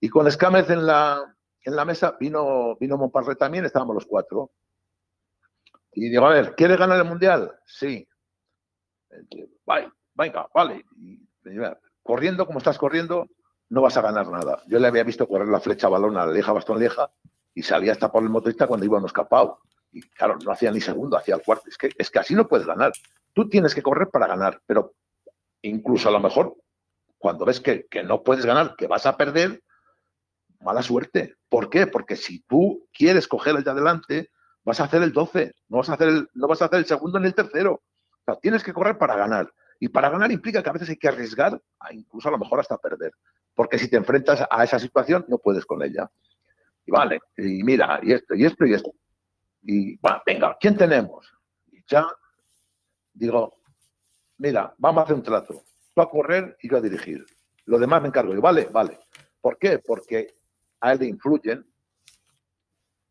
Y 0.00 0.08
con 0.08 0.26
Escames 0.26 0.68
en 0.68 0.84
la, 0.84 1.22
en 1.62 1.76
la 1.76 1.84
mesa 1.84 2.16
vino, 2.18 2.76
vino 2.80 2.96
Monparre 2.96 3.36
también, 3.36 3.66
estábamos 3.66 3.94
los 3.94 4.06
cuatro. 4.06 4.50
Y 5.92 6.08
digo, 6.08 6.26
a 6.26 6.30
ver, 6.30 6.56
¿quieres 6.56 6.76
ganar 6.76 6.98
el 6.98 7.04
mundial? 7.04 7.52
Sí. 7.66 8.08
Venga, 10.14 10.48
vale. 10.54 10.84
corriendo 12.02 12.46
como 12.46 12.58
estás 12.58 12.78
corriendo, 12.78 13.28
no 13.68 13.82
vas 13.82 13.96
a 13.96 14.02
ganar 14.02 14.28
nada. 14.28 14.62
Yo 14.66 14.78
le 14.78 14.88
había 14.88 15.04
visto 15.04 15.26
correr 15.26 15.48
la 15.48 15.60
flecha 15.60 15.88
balón 15.88 16.16
a 16.16 16.26
la 16.26 16.32
Lieja 16.32 16.52
Bastón 16.52 16.78
Lieja 16.78 17.10
y 17.54 17.62
salía 17.62 17.92
hasta 17.92 18.10
por 18.10 18.22
el 18.22 18.28
motorista 18.28 18.66
cuando 18.66 18.86
íbamos 18.86 19.08
escapado. 19.08 19.60
Y 19.90 20.02
claro, 20.02 20.38
no 20.44 20.52
hacía 20.52 20.70
ni 20.70 20.80
segundo, 20.80 21.16
hacía 21.16 21.36
el 21.36 21.42
cuarto. 21.42 21.68
Es 21.68 21.78
que, 21.78 21.90
es 21.96 22.10
que 22.10 22.18
así 22.18 22.34
no 22.34 22.48
puedes 22.48 22.66
ganar. 22.66 22.92
Tú 23.32 23.48
tienes 23.48 23.74
que 23.74 23.82
correr 23.82 24.08
para 24.08 24.26
ganar, 24.26 24.60
pero 24.66 24.94
incluso 25.62 26.08
a 26.08 26.12
lo 26.12 26.20
mejor 26.20 26.56
cuando 27.18 27.44
ves 27.44 27.60
que, 27.60 27.86
que 27.86 28.02
no 28.02 28.22
puedes 28.22 28.44
ganar, 28.44 28.76
que 28.76 28.86
vas 28.86 29.06
a 29.06 29.16
perder, 29.16 29.62
mala 30.60 30.82
suerte. 30.82 31.36
¿Por 31.48 31.70
qué? 31.70 31.86
Porque 31.86 32.16
si 32.16 32.40
tú 32.42 32.88
quieres 32.92 33.28
coger 33.28 33.56
el 33.56 33.64
de 33.64 33.70
adelante, 33.70 34.30
vas 34.64 34.80
a 34.80 34.84
hacer 34.84 35.02
el 35.02 35.12
12, 35.12 35.54
no 35.68 35.78
vas 35.78 35.88
a 35.88 35.94
hacer 35.94 36.28
no 36.34 36.48
vas 36.48 36.62
a 36.62 36.66
hacer 36.66 36.80
el 36.80 36.86
segundo 36.86 37.18
ni 37.20 37.26
el 37.26 37.34
tercero. 37.34 37.82
O 38.26 38.32
sea, 38.32 38.40
tienes 38.40 38.62
que 38.62 38.72
correr 38.72 38.96
para 38.98 39.16
ganar. 39.16 39.52
Y 39.78 39.88
para 39.88 40.08
ganar 40.08 40.32
implica 40.32 40.62
que 40.62 40.70
a 40.70 40.72
veces 40.72 40.88
hay 40.88 40.96
que 40.96 41.08
arriesgar, 41.08 41.60
incluso 41.90 42.28
a 42.28 42.32
lo 42.32 42.38
mejor 42.38 42.60
hasta 42.60 42.78
perder. 42.78 43.12
Porque 43.54 43.78
si 43.78 43.88
te 43.88 43.96
enfrentas 43.96 44.44
a 44.48 44.64
esa 44.64 44.78
situación, 44.78 45.24
no 45.28 45.38
puedes 45.38 45.66
con 45.66 45.82
ella. 45.82 46.10
Y 46.86 46.90
vale, 46.90 47.20
y 47.36 47.62
mira, 47.62 48.00
y 48.02 48.12
esto, 48.12 48.34
y 48.34 48.44
esto, 48.44 48.66
y 48.66 48.74
esto. 48.74 48.92
Y 49.62 49.96
bueno, 49.98 50.22
venga, 50.24 50.56
¿quién 50.60 50.76
tenemos? 50.76 51.32
Y 51.70 51.82
ya 51.86 52.06
digo, 53.12 53.58
mira, 54.38 54.74
vamos 54.78 55.00
a 55.00 55.04
hacer 55.04 55.16
un 55.16 55.22
trato. 55.22 55.64
Tú 55.94 56.02
a 56.02 56.10
correr 56.10 56.56
y 56.60 56.68
yo 56.68 56.76
a 56.76 56.80
dirigir. 56.80 57.24
Lo 57.66 57.78
demás 57.78 58.02
me 58.02 58.08
encargo. 58.08 58.34
Y 58.34 58.40
vale, 58.40 58.68
vale. 58.70 58.98
¿Por 59.40 59.58
qué? 59.58 59.78
Porque 59.78 60.34
a 60.80 60.92
él 60.92 60.98
le 60.98 61.06
influyen 61.06 61.66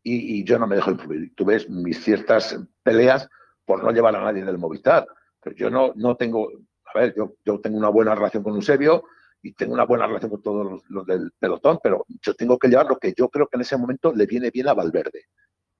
y, 0.06 0.44
yo 0.44 0.58
no 0.58 0.66
me 0.66 0.76
dejo 0.76 0.90
influir. 0.90 1.34
Tú 1.34 1.46
ves 1.46 1.68
mis 1.68 2.04
ciertas 2.04 2.58
peleas 2.82 3.28
por 3.64 3.82
no 3.82 3.90
llevar 3.90 4.16
a 4.16 4.24
nadie 4.24 4.44
del 4.44 4.58
Movistar. 4.58 5.06
Pero 5.40 5.56
yo 5.56 5.70
no, 5.70 5.92
no 5.96 6.16
tengo, 6.16 6.50
a 6.84 6.98
ver, 6.98 7.14
yo, 7.16 7.34
yo 7.44 7.60
tengo 7.60 7.78
una 7.78 7.88
buena 7.88 8.14
relación 8.14 8.42
con 8.42 8.54
Eusebio 8.54 9.04
y 9.42 9.52
tengo 9.52 9.74
una 9.74 9.84
buena 9.84 10.06
relación 10.06 10.30
con 10.30 10.42
todos 10.42 10.82
los, 10.88 11.06
del 11.06 11.30
pelotón, 11.38 11.78
pero 11.82 12.06
yo 12.22 12.34
tengo 12.34 12.58
que 12.58 12.68
llevar 12.68 12.86
lo 12.86 12.98
que 12.98 13.12
yo 13.16 13.28
creo 13.28 13.46
que 13.46 13.56
en 13.56 13.60
ese 13.60 13.76
momento 13.76 14.12
le 14.14 14.26
viene 14.26 14.50
bien 14.50 14.68
a 14.68 14.74
Valverde. 14.74 15.26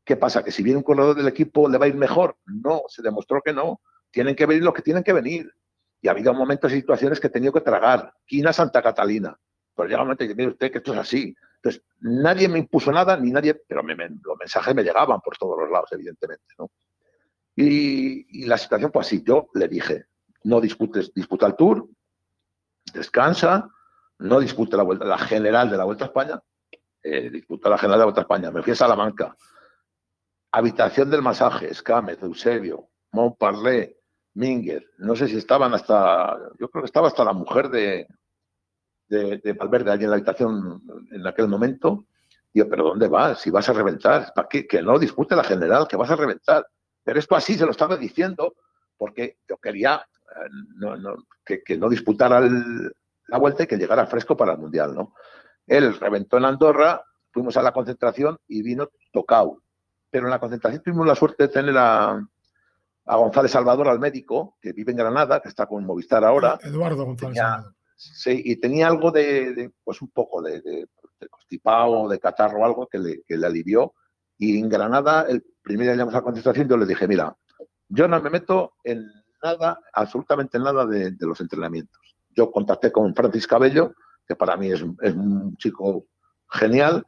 ¿Qué 0.05 0.16
pasa? 0.16 0.45
¿Que 0.45 0.53
si 0.53 0.62
viene 0.62 0.76
un 0.76 0.82
corredor 0.82 1.16
del 1.16 1.28
equipo 1.28 1.68
le 1.68 1.78
va 1.78 1.87
a 1.87 1.89
ir 1.89 1.95
mejor? 1.95 2.37
No, 2.45 2.82
se 2.89 3.03
demostró 3.03 3.41
que 3.43 3.55
no. 3.55 3.80
Tienen 4.11 4.37
que 4.37 4.45
venir 4.45 4.62
los 4.62 4.74
que 4.74 4.82
tienen 4.82 5.03
que 5.03 5.14
venir. 5.14 5.51
Y 6.03 6.09
ha 6.09 6.11
habido 6.11 6.35
momentos 6.35 6.70
y 6.72 6.76
situaciones 6.76 7.18
que 7.18 7.28
he 7.28 7.30
tenido 7.30 7.55
que 7.55 7.62
tragar. 7.62 8.12
Quina 8.26 8.53
Santa 8.53 8.82
Catalina. 8.82 9.35
Pero 9.74 9.89
llega 9.89 10.03
un 10.03 10.09
momento 10.09 10.24
dice, 10.24 10.37
mire 10.37 10.51
usted 10.51 10.70
que 10.70 10.78
esto 10.78 10.93
es 10.93 10.99
así. 10.99 11.35
Entonces, 11.57 11.82
nadie 12.01 12.49
me 12.49 12.59
impuso 12.59 12.93
nada, 12.93 13.16
ni 13.16 13.30
nadie, 13.30 13.55
pero 13.66 13.82
los 13.82 14.39
mensajes 14.39 14.74
me 14.74 14.82
llegaban 14.82 15.20
por 15.22 15.39
todos 15.39 15.59
los 15.59 15.70
lados, 15.70 15.91
evidentemente. 15.93 16.45
¿no? 16.59 16.70
Y, 17.57 18.45
la 18.47 18.59
situación 18.59 18.93
fue 18.93 19.03
así. 19.03 19.23
Yo 19.25 19.49
le 19.55 19.69
dije, 19.69 20.07
no 20.45 20.61
disputes, 20.61 21.13
disputa 21.15 21.47
el 21.47 21.57
Tour, 21.57 21.89
descansa, 22.93 23.71
no 24.19 24.41
dispute 24.41 24.77
la, 24.77 24.83
vuelta, 24.83 25.05
la 25.05 25.19
general 25.19 25.71
de 25.71 25.77
la 25.77 25.85
Vuelta 25.85 26.05
a 26.05 26.09
España, 26.09 26.41
eh, 27.03 27.31
disputa 27.31 27.69
la 27.69 27.79
general 27.79 27.99
de 27.99 28.01
la 28.01 28.05
Vuelta 28.07 28.21
a 28.21 28.25
España. 28.25 28.51
Me 28.51 28.63
fui 28.63 28.73
a 28.73 28.77
Salamanca. 28.77 29.37
Habitación 30.53 31.11
del 31.11 31.23
masaje, 31.23 31.71
Escámez, 31.71 32.23
Eusebio, 32.23 32.89
Montparlé, 33.13 33.99
Minger. 34.35 34.85
No 34.99 35.17
sé 35.17 35.29
si 35.29 35.37
estaban 35.37 35.75
hasta, 35.75 36.37
yo 36.59 36.69
creo 36.69 36.83
que 36.83 36.87
estaba 36.87 37.09
hasta 37.09 37.25
la 37.25 37.33
mujer 37.33 37.69
de, 37.71 38.07
de, 39.09 39.53
Valverde 39.53 39.91
allí 39.91 40.05
en 40.05 40.11
la 40.11 40.17
habitación 40.17 40.83
en 41.11 41.27
aquel 41.27 41.49
momento. 41.49 42.07
Digo, 42.53 42.69
¿pero 42.69 42.85
dónde 42.85 43.09
vas? 43.09 43.41
Si 43.41 43.51
vas 43.51 43.69
a 43.69 43.73
reventar, 43.73 44.33
¿para 44.35 44.49
qué? 44.49 44.67
Que 44.67 44.81
no 44.83 44.99
dispute 44.99 45.35
la 45.35 45.45
general, 45.45 45.89
que 45.89 45.97
vas 45.97 46.11
a 46.11 46.17
reventar. 46.17 46.67
Pero 47.05 47.19
esto 47.19 47.37
así 47.37 47.55
se 47.55 47.65
lo 47.65 47.71
estaba 47.71 47.97
diciendo 47.97 48.55
porque 48.97 49.39
yo 49.49 49.59
quería 49.59 50.05
eh, 51.47 51.61
que, 51.65 51.77
no 51.77 51.89
disputara 51.89 52.41
la 52.41 53.39
vuelta 53.39 53.65
y 53.65 53.67
que 53.67 53.77
llegara 53.77 54.07
fresco 54.07 54.37
para 54.37 54.53
el 54.53 54.59
Mundial, 54.59 54.95
¿no? 54.95 55.15
Él 55.67 55.99
reventó 55.99 56.39
en 56.39 56.45
Andorra, 56.45 57.03
fuimos 57.31 57.57
a 57.57 57.63
la 57.63 57.73
concentración 57.73 58.39
y 58.49 58.63
vino 58.63 58.91
tocado. 59.13 59.63
Pero 60.11 60.27
en 60.27 60.31
la 60.31 60.39
concentración 60.39 60.83
tuvimos 60.83 61.07
la 61.07 61.15
suerte 61.15 61.45
de 61.45 61.49
tener 61.49 61.77
a, 61.77 62.21
a 63.07 63.17
González 63.17 63.51
Salvador, 63.51 63.89
al 63.89 63.99
médico, 63.99 64.57
que 64.61 64.73
vive 64.73 64.93
en 64.93 64.99
Granada, 64.99 65.41
que 65.41 65.49
está 65.49 65.67
con 65.67 65.85
Movistar 65.85 66.25
ahora. 66.25 66.59
Eduardo 66.63 67.05
González 67.05 67.37
Salvador. 67.37 67.75
Sí, 67.97 68.43
y 68.45 68.57
tenía 68.57 68.89
algo 68.89 69.11
de, 69.11 69.73
pues 69.83 70.03
un 70.03 70.11
poco 70.11 70.43
de, 70.43 70.61
de, 70.61 70.89
de 71.21 71.29
constipado, 71.29 72.09
de 72.09 72.19
catarro, 72.19 72.65
algo 72.65 72.87
que 72.87 72.99
le, 72.99 73.23
que 73.23 73.37
le, 73.37 73.47
alivió. 73.47 73.95
Y 74.39 74.59
en 74.59 74.68
Granada, 74.68 75.26
el 75.28 75.45
primer 75.62 75.85
día 75.85 75.93
que 75.93 75.97
llegamos 75.97 76.14
a 76.14 76.18
la 76.18 76.24
concentración, 76.24 76.68
yo 76.68 76.76
le 76.76 76.87
dije, 76.87 77.07
mira, 77.07 77.37
yo 77.89 78.09
no 78.09 78.20
me 78.20 78.30
meto 78.30 78.74
en 78.85 79.07
nada, 79.43 79.80
absolutamente 79.93 80.59
nada 80.59 80.87
de, 80.87 81.14
los 81.20 81.41
entrenamientos. 81.41 82.01
Yo 82.30 82.51
contacté 82.51 82.91
con 82.91 83.14
Francis 83.14 83.47
Cabello, 83.47 83.95
que 84.26 84.35
para 84.35 84.57
mí 84.57 84.70
es, 84.70 84.82
un 84.82 85.57
chico 85.57 86.07
genial, 86.51 87.07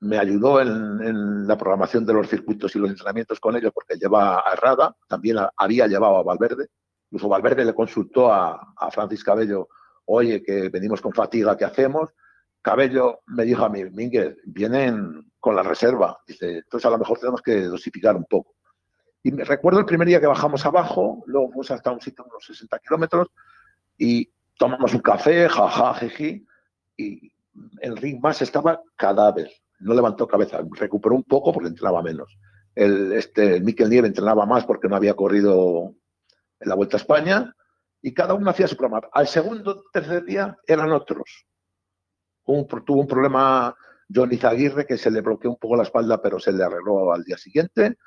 me 0.00 0.18
ayudó 0.18 0.60
en, 0.60 1.46
la 1.46 1.56
programación 1.56 2.04
de 2.04 2.14
los 2.14 2.28
circuitos 2.28 2.74
y 2.74 2.78
los 2.78 2.90
entrenamientos 2.90 3.40
con 3.40 3.56
ellos 3.56 3.72
porque 3.74 3.96
lleva 3.96 4.38
a 4.38 4.52
Herrada, 4.52 4.96
también 5.08 5.38
había 5.56 5.86
llevado 5.86 6.16
a 6.16 6.22
Valverde, 6.22 6.68
incluso 7.10 7.28
Valverde 7.28 7.64
le 7.64 7.74
consultó 7.74 8.32
a, 8.32 8.74
a 8.76 8.90
Francis 8.90 9.24
Cabello 9.24 9.68
oye, 10.04 10.42
que 10.42 10.68
venimos 10.68 11.00
con 11.00 11.12
fatiga, 11.12 11.56
¿qué 11.56 11.64
hacemos? 11.64 12.10
Cabello 12.60 13.20
me 13.26 13.44
dijo 13.44 13.64
a 13.64 13.68
mí, 13.68 13.84
Mínguez, 13.84 14.36
vienen 14.44 15.31
con 15.42 15.56
la 15.56 15.64
reserva. 15.64 16.16
Dice, 16.24 16.58
entonces 16.58 16.86
a 16.86 16.90
lo 16.90 16.98
mejor 16.98 17.18
tenemos 17.18 17.42
que 17.42 17.62
dosificar 17.62 18.14
un 18.14 18.24
poco. 18.24 18.54
Y 19.24 19.32
me 19.32 19.42
recuerdo 19.42 19.80
el 19.80 19.86
primer 19.86 20.06
día 20.06 20.20
que 20.20 20.28
bajamos 20.28 20.64
abajo, 20.64 21.24
luego 21.26 21.48
fuimos 21.48 21.70
hasta 21.72 21.90
un 21.90 22.00
sitio 22.00 22.24
unos 22.24 22.44
60 22.46 22.78
kilómetros 22.78 23.26
y 23.98 24.32
tomamos 24.56 24.94
un 24.94 25.00
café, 25.00 25.48
jaja, 25.48 25.94
jeji, 25.94 26.46
y 26.96 27.32
el 27.80 27.96
ring 27.96 28.20
más 28.20 28.40
estaba 28.40 28.80
cadáver, 28.94 29.50
no 29.80 29.94
levantó 29.94 30.28
cabeza, 30.28 30.60
recuperó 30.70 31.16
un 31.16 31.24
poco 31.24 31.52
porque 31.52 31.70
entrenaba 31.70 32.02
menos. 32.02 32.38
El, 32.76 33.12
este, 33.12 33.56
el 33.56 33.64
Miquel 33.64 33.90
Nieve 33.90 34.06
entrenaba 34.06 34.46
más 34.46 34.64
porque 34.64 34.88
no 34.88 34.94
había 34.94 35.14
corrido 35.14 35.92
en 36.60 36.68
la 36.68 36.76
Vuelta 36.76 36.96
a 36.96 37.00
España 37.00 37.52
y 38.00 38.14
cada 38.14 38.34
uno 38.34 38.48
hacía 38.48 38.68
su 38.68 38.76
programa. 38.76 39.08
Al 39.12 39.26
segundo, 39.26 39.82
tercer 39.92 40.24
día 40.24 40.56
eran 40.68 40.92
otros. 40.92 41.46
tuvo 42.44 43.00
un 43.00 43.08
problema 43.08 43.74
Johnny 44.12 44.36
Zaguirre 44.36 44.86
que 44.86 44.98
se 44.98 45.10
le 45.10 45.20
bloqueó 45.20 45.50
un 45.50 45.56
poco 45.56 45.76
la 45.76 45.82
espalda, 45.82 46.20
pero 46.20 46.38
se 46.38 46.52
le 46.52 46.64
arregló 46.64 47.12
al 47.12 47.24
día 47.24 47.36
siguiente. 47.36 47.98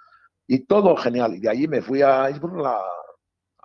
Y 0.47 0.59
todo 0.65 0.95
genial. 0.95 1.35
Y 1.35 1.39
de 1.39 1.49
allí 1.49 1.67
me 1.67 1.81
fui 1.81 2.01
a 2.01 2.29
Innsbruck 2.29 2.65
a, 2.65 2.79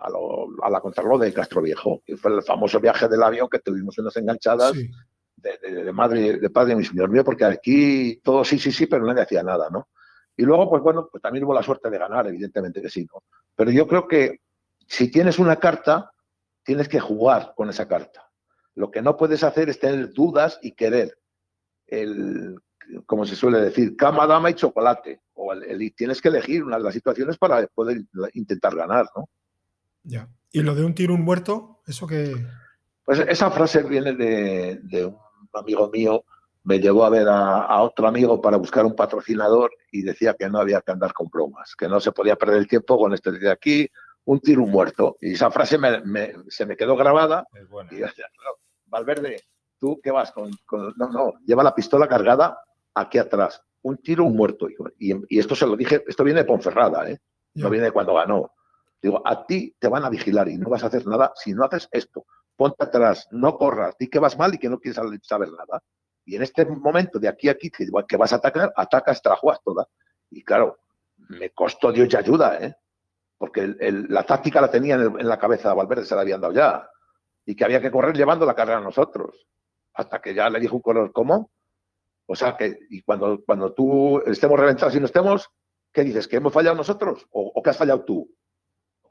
a, 0.01 0.69
la 0.69 0.81
Contrarlo 0.81 1.17
de 1.17 1.33
Castro 1.33 1.61
Viejo, 1.61 2.01
que 2.05 2.17
fue 2.17 2.33
el 2.33 2.41
famoso 2.41 2.79
viaje 2.79 3.07
del 3.07 3.21
avión 3.21 3.47
que 3.49 3.59
tuvimos 3.59 3.97
unas 3.99 4.15
enganchadas 4.17 4.73
de, 5.35 5.91
madre, 5.93 6.37
de 6.39 6.49
padre 6.49 6.73
y 6.73 6.75
mi 6.77 6.85
señor 6.85 7.09
mío, 7.09 7.23
porque 7.23 7.45
aquí 7.45 8.19
todo 8.23 8.43
sí, 8.43 8.59
sí, 8.59 8.71
sí, 8.71 8.87
pero 8.87 9.05
nadie 9.05 9.23
hacía 9.23 9.43
nada, 9.43 9.69
¿no? 9.69 9.89
Y 10.37 10.43
luego, 10.43 10.69
pues 10.69 10.81
bueno, 10.81 11.07
pues 11.11 11.21
también 11.21 11.45
hubo 11.45 11.53
la 11.53 11.63
suerte 11.63 11.89
de 11.89 11.97
ganar, 11.97 12.27
evidentemente 12.27 12.81
que 12.81 12.89
sí, 12.89 13.05
¿no? 13.11 13.23
Pero 13.55 13.71
yo 13.71 13.87
creo 13.87 14.07
que 14.07 14.41
si 14.87 15.11
tienes 15.11 15.39
una 15.39 15.57
carta, 15.57 16.11
tienes 16.63 16.87
que 16.87 16.99
jugar 16.99 17.53
con 17.55 17.69
esa 17.69 17.87
carta. 17.87 18.29
Lo 18.75 18.89
que 18.91 19.01
no 19.01 19.17
puedes 19.17 19.43
hacer 19.43 19.69
es 19.69 19.79
tener 19.79 20.13
dudas 20.13 20.59
y 20.61 20.71
querer 20.73 21.17
el, 21.91 22.55
como 23.05 23.25
se 23.25 23.35
suele 23.35 23.59
decir, 23.59 23.95
cama, 23.95 24.25
dama 24.25 24.49
y 24.49 24.55
chocolate. 24.55 25.21
O 25.33 25.53
el, 25.53 25.93
tienes 25.95 26.21
que 26.21 26.29
elegir 26.29 26.63
una 26.63 26.77
de 26.77 26.83
las 26.83 26.93
situaciones 26.93 27.37
para 27.37 27.67
poder 27.67 28.01
intentar 28.33 28.75
ganar, 28.75 29.05
¿no? 29.15 29.29
Ya. 30.03 30.27
¿Y 30.51 30.61
lo 30.63 30.73
de 30.73 30.83
un 30.83 30.95
tiro, 30.95 31.13
un 31.13 31.21
muerto? 31.21 31.81
¿Eso 31.85 32.07
que...? 32.07 32.33
Pues 33.03 33.19
esa 33.19 33.51
frase 33.51 33.83
viene 33.83 34.13
de, 34.13 35.05
un 35.05 35.17
amigo 35.53 35.89
mío, 35.89 36.23
me 36.63 36.79
llevó 36.79 37.03
a 37.03 37.09
ver 37.09 37.27
a, 37.27 37.63
a, 37.63 37.81
otro 37.81 38.07
amigo 38.07 38.39
para 38.39 38.57
buscar 38.57 38.85
un 38.85 38.95
patrocinador 38.95 39.71
y 39.91 40.03
decía 40.03 40.35
que 40.37 40.49
no 40.49 40.59
había 40.59 40.81
que 40.81 40.91
andar 40.91 41.11
con 41.11 41.27
bromas, 41.27 41.75
que 41.75 41.87
no 41.87 41.99
se 41.99 42.11
podía 42.11 42.35
perder 42.35 42.57
el 42.57 42.67
tiempo 42.67 42.97
con 42.97 43.13
este 43.13 43.31
de 43.31 43.51
aquí, 43.51 43.89
un 44.25 44.39
tiro 44.39 44.63
un 44.63 44.71
muerto. 44.71 45.17
Y 45.19 45.33
esa 45.33 45.51
frase 45.51 45.77
se 46.49 46.65
me 46.65 46.77
quedó 46.77 46.95
grabada. 46.95 47.47
Y 47.91 48.01
Valverde, 48.85 49.41
tú 49.81 49.99
qué 50.01 50.11
vas 50.11 50.31
con, 50.31 50.51
No, 50.95 51.09
no, 51.09 51.33
lleva 51.43 51.63
la 51.63 51.75
pistola 51.75 52.07
cargada 52.07 52.57
aquí 52.93 53.17
atrás. 53.17 53.61
Un 53.81 53.97
tiro, 53.97 54.23
un 54.23 54.35
muerto. 54.35 54.67
Y, 54.99 55.39
esto 55.39 55.55
se 55.55 55.65
lo 55.65 55.75
dije, 55.75 56.03
esto 56.07 56.23
viene 56.23 56.41
de 56.41 56.45
Ponferrada, 56.45 57.09
¿eh? 57.09 57.19
No 57.55 57.69
viene 57.69 57.87
de 57.87 57.91
cuando 57.91 58.13
ganó. 58.13 58.51
Digo, 59.01 59.21
a 59.25 59.45
ti 59.45 59.75
te 59.79 59.87
van 59.87 60.05
a 60.05 60.09
vigilar 60.09 60.47
y 60.47 60.57
no 60.57 60.69
vas 60.69 60.83
a 60.83 60.87
hacer 60.87 61.05
nada 61.07 61.33
si 61.35 61.53
no 61.53 61.65
haces 61.65 61.89
esto. 61.91 62.25
Ponte 62.55 62.83
atrás, 62.83 63.27
no 63.31 63.57
corras, 63.57 63.95
di 63.97 64.07
que 64.07 64.19
vas 64.19 64.37
mal 64.37 64.53
y 64.53 64.59
que 64.59 64.69
no 64.69 64.79
quieres 64.79 65.01
saber 65.23 65.49
nada. 65.49 65.81
Y 66.23 66.35
en 66.35 66.43
este 66.43 66.63
momento, 66.65 67.17
de 67.17 67.27
aquí 67.27 67.49
a 67.49 67.53
aquí, 67.53 67.71
que 67.71 68.17
vas 68.17 68.31
a 68.31 68.35
atacar, 68.35 68.71
atacas, 68.75 69.21
te 69.21 69.29
la 69.29 69.35
juegas 69.35 69.61
toda. 69.63 69.87
Y 70.29 70.43
claro, 70.43 70.77
me 71.17 71.49
costó 71.49 71.91
Dios 71.91 72.07
y 72.13 72.15
ayuda, 72.15 72.63
¿eh? 72.63 72.75
porque 73.41 73.75
la 74.07 74.23
táctica 74.23 74.61
la 74.61 74.69
tenía 74.69 74.93
en, 74.93 75.27
la 75.27 75.39
cabeza 75.39 75.73
Valverde, 75.73 76.05
se 76.05 76.13
la 76.13 76.21
habían 76.21 76.39
dado 76.39 76.53
ya, 76.53 76.87
y 77.43 77.55
que 77.55 77.65
había 77.65 77.81
que 77.81 77.89
correr 77.89 78.15
llevando 78.15 78.45
la 78.45 78.53
carrera 78.53 78.77
a 78.77 78.83
nosotros, 78.83 79.47
hasta 79.93 80.21
que 80.21 80.33
ya 80.33 80.49
le 80.49 80.59
dijo 80.59 80.75
un 80.75 80.81
color, 80.81 81.11
¿cómo? 81.11 81.51
O 82.25 82.35
sea, 82.35 82.55
que 82.55 82.77
y 82.89 83.01
cuando, 83.01 83.43
cuando 83.45 83.73
tú 83.73 84.21
estemos 84.25 84.59
reventados 84.59 84.95
y 84.95 84.99
no 84.99 85.05
estemos, 85.05 85.49
¿Qué 85.93 86.03
dices? 86.03 86.27
¿Que 86.27 86.37
hemos 86.37 86.53
fallado 86.53 86.75
nosotros 86.75 87.27
o, 87.31 87.51
o 87.53 87.61
que 87.61 87.69
has 87.69 87.77
fallado 87.77 88.03
tú? 88.05 88.29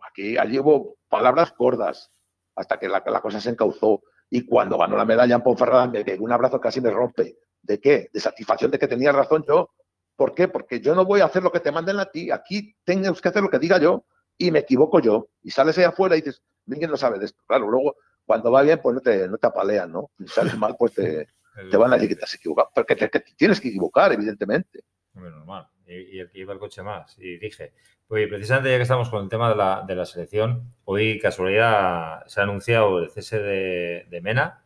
Aquí 0.09 0.39
allí 0.39 0.59
hubo 0.59 0.97
palabras 1.09 1.55
gordas 1.57 2.11
hasta 2.57 2.79
que 2.79 2.89
la, 2.89 3.03
cosa 3.03 3.41
se 3.41 3.51
encauzó. 3.51 4.03
Y 4.31 4.47
cuando 4.47 4.79
ganó 4.79 4.97
la 4.97 5.05
medalla 5.05 5.35
en 5.35 5.43
Ponferrada, 5.43 5.87
me 5.89 6.05
pegó 6.05 6.25
un 6.25 6.33
abrazo 6.33 6.61
casi 6.61 6.81
me 6.81 6.91
rompe. 6.91 7.37
¿De 7.63 7.81
qué? 7.81 8.09
De 8.13 8.21
satisfacción 8.21 8.71
de 8.71 8.79
que 8.79 8.89
tenía 8.89 9.13
razón 9.13 9.45
yo. 9.47 9.71
¿Por 10.17 10.35
qué? 10.35 10.49
Porque 10.49 10.81
yo 10.81 10.95
no 10.95 11.05
voy 11.05 11.21
a 11.21 11.27
hacer 11.27 11.43
lo 11.43 11.53
que 11.53 11.61
te 11.61 11.73
manden 11.73 11.99
a 11.99 12.07
ti. 12.07 12.31
Aquí 12.31 12.75
tenemos 12.85 13.21
que 13.21 13.29
hacer 13.29 13.43
lo 13.43 13.51
que 13.51 13.59
diga 13.59 13.79
yo 13.79 14.05
y 14.39 14.51
me 14.51 14.61
equivoco 14.61 15.01
yo. 15.01 15.29
Y 15.43 15.51
sales 15.51 15.77
ahí 15.79 15.85
afuera 15.85 16.17
y 16.17 16.23
dices, 16.23 16.43
alguien 16.71 16.91
no 16.91 16.97
sabe 16.97 17.19
de 17.19 17.27
esto. 17.27 17.43
Claro, 17.47 17.69
luego 17.71 17.97
cuando 18.31 18.53
va 18.53 18.63
bien, 18.63 18.79
pues 18.81 18.95
no 18.95 19.01
te, 19.01 19.27
no 19.27 19.39
te 19.39 19.47
apalean, 19.49 19.91
¿no? 19.91 20.13
Si 20.17 20.29
sales 20.29 20.57
mal, 20.57 20.77
pues 20.79 20.95
te, 20.95 21.27
te 21.69 21.77
van 21.77 21.91
a 21.91 21.97
decir 21.97 22.11
que 22.11 22.15
te 22.15 22.25
has 22.25 22.35
equivocado. 22.35 22.71
Porque 22.73 22.95
te, 22.95 23.09
te 23.09 23.21
tienes 23.37 23.61
que 23.61 23.71
equivocar, 23.71 24.13
evidentemente. 24.13 24.85
Muy 25.15 25.31
normal. 25.31 25.67
Y, 25.85 26.17
y, 26.17 26.21
el 26.21 26.31
que 26.31 26.39
iba 26.39 26.53
el 26.53 26.61
coche 26.61 26.81
más. 26.85 27.19
Y 27.19 27.39
dije, 27.39 27.73
Oye, 28.07 28.29
precisamente 28.29 28.71
ya 28.71 28.77
que 28.77 28.83
estamos 28.83 29.11
con 29.11 29.25
el 29.25 29.29
tema 29.29 29.49
de 29.49 29.57
la, 29.57 29.83
de 29.85 29.97
la 29.97 30.07
selección, 30.07 30.73
hoy 30.85 31.19
casualidad 31.19 32.25
se 32.27 32.39
ha 32.39 32.45
anunciado 32.45 33.01
el 33.01 33.11
cese 33.11 33.41
de, 33.41 34.07
de 34.09 34.21
Mena 34.21 34.63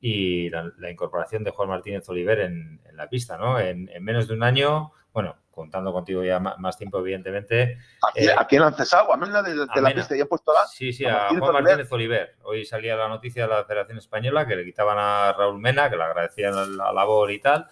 y 0.00 0.48
la, 0.48 0.72
la, 0.78 0.90
incorporación 0.90 1.44
de 1.44 1.50
Juan 1.50 1.68
Martínez 1.68 2.08
Oliver 2.08 2.40
en, 2.40 2.80
en 2.88 2.96
la 2.96 3.10
pista, 3.10 3.36
¿no? 3.36 3.60
En, 3.60 3.90
en, 3.90 4.02
menos 4.02 4.28
de 4.28 4.34
un 4.34 4.42
año, 4.42 4.92
bueno, 5.12 5.36
contando 5.54 5.92
contigo 5.92 6.24
ya 6.24 6.40
más, 6.40 6.76
tiempo, 6.76 6.98
evidentemente. 6.98 7.78
¿A 8.02 8.12
quién, 8.12 8.30
eh, 8.30 8.34
¿a 8.36 8.46
quién 8.46 8.62
han 8.62 8.74
cesado? 8.74 9.12
¿A 9.12 9.16
Mena 9.16 9.42
de, 9.42 9.54
de 9.54 9.66
a 9.68 9.80
la 9.80 9.94
pista? 9.94 10.16
¿Ya 10.16 10.26
puesto 10.26 10.52
la? 10.52 10.66
Sí, 10.66 10.92
sí, 10.92 11.04
a, 11.04 11.26
a 11.26 11.28
Juan 11.28 11.52
Martínez 11.52 11.90
Oliver. 11.92 12.36
Hoy 12.42 12.64
salía 12.64 12.96
la 12.96 13.08
noticia 13.08 13.44
de 13.44 13.48
la 13.48 13.64
Federación 13.64 13.98
Española 13.98 14.46
que 14.46 14.56
le 14.56 14.64
quitaban 14.64 14.96
a 14.98 15.32
Raúl 15.32 15.60
Mena, 15.60 15.88
que 15.90 15.96
le 15.96 16.02
agradecían 16.02 16.76
la 16.76 16.92
labor 16.92 17.30
y 17.30 17.40
tal 17.40 17.68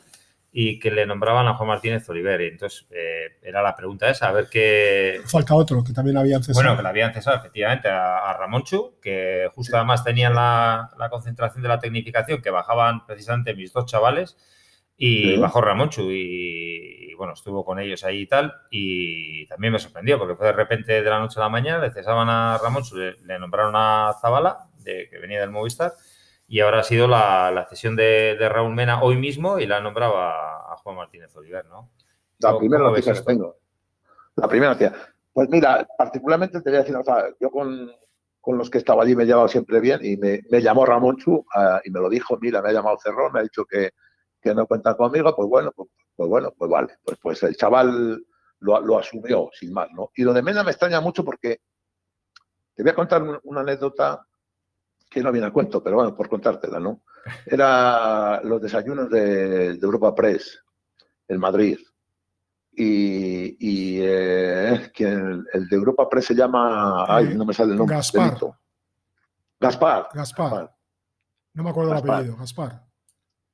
y 0.54 0.78
que 0.78 0.90
le 0.90 1.06
nombraban 1.06 1.48
a 1.48 1.54
Juan 1.54 1.68
Martínez 1.68 2.06
Oliver. 2.10 2.40
Y 2.42 2.48
entonces 2.48 2.86
eh, 2.90 3.38
era 3.42 3.62
la 3.62 3.74
pregunta 3.74 4.10
esa, 4.10 4.28
a 4.28 4.32
ver 4.32 4.48
qué... 4.50 5.22
Falta 5.24 5.54
otro, 5.54 5.82
que 5.82 5.94
también 5.94 6.18
habían 6.18 6.42
cesado. 6.42 6.62
Bueno, 6.62 6.76
que 6.76 6.82
le 6.82 6.88
habían 6.90 7.14
cesado 7.14 7.38
efectivamente 7.38 7.88
a, 7.88 8.30
a 8.30 8.36
Ramonchu, 8.36 8.98
que 9.00 9.48
justo 9.54 9.70
sí. 9.72 9.76
además 9.76 10.04
tenían 10.04 10.34
la, 10.34 10.90
la, 10.98 11.08
concentración 11.08 11.62
de 11.62 11.68
la 11.70 11.78
tecnificación, 11.78 12.42
que 12.42 12.50
bajaban 12.50 13.06
precisamente 13.06 13.54
mis 13.54 13.72
dos 13.72 13.86
chavales, 13.86 14.36
y 14.96 15.22
sí. 15.22 15.36
bajó 15.36 15.60
Ramonchu 15.60 16.10
y, 16.10 17.10
y, 17.10 17.14
bueno, 17.14 17.32
estuvo 17.32 17.64
con 17.64 17.78
ellos 17.78 18.04
ahí 18.04 18.20
y 18.20 18.26
tal, 18.26 18.52
y 18.70 19.46
también 19.46 19.72
me 19.72 19.78
sorprendió, 19.78 20.18
porque 20.18 20.36
fue 20.36 20.46
de 20.46 20.52
repente 20.52 21.02
de 21.02 21.10
la 21.10 21.18
noche 21.18 21.40
a 21.40 21.44
la 21.44 21.48
mañana, 21.48 21.84
le 21.84 21.92
cesaban 21.92 22.28
a 22.28 22.58
Ramonchu, 22.58 22.96
le, 22.96 23.14
le 23.24 23.38
nombraron 23.38 23.74
a 23.76 24.14
Zabala, 24.20 24.68
de, 24.78 25.08
que 25.08 25.18
venía 25.18 25.40
del 25.40 25.50
Movistar, 25.50 25.92
y 26.52 26.60
ahora 26.60 26.80
ha 26.80 26.84
sido 26.84 27.08
la, 27.08 27.50
la 27.50 27.66
cesión 27.66 27.96
de, 27.96 28.36
de, 28.38 28.48
Raúl 28.48 28.74
Mena 28.74 29.02
hoy 29.02 29.16
mismo 29.16 29.58
y 29.58 29.66
la 29.66 29.80
nombraba 29.80 30.72
a 30.72 30.76
Juan 30.76 30.96
Martínez 30.96 31.34
Oliver, 31.34 31.64
¿no? 31.66 31.90
La 32.40 32.58
primera 32.58 32.82
noticia 32.82 33.14
que 33.14 33.22
tengo. 33.22 33.56
La 34.36 34.48
primera 34.48 34.72
noticia. 34.72 34.92
Pues 35.32 35.48
mira, 35.48 35.88
particularmente 35.96 36.60
te 36.60 36.68
voy 36.68 36.76
a 36.76 36.80
decir, 36.82 36.94
o 36.94 37.02
sea, 37.02 37.24
yo 37.40 37.50
con, 37.50 37.90
con, 38.40 38.58
los 38.58 38.68
que 38.68 38.78
estaba 38.78 39.02
allí 39.02 39.16
me 39.16 39.22
he 39.22 39.26
llevado 39.26 39.48
siempre 39.48 39.80
bien 39.80 40.00
y 40.02 40.18
me, 40.18 40.40
me 40.50 40.60
llamó 40.60 40.84
Ramón 40.84 41.16
Chu 41.16 41.36
uh, 41.36 41.78
y 41.84 41.90
me 41.90 42.00
lo 42.00 42.10
dijo, 42.10 42.36
mira, 42.38 42.60
me 42.60 42.68
ha 42.68 42.72
llamado 42.72 42.98
Cerrón, 42.98 43.32
me 43.32 43.40
ha 43.40 43.44
dicho 43.44 43.64
que, 43.64 43.92
que 44.42 44.54
no 44.54 44.66
cuenta 44.66 44.96
conmigo, 44.96 45.34
pues 45.34 45.48
bueno, 45.48 45.72
pues, 45.74 45.88
pues, 46.16 46.28
bueno, 46.28 46.52
pues 46.56 46.70
vale. 46.70 46.98
Pues, 47.04 47.18
pues 47.22 47.42
el 47.44 47.56
chaval 47.56 48.22
lo, 48.58 48.80
lo, 48.80 48.98
asumió 48.98 49.48
sin 49.52 49.72
más, 49.72 49.88
¿no? 49.92 50.10
Y 50.16 50.24
lo 50.24 50.32
de 50.32 50.42
Mena 50.42 50.64
me 50.64 50.72
extraña 50.72 51.00
mucho 51.00 51.24
porque 51.24 51.60
te 52.74 52.82
voy 52.82 52.90
a 52.90 52.94
contar 52.94 53.22
una 53.44 53.60
anécdota 53.60 54.26
que 55.08 55.22
no 55.22 55.30
viene 55.30 55.46
a 55.46 55.52
cuento, 55.52 55.82
pero 55.82 55.96
bueno, 55.96 56.14
por 56.14 56.28
contártela, 56.28 56.80
¿no? 56.80 57.02
Era 57.46 58.40
los 58.42 58.60
desayunos 58.60 59.10
de, 59.10 59.74
de 59.74 59.80
Europa 59.80 60.14
Press 60.14 60.62
en 61.28 61.38
Madrid. 61.38 61.78
Y, 62.74 63.56
y 63.60 64.00
eh, 64.02 64.90
quien, 64.94 65.44
el 65.52 65.68
de 65.68 65.76
Europa 65.76 66.08
Press 66.08 66.26
se 66.26 66.34
llama. 66.34 67.04
Ay, 67.06 67.34
no 67.36 67.44
me 67.44 67.52
sale 67.52 67.72
el 67.72 67.78
nombre. 67.78 67.96
Gaspar. 67.96 68.38
Gaspar. 69.60 70.08
Gaspar. 70.14 70.50
Gaspar. 70.50 70.76
No 71.52 71.62
me 71.62 71.70
acuerdo 71.70 71.90
Gaspar. 71.90 72.08
el 72.08 72.14
apellido, 72.14 72.36
Gaspar. 72.38 72.91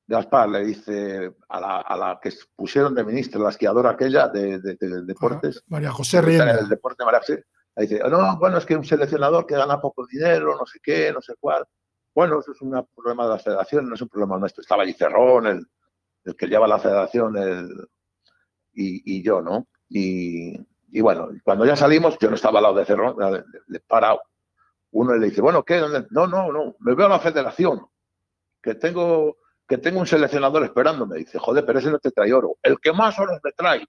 Gaspar 0.08 0.48
le 0.48 0.64
dice 0.64 1.32
a 1.48 1.60
la, 1.60 1.80
a 1.80 1.96
la, 1.96 2.18
que 2.20 2.32
pusieron 2.56 2.94
de 2.94 3.04
ministra, 3.04 3.40
la 3.40 3.50
esquiadora 3.50 3.90
aquella 3.90 4.26
de, 4.28 4.58
de, 4.58 4.76
de 4.80 5.02
deportes. 5.02 5.62
María 5.68 5.92
José 5.92 6.20
Rienda. 6.22 6.58
El 6.58 6.68
deporte 6.68 7.04
María 7.04 7.20
José 7.20 7.44
dice, 7.76 8.00
no, 8.10 8.38
bueno, 8.38 8.58
es 8.58 8.66
que 8.66 8.74
un 8.74 8.84
seleccionador 8.84 9.46
que 9.46 9.54
gana 9.54 9.80
poco 9.80 10.06
dinero, 10.06 10.56
no 10.56 10.66
sé 10.66 10.80
qué, 10.82 11.12
no 11.12 11.20
sé 11.20 11.34
cuál. 11.38 11.64
Bueno, 12.14 12.40
eso 12.40 12.52
es 12.52 12.60
un 12.62 12.70
problema 12.96 13.24
de 13.24 13.30
la 13.30 13.38
federación, 13.38 13.88
no 13.88 13.94
es 13.94 14.02
un 14.02 14.08
problema 14.08 14.38
nuestro. 14.38 14.62
Estaba 14.62 14.82
allí 14.82 14.94
Cerrón, 14.94 15.46
el, 15.46 15.66
el 16.24 16.34
que 16.34 16.46
lleva 16.48 16.66
la 16.66 16.78
federación, 16.78 17.36
el, 17.36 17.68
y, 18.72 19.18
y, 19.18 19.22
yo, 19.22 19.40
¿no? 19.40 19.68
Y, 19.88 20.58
y, 20.90 21.00
bueno, 21.00 21.28
cuando 21.44 21.64
ya 21.66 21.76
salimos, 21.76 22.18
yo 22.18 22.30
no 22.30 22.34
estaba 22.34 22.58
al 22.58 22.64
lado 22.64 22.76
de 22.76 22.84
Cerrón, 22.86 23.14
le, 23.32 23.44
le 23.66 23.80
para 23.80 24.18
uno 24.90 25.14
y 25.14 25.20
le 25.20 25.26
dice, 25.26 25.42
bueno, 25.42 25.62
¿qué? 25.62 25.80
No, 26.10 26.26
no, 26.26 26.50
no, 26.50 26.76
me 26.80 26.94
veo 26.94 27.06
a 27.06 27.10
la 27.10 27.20
federación, 27.20 27.86
que 28.62 28.74
tengo, 28.74 29.36
que 29.68 29.78
tengo 29.78 30.00
un 30.00 30.06
seleccionador 30.06 30.64
esperándome. 30.64 31.18
Dice, 31.18 31.38
joder, 31.38 31.64
pero 31.66 31.78
ese 31.78 31.90
no 31.90 31.98
te 31.98 32.10
trae 32.10 32.32
oro. 32.32 32.56
El 32.62 32.78
que 32.80 32.92
más 32.92 33.18
oro 33.18 33.38
me 33.42 33.52
trae 33.52 33.84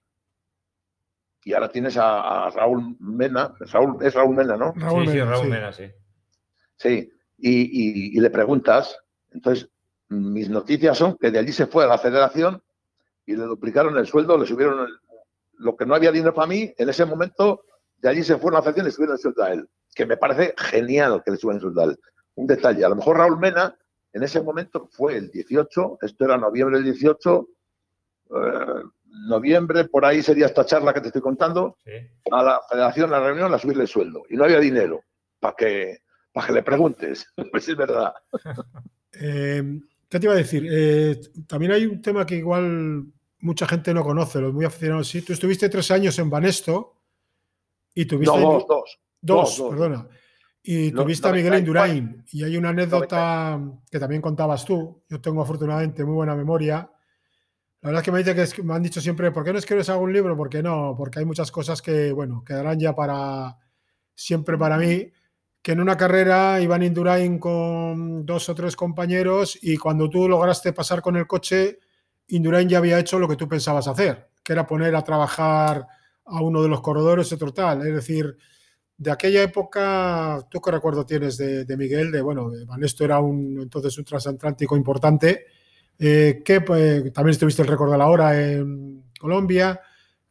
y 1.44 1.54
ahora 1.54 1.70
tienes 1.70 1.96
a, 1.96 2.46
a, 2.46 2.50
Raúl 2.50 2.96
Mena, 3.00 3.54
Raúl, 3.60 3.96
es 4.02 4.14
Raúl 4.14 4.36
Mena, 4.36 4.56
¿no? 4.56 4.72
Raúl 4.76 5.06
sí, 5.06 5.14
Mena, 5.14 5.24
sí, 5.24 5.30
Raúl 5.30 5.44
sí. 5.44 5.50
Mena, 5.50 5.72
sí. 5.72 5.90
Sí, 6.76 7.12
y, 7.38 7.50
y, 7.50 8.16
y, 8.16 8.20
le 8.20 8.30
preguntas, 8.30 8.98
entonces 9.30 9.68
mis 10.08 10.48
noticias 10.48 10.96
son 10.98 11.16
que 11.16 11.30
de 11.30 11.38
allí 11.38 11.52
se 11.52 11.66
fue 11.66 11.84
a 11.84 11.88
la 11.88 11.98
federación 11.98 12.62
y 13.26 13.36
le 13.36 13.44
duplicaron 13.44 13.96
el 13.96 14.06
sueldo, 14.06 14.36
le 14.36 14.46
subieron 14.46 14.80
el, 14.80 14.88
lo 15.58 15.76
que 15.76 15.86
no 15.86 15.94
había 15.94 16.12
dinero 16.12 16.34
para 16.34 16.46
mí, 16.46 16.72
en 16.76 16.88
ese 16.88 17.04
momento 17.04 17.64
de 17.98 18.08
allí 18.08 18.22
se 18.22 18.36
fue 18.36 18.50
a 18.50 18.54
la 18.54 18.62
federación 18.62 18.86
y 18.86 18.88
le 18.88 18.92
subieron 18.92 19.16
el 19.16 19.20
sueldo 19.20 19.42
a 19.42 19.52
él, 19.52 19.68
que 19.94 20.06
me 20.06 20.16
parece 20.16 20.54
genial 20.56 21.22
que 21.24 21.30
le 21.32 21.36
suban 21.36 21.56
el 21.56 21.62
sueldo 21.62 21.80
a 21.80 21.84
él. 21.84 21.98
Un 22.34 22.46
detalle, 22.46 22.84
a 22.84 22.88
lo 22.88 22.96
mejor 22.96 23.18
Raúl 23.18 23.38
Mena 23.38 23.76
en 24.12 24.22
ese 24.22 24.42
momento 24.42 24.88
fue 24.90 25.16
el 25.16 25.30
18, 25.30 25.98
esto 26.02 26.24
era 26.24 26.36
noviembre 26.36 26.76
del 26.76 26.86
18, 26.86 27.48
eh, 28.30 28.82
noviembre, 29.28 29.84
por 29.84 30.04
ahí 30.04 30.22
sería 30.22 30.46
esta 30.46 30.64
charla 30.64 30.92
que 30.92 31.00
te 31.00 31.08
estoy 31.08 31.22
contando, 31.22 31.76
sí. 31.84 31.92
a 32.30 32.42
la 32.42 32.60
federación, 32.68 33.12
a 33.12 33.18
la 33.20 33.26
reunión, 33.26 33.52
a 33.52 33.58
subirle 33.58 33.82
el 33.82 33.88
sueldo. 33.88 34.22
Y 34.28 34.36
no 34.36 34.44
había 34.44 34.58
dinero 34.58 35.02
para 35.38 35.54
que, 35.56 35.98
para 36.32 36.48
que 36.48 36.52
le 36.52 36.62
preguntes. 36.62 37.26
pues 37.50 37.68
es 37.68 37.76
verdad. 37.76 38.14
Eh, 39.22 39.80
¿Qué 40.08 40.20
te 40.20 40.26
iba 40.26 40.34
a 40.34 40.38
decir? 40.38 40.66
Eh, 40.70 41.20
también 41.48 41.72
hay 41.72 41.84
un 41.84 42.00
tema 42.00 42.24
que 42.24 42.36
igual 42.36 43.06
mucha 43.40 43.66
gente 43.66 43.92
no 43.92 44.04
conoce, 44.04 44.40
los 44.40 44.54
muy 44.54 44.64
aficionados. 44.64 45.08
Sí, 45.08 45.20
tú 45.22 45.32
estuviste 45.32 45.68
tres 45.68 45.90
años 45.90 46.16
en 46.20 46.30
Banesto 46.30 46.94
y 47.92 48.06
tuviste... 48.06 48.34
No, 48.34 48.52
dos, 48.52 48.66
dos. 48.68 49.00
Dos, 49.20 49.58
dos 49.58 49.70
perdona. 49.70 50.08
Y 50.62 50.92
tuviste 50.92 51.26
no, 51.26 51.32
a 51.32 51.36
Miguel 51.36 51.58
Indurain. 51.58 52.24
Y 52.32 52.44
hay 52.44 52.56
una 52.56 52.70
anécdota 52.70 53.56
90. 53.58 53.82
que 53.90 53.98
también 53.98 54.22
contabas 54.22 54.64
tú. 54.64 55.02
Yo 55.08 55.20
tengo 55.20 55.42
afortunadamente 55.42 56.04
muy 56.04 56.14
buena 56.14 56.34
memoria 56.34 56.90
la 57.82 57.88
verdad 57.88 58.00
es 58.02 58.04
que 58.04 58.12
me 58.12 58.18
dice 58.18 58.34
que, 58.34 58.42
es, 58.42 58.62
me 58.62 58.74
han 58.74 58.82
dicho 58.82 59.00
siempre, 59.00 59.30
¿por 59.30 59.42
qué 59.42 59.52
no 59.52 59.58
escribes 59.58 59.88
algún 59.88 60.12
libro? 60.12 60.36
¿Por 60.36 60.50
qué 60.50 60.62
no? 60.62 60.94
Porque 60.98 61.20
hay 61.20 61.24
muchas 61.24 61.50
cosas 61.50 61.80
que, 61.80 62.12
bueno, 62.12 62.44
quedarán 62.44 62.78
ya 62.78 62.94
para 62.94 63.56
siempre 64.14 64.58
para 64.58 64.76
mí. 64.76 65.10
Que 65.62 65.72
en 65.72 65.80
una 65.80 65.96
carrera 65.96 66.60
iban 66.60 66.82
Indurain 66.82 67.38
con 67.38 68.26
dos 68.26 68.48
o 68.50 68.54
tres 68.54 68.76
compañeros 68.76 69.58
y 69.62 69.78
cuando 69.78 70.10
tú 70.10 70.28
lograste 70.28 70.74
pasar 70.74 71.00
con 71.00 71.16
el 71.16 71.26
coche, 71.26 71.78
Indurain 72.28 72.68
ya 72.68 72.78
había 72.78 72.98
hecho 72.98 73.18
lo 73.18 73.28
que 73.28 73.36
tú 73.36 73.48
pensabas 73.48 73.88
hacer, 73.88 74.30
que 74.42 74.52
era 74.52 74.66
poner 74.66 74.94
a 74.94 75.02
trabajar 75.02 75.86
a 76.26 76.42
uno 76.42 76.62
de 76.62 76.68
los 76.68 76.82
corredores 76.82 77.32
otro 77.32 77.52
tal. 77.52 77.86
Es 77.86 77.94
decir, 77.94 78.36
de 79.00 79.10
aquella 79.10 79.42
época, 79.42 80.46
¿tú 80.50 80.60
qué 80.60 80.70
recuerdo 80.70 81.06
tienes 81.06 81.38
de, 81.38 81.64
de 81.64 81.76
Miguel? 81.76 82.12
De, 82.12 82.20
bueno, 82.20 82.52
Vanesto 82.66 83.04
era 83.04 83.18
un, 83.18 83.58
entonces 83.60 83.96
un 83.96 84.04
transatlántico 84.04 84.76
importante 84.76 85.46
eh, 86.02 86.40
¿qué, 86.42 86.62
pues, 86.62 87.12
también 87.12 87.32
estuviste 87.32 87.60
el 87.60 87.68
récord 87.68 87.92
de 87.92 87.98
la 87.98 88.08
hora 88.08 88.40
en 88.40 89.12
Colombia. 89.20 89.78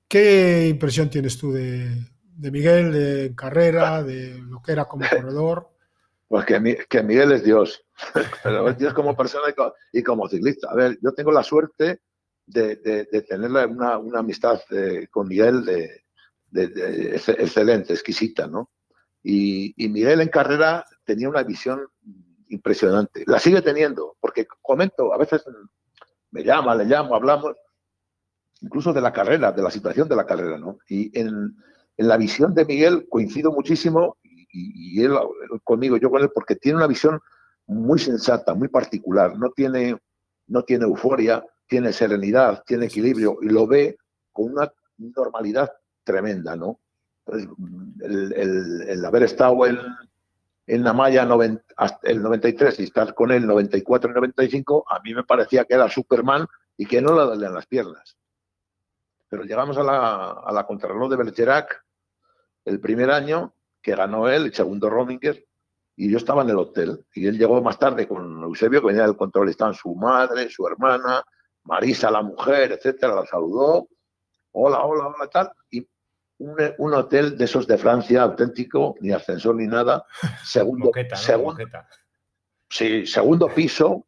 ¿Qué 0.07 0.67
impresión 0.67 1.11
tienes 1.11 1.37
tú 1.37 1.51
de, 1.53 1.95
Miguel, 2.37 2.91
de 2.91 3.35
carrera, 3.35 4.01
de 4.01 4.39
lo 4.41 4.63
que 4.63 4.71
era 4.71 4.85
como 4.85 5.05
corredor? 5.07 5.69
Pues 6.27 6.45
que, 6.45 6.85
que 6.89 7.03
Miguel 7.03 7.33
es 7.33 7.43
Dios, 7.43 7.85
pero 8.43 8.67
es 8.67 8.79
Dios 8.79 8.95
como 8.95 9.15
persona 9.15 9.53
y 9.93 10.01
como, 10.01 10.27
ciclista. 10.27 10.69
A 10.71 10.75
ver, 10.75 10.97
yo 11.03 11.13
tengo 11.13 11.31
la 11.31 11.43
suerte 11.43 12.01
de, 12.47 12.77
de, 12.77 13.21
tener 13.21 13.51
una, 13.51 13.99
una, 13.99 14.19
amistad 14.19 14.59
eh, 14.71 15.07
con 15.11 15.27
Miguel 15.27 15.65
de, 15.65 16.05
excelente, 16.53 17.93
exquisita, 17.93 18.47
¿no? 18.47 18.69
Y, 19.21 19.73
y 19.83 19.89
Miguel 19.89 20.21
en 20.21 20.29
carrera 20.29 20.85
tenía 21.03 21.29
una 21.29 21.43
visión 21.43 21.85
impresionante. 22.49 23.23
La 23.27 23.39
sigue 23.39 23.61
teniendo, 23.61 24.15
porque 24.19 24.47
comento, 24.61 25.13
a 25.13 25.17
veces 25.17 25.43
me 26.31 26.43
llama, 26.43 26.75
le 26.75 26.85
llamo, 26.85 27.15
hablamos, 27.15 27.55
incluso 28.61 28.93
de 28.93 29.01
la 29.01 29.13
carrera, 29.13 29.51
de 29.51 29.61
la 29.61 29.71
situación 29.71 30.07
de 30.07 30.15
la 30.15 30.25
carrera, 30.25 30.57
¿no? 30.57 30.79
Y 30.87 31.17
en, 31.19 31.55
en 31.97 32.07
la 32.07 32.17
visión 32.17 32.53
de 32.53 32.65
Miguel 32.65 33.07
coincido 33.09 33.51
muchísimo, 33.51 34.17
y, 34.23 34.99
y 34.99 35.03
él, 35.03 35.13
conmigo, 35.63 35.97
yo 35.97 36.09
con 36.09 36.21
él, 36.21 36.31
porque 36.33 36.55
tiene 36.55 36.77
una 36.77 36.87
visión 36.87 37.19
muy 37.67 37.99
sensata, 37.99 38.55
muy 38.55 38.67
particular, 38.67 39.37
no 39.37 39.51
tiene, 39.51 39.97
no 40.47 40.63
tiene 40.63 40.85
euforia, 40.85 41.45
tiene 41.67 41.93
serenidad, 41.93 42.63
tiene 42.65 42.87
equilibrio, 42.87 43.37
y 43.41 43.49
lo 43.49 43.67
ve 43.67 43.97
con 44.31 44.53
una 44.53 44.73
normalidad 44.97 45.71
tremenda, 46.09 46.55
¿no? 46.55 46.79
el, 47.27 49.05
haber 49.05 49.23
estado 49.23 49.67
en, 49.67 49.77
en 50.65 50.83
la 50.83 50.93
malla 50.93 51.27
el 52.01 52.23
93 52.23 52.79
y 52.79 52.83
estar 52.83 53.13
con 53.13 53.31
él 53.31 53.45
94 53.45 54.09
y 54.09 54.13
95, 54.15 54.85
a 54.89 54.99
mí 55.01 55.13
me 55.13 55.23
parecía 55.23 55.65
que 55.65 55.75
era 55.75 55.87
Superman 55.87 56.47
y 56.75 56.87
que 56.87 56.99
no 56.99 57.13
le 57.13 57.21
dolían 57.21 57.53
las 57.53 57.67
piernas. 57.67 58.17
Pero 59.29 59.43
llegamos 59.43 59.77
a 59.77 59.83
la, 59.83 60.31
a 60.31 60.51
la 60.51 60.65
contrarreloj 60.65 61.11
de 61.11 61.17
Bergerac 61.17 61.85
el 62.65 62.79
primer 62.79 63.11
año, 63.11 63.53
que 63.83 63.95
ganó 63.95 64.27
él, 64.27 64.45
el 64.45 64.53
segundo 64.53 64.89
Rominger, 64.89 65.45
y 65.95 66.09
yo 66.09 66.17
estaba 66.17 66.41
en 66.41 66.49
el 66.49 66.57
hotel. 66.57 67.05
Y 67.13 67.27
él 67.27 67.37
llegó 67.37 67.61
más 67.61 67.77
tarde 67.77 68.07
con 68.07 68.41
Eusebio, 68.41 68.81
que 68.81 68.87
venía 68.87 69.03
del 69.03 69.15
control, 69.15 69.49
estaban 69.49 69.75
su 69.75 69.93
madre, 69.93 70.49
su 70.49 70.65
hermana, 70.65 71.23
Marisa, 71.63 72.09
la 72.09 72.23
mujer, 72.23 72.71
etcétera, 72.71 73.13
la 73.13 73.25
saludó. 73.25 73.87
Hola, 74.51 74.83
hola, 74.83 75.07
hola, 75.07 75.27
tal. 75.27 75.51
Y 75.69 75.87
un, 76.39 76.93
hotel 76.93 77.37
de 77.37 77.45
esos 77.45 77.67
de 77.67 77.77
Francia, 77.77 78.23
auténtico, 78.23 78.95
ni 79.01 79.11
ascensor 79.11 79.55
ni 79.55 79.67
nada. 79.67 80.05
Segundo, 80.45 80.91
segundo, 81.15 81.57
sí, 82.69 83.05
segundo 83.05 83.47
piso. 83.53 84.05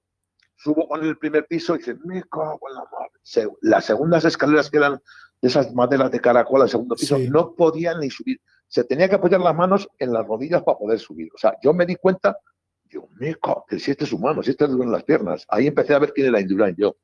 Subo 0.55 0.87
con 0.87 1.03
el 1.03 1.17
primer 1.17 1.47
piso 1.47 1.75
y 1.75 1.79
dice, 1.79 1.95
me 2.05 2.21
cago 2.23 2.59
en 2.69 2.75
la 2.75 2.83
madre. 2.83 3.51
Las 3.61 3.85
segundas 3.85 4.25
escaleras 4.25 4.69
que 4.69 4.77
eran 4.77 5.01
de 5.41 5.47
esas 5.47 5.73
maderas 5.73 6.11
de 6.11 6.19
caracol 6.19 6.61
al 6.61 6.69
segundo 6.69 6.95
piso, 6.95 7.17
no 7.17 7.55
podían 7.55 7.99
ni 7.99 8.11
subir. 8.11 8.39
Se 8.67 8.83
tenía 8.83 9.09
que 9.09 9.15
apoyar 9.15 9.41
las 9.41 9.55
manos 9.55 9.89
en 9.97 10.13
las 10.13 10.25
rodillas 10.27 10.61
para 10.61 10.77
poder 10.77 10.99
subir. 10.99 11.29
O 11.33 11.37
sea, 11.39 11.57
yo 11.63 11.73
me 11.73 11.87
di 11.87 11.95
cuenta, 11.95 12.37
yo 12.85 13.07
me 13.19 13.33
cago, 13.35 13.65
que 13.67 13.79
si 13.79 13.89
este 13.89 14.03
es 14.03 14.13
humano, 14.13 14.43
si 14.43 14.51
este 14.51 14.65
es 14.65 14.69
en 14.69 14.91
las 14.91 15.03
piernas. 15.03 15.45
Ahí 15.49 15.65
empecé 15.65 15.95
a 15.95 15.99
ver 15.99 16.13
quién 16.13 16.27
era 16.27 16.39
Indurain 16.39 16.75
yo 16.75 16.95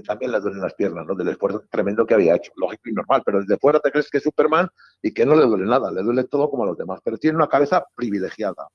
también 0.00 0.32
le 0.32 0.40
duelen 0.40 0.62
las 0.62 0.72
piernas, 0.74 1.04
¿no? 1.06 1.14
Del 1.14 1.28
esfuerzo 1.28 1.64
tremendo 1.68 2.06
que 2.06 2.14
había 2.14 2.36
hecho. 2.36 2.52
Lógico 2.56 2.88
y 2.88 2.92
normal, 2.92 3.22
pero 3.26 3.40
desde 3.40 3.58
fuera 3.58 3.78
te 3.80 3.90
crees 3.90 4.08
que 4.08 4.18
es 4.18 4.24
Superman 4.24 4.68
y 5.02 5.12
que 5.12 5.26
no 5.26 5.34
le 5.34 5.44
duele 5.44 5.66
nada, 5.66 5.90
le 5.90 6.02
duele 6.02 6.24
todo 6.24 6.48
como 6.48 6.62
a 6.62 6.66
los 6.66 6.78
demás. 6.78 7.00
Pero 7.04 7.18
tiene 7.18 7.36
una 7.36 7.48
cabeza 7.48 7.84
privilegiada, 7.94 8.68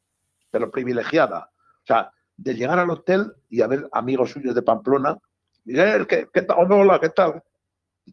pero 0.52 0.70
privilegiada. 0.70 1.50
O 1.50 1.86
sea, 1.88 2.12
de 2.36 2.54
llegar 2.54 2.78
al 2.78 2.90
hotel 2.92 3.34
y 3.50 3.62
a 3.62 3.68
ver 3.68 3.90
amigos 3.92 4.32
suyos 4.32 4.54
de 4.54 4.62
Pamplona, 4.62 5.18
Miguel, 5.66 6.08
¿qué, 6.08 6.42
tal? 6.44 6.72
Hola, 6.72 7.00
¿qué 7.00 7.10
tal? 7.10 7.44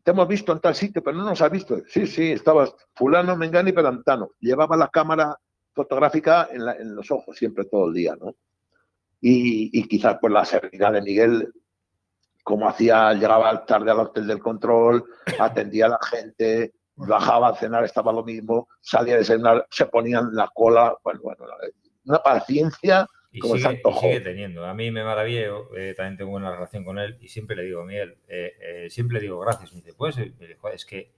Te 0.02 0.10
hemos 0.10 0.26
visto 0.26 0.52
en 0.52 0.58
tal 0.58 0.74
sitio, 0.74 1.04
pero 1.04 1.16
no 1.16 1.24
nos 1.24 1.40
has 1.40 1.52
visto. 1.52 1.76
Sí, 1.86 2.06
sí, 2.06 2.32
estabas 2.32 2.74
fulano, 2.96 3.36
mengani 3.36 3.70
y 3.70 3.72
perantano. 3.72 4.30
Llevaba 4.40 4.76
la 4.76 4.88
cámara 4.88 5.38
fotográfica 5.72 6.48
en, 6.50 6.94
los 6.96 7.10
ojos 7.12 7.36
siempre, 7.36 7.64
todo 7.66 7.88
el 7.88 7.94
día, 7.94 8.16
¿no? 8.20 8.34
Y, 9.20 9.86
quizás 9.88 10.18
por 10.18 10.32
la 10.32 10.44
serenidad 10.44 10.92
de 10.92 11.02
Miguel 11.02 11.52
como 12.44 12.68
hacía, 12.68 13.14
llegaba 13.14 13.64
tarde 13.64 13.90
al 13.90 14.00
hotel 14.00 14.26
del 14.26 14.38
control, 14.38 15.04
atendía 15.40 15.86
a 15.86 15.88
la 15.88 15.98
gente, 16.08 16.74
bajaba 16.94 17.48
a 17.48 17.56
cenar, 17.56 17.84
estaba 17.84 18.12
lo 18.12 18.22
mismo, 18.22 18.68
salía 18.80 19.16
de 19.16 19.24
cenar, 19.24 19.66
se 19.70 19.86
ponían 19.86 20.34
la 20.34 20.48
cola, 20.54 20.94
bueno, 21.02 21.20
bueno, 21.22 21.44
una 22.04 22.18
paciencia 22.18 23.08
y 23.32 23.40
como 23.40 23.56
sigue, 23.56 23.82
y 23.84 23.92
sigue 23.98 24.20
teniendo. 24.20 24.64
A 24.64 24.74
mí 24.74 24.90
me 24.90 25.02
maravilla, 25.02 25.48
eh, 25.76 25.94
también 25.96 26.18
tengo 26.18 26.36
una 26.36 26.54
relación 26.54 26.84
con 26.84 26.98
él 26.98 27.16
y 27.20 27.28
siempre 27.28 27.56
le 27.56 27.64
digo, 27.64 27.82
Miguel, 27.84 28.18
eh, 28.28 28.52
eh, 28.60 28.90
siempre 28.90 29.16
le 29.16 29.22
digo 29.22 29.40
gracias. 29.40 29.72
Me 29.72 29.80
dice, 29.80 29.94
pues, 29.94 30.16
es 30.18 30.84
que 30.84 31.12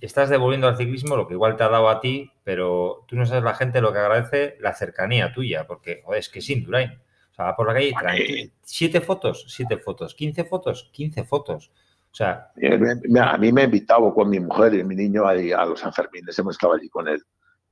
estás 0.00 0.30
devolviendo 0.30 0.66
al 0.66 0.78
ciclismo 0.78 1.16
lo 1.16 1.28
que 1.28 1.34
igual 1.34 1.56
te 1.56 1.64
ha 1.64 1.68
dado 1.68 1.90
a 1.90 2.00
ti, 2.00 2.32
pero 2.42 3.04
tú 3.06 3.14
no 3.14 3.26
sabes 3.26 3.44
la 3.44 3.54
gente 3.54 3.82
lo 3.82 3.92
que 3.92 3.98
agradece 3.98 4.56
la 4.58 4.72
cercanía 4.72 5.34
tuya, 5.34 5.66
porque 5.66 6.02
es 6.16 6.30
que 6.30 6.40
sin 6.40 6.64
Durain 6.64 6.98
o 7.38 7.42
sea, 7.42 7.54
por 7.54 7.66
la 7.66 7.74
calle, 7.74 8.50
siete 8.62 9.02
fotos, 9.02 9.44
siete 9.48 9.76
fotos, 9.76 10.14
quince 10.14 10.44
fotos, 10.44 10.88
quince 10.90 11.22
fotos. 11.24 11.70
O 12.10 12.14
sea, 12.14 12.50
a 12.56 13.36
mí 13.36 13.52
me 13.52 13.60
ha 13.60 13.64
invitado 13.64 14.14
con 14.14 14.30
mi 14.30 14.40
mujer 14.40 14.72
y 14.74 14.82
mi 14.82 14.96
niño 14.96 15.26
a, 15.26 15.32
a 15.32 15.66
los 15.66 15.80
Sanfermines, 15.80 16.38
hemos 16.38 16.54
estado 16.54 16.72
allí 16.72 16.88
con 16.88 17.08
él. 17.08 17.22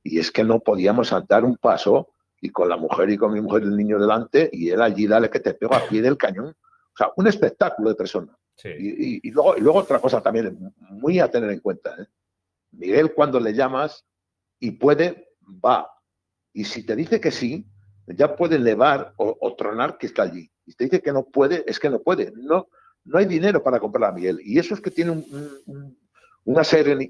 Y 0.03 0.19
es 0.19 0.31
que 0.31 0.43
no 0.43 0.59
podíamos 0.59 1.11
dar 1.27 1.43
un 1.43 1.57
paso 1.57 2.09
y 2.39 2.51
con 2.51 2.69
la 2.69 2.77
mujer 2.77 3.09
y 3.09 3.17
con 3.17 3.33
mi 3.33 3.41
mujer 3.41 3.63
y 3.63 3.65
el 3.65 3.75
niño 3.75 3.97
delante 3.97 4.51
y 4.53 4.69
él 4.69 4.83
allí 4.83 5.07
dale 5.07 5.31
que 5.31 5.39
te 5.39 5.55
pego 5.55 5.73
a 5.73 5.87
pie 5.87 6.03
del 6.03 6.15
cañón. 6.15 6.49
O 6.49 6.95
sea, 6.95 7.11
un 7.15 7.25
espectáculo 7.25 7.89
de 7.89 7.95
persona. 7.95 8.37
Y, 8.63 9.31
luego, 9.31 9.57
y 9.57 9.61
luego 9.61 9.79
otra 9.79 9.99
cosa 9.99 10.21
también 10.21 10.57
muy 10.91 11.19
a 11.19 11.31
tener 11.31 11.49
en 11.49 11.59
cuenta. 11.59 11.95
¿eh? 11.99 12.05
Miguel 12.73 13.13
cuando 13.15 13.39
le 13.39 13.51
llamas 13.51 14.05
y 14.59 14.71
puede, 14.71 15.33
va. 15.43 15.89
Y 16.53 16.65
si 16.65 16.85
te 16.85 16.95
dice 16.95 17.19
que 17.19 17.31
sí, 17.31 17.67
ya 18.07 18.35
puede 18.35 18.57
elevar 18.57 19.13
o, 19.17 19.55
tronar 19.55 19.97
que 19.97 20.07
está 20.07 20.23
allí. 20.23 20.51
Y 20.65 20.73
te 20.73 20.85
dice 20.85 21.01
que 21.01 21.11
no 21.11 21.25
puede, 21.25 21.63
es 21.67 21.79
que 21.79 21.89
no 21.89 21.99
puede. 21.99 22.31
No, 22.35 22.67
no 23.03 23.17
hay 23.17 23.25
dinero 23.25 23.63
para 23.63 23.79
comprar 23.79 24.09
a 24.09 24.13
Miguel. 24.13 24.39
Y 24.43 24.59
eso 24.59 24.73
es 24.73 24.81
que 24.81 24.91
tiene 24.91 25.11
una, 25.11 26.61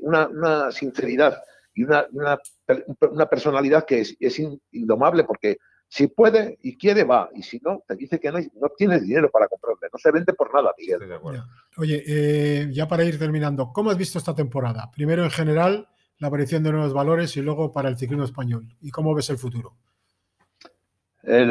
una, 0.02 0.28
una, 0.28 0.72
sinceridad 0.72 1.38
y 1.74 1.84
una, 1.84 2.06
una 3.10 3.26
personalidad 3.26 3.86
que 3.86 4.02
es, 4.02 4.16
es, 4.20 4.41
indomable 4.72 5.24
porque 5.24 5.58
si 5.88 6.08
puede 6.08 6.58
y 6.62 6.78
quiere, 6.78 7.04
va. 7.04 7.30
Y 7.34 7.43
si 7.43 7.60
no, 7.60 7.84
te 7.88 7.96
dice 7.96 8.20
que 8.20 8.32
no, 8.32 8.39
no 8.39 8.70
tienes 8.78 9.04
dinero 9.04 9.30
para 9.32 9.48
comprarle. 9.48 9.88
No 9.91 10.00
se 10.00 10.12
vende 10.12 10.34
por 10.34 10.54
nada, 10.54 10.74
Miguel. 10.78 11.00
Oye, 11.78 12.04
eh, 12.08 12.70
ya 12.72 12.88
para 12.88 13.04
ir 13.04 13.20
terminando, 13.20 13.72
¿cómo 13.74 13.91
has 13.91 13.98
visto 13.98 14.18
esta 14.18 14.36
temporada? 14.36 14.89
Primero 14.91 15.24
en 15.24 15.32
general, 15.32 15.88
la 16.18 16.28
aparición 16.28 16.64
de 16.64 16.72
nuevos 16.72 16.93
valores 16.93 17.36
y 17.38 17.41
luego 17.41 17.72
para 17.72 17.89
el 17.89 17.98
ciclismo 17.98 18.26
español. 18.26 18.76
¿Y 18.82 18.91
cómo 18.91 19.14
ves 19.14 19.30
el 19.30 19.38
futuro? 19.38 19.78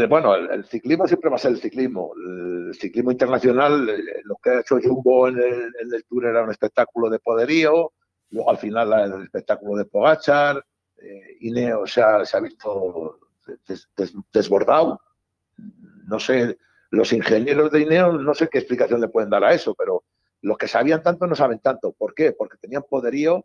Bueno, 0.08 0.34
el, 0.34 0.64
ciclismo 0.64 1.06
siempre 1.06 1.30
va 1.30 1.36
a 1.36 1.38
ser 1.38 1.52
el 1.52 1.60
ciclismo. 1.60 2.12
El 2.16 2.74
ciclismo 2.74 3.10
internacional, 3.10 3.88
eh, 3.88 4.20
lo 4.24 4.36
que 4.36 4.50
ha 4.50 4.60
hecho 4.60 4.78
Jumbo 4.82 5.28
en 5.28 5.38
el, 5.38 6.04
Tour 6.08 6.26
era 6.26 6.42
un 6.42 6.50
espectáculo 6.50 7.10
de 7.10 7.18
poderío, 7.18 7.92
luego 8.30 8.50
al 8.50 8.58
final 8.58 8.92
el 8.92 9.22
espectáculo 9.24 9.76
de 9.76 9.84
Pogachar, 9.84 10.64
eh, 10.96 11.36
Ineo 11.40 11.86
se 11.86 12.02
ha, 12.02 12.24
se 12.24 12.36
ha 12.36 12.40
visto 12.40 13.18
desbordado. 14.32 15.00
No 16.06 16.20
sé, 16.20 16.58
los 16.90 17.12
ingenieros 17.12 17.70
de 17.70 17.80
Ineo 17.80 18.12
no 18.12 18.34
sé 18.34 18.48
qué 18.48 18.58
explicación 18.58 19.00
le 19.00 19.08
pueden 19.08 19.30
dar 19.30 19.44
a 19.44 19.52
eso, 19.52 19.74
pero 19.74 20.04
los 20.42 20.56
que 20.56 20.68
sabían 20.68 21.02
tanto 21.02 21.26
no 21.26 21.34
saben 21.34 21.58
tanto. 21.58 21.92
¿Por 21.92 22.14
qué? 22.14 22.32
Porque 22.32 22.58
tenían 22.58 22.84
poderío 22.88 23.44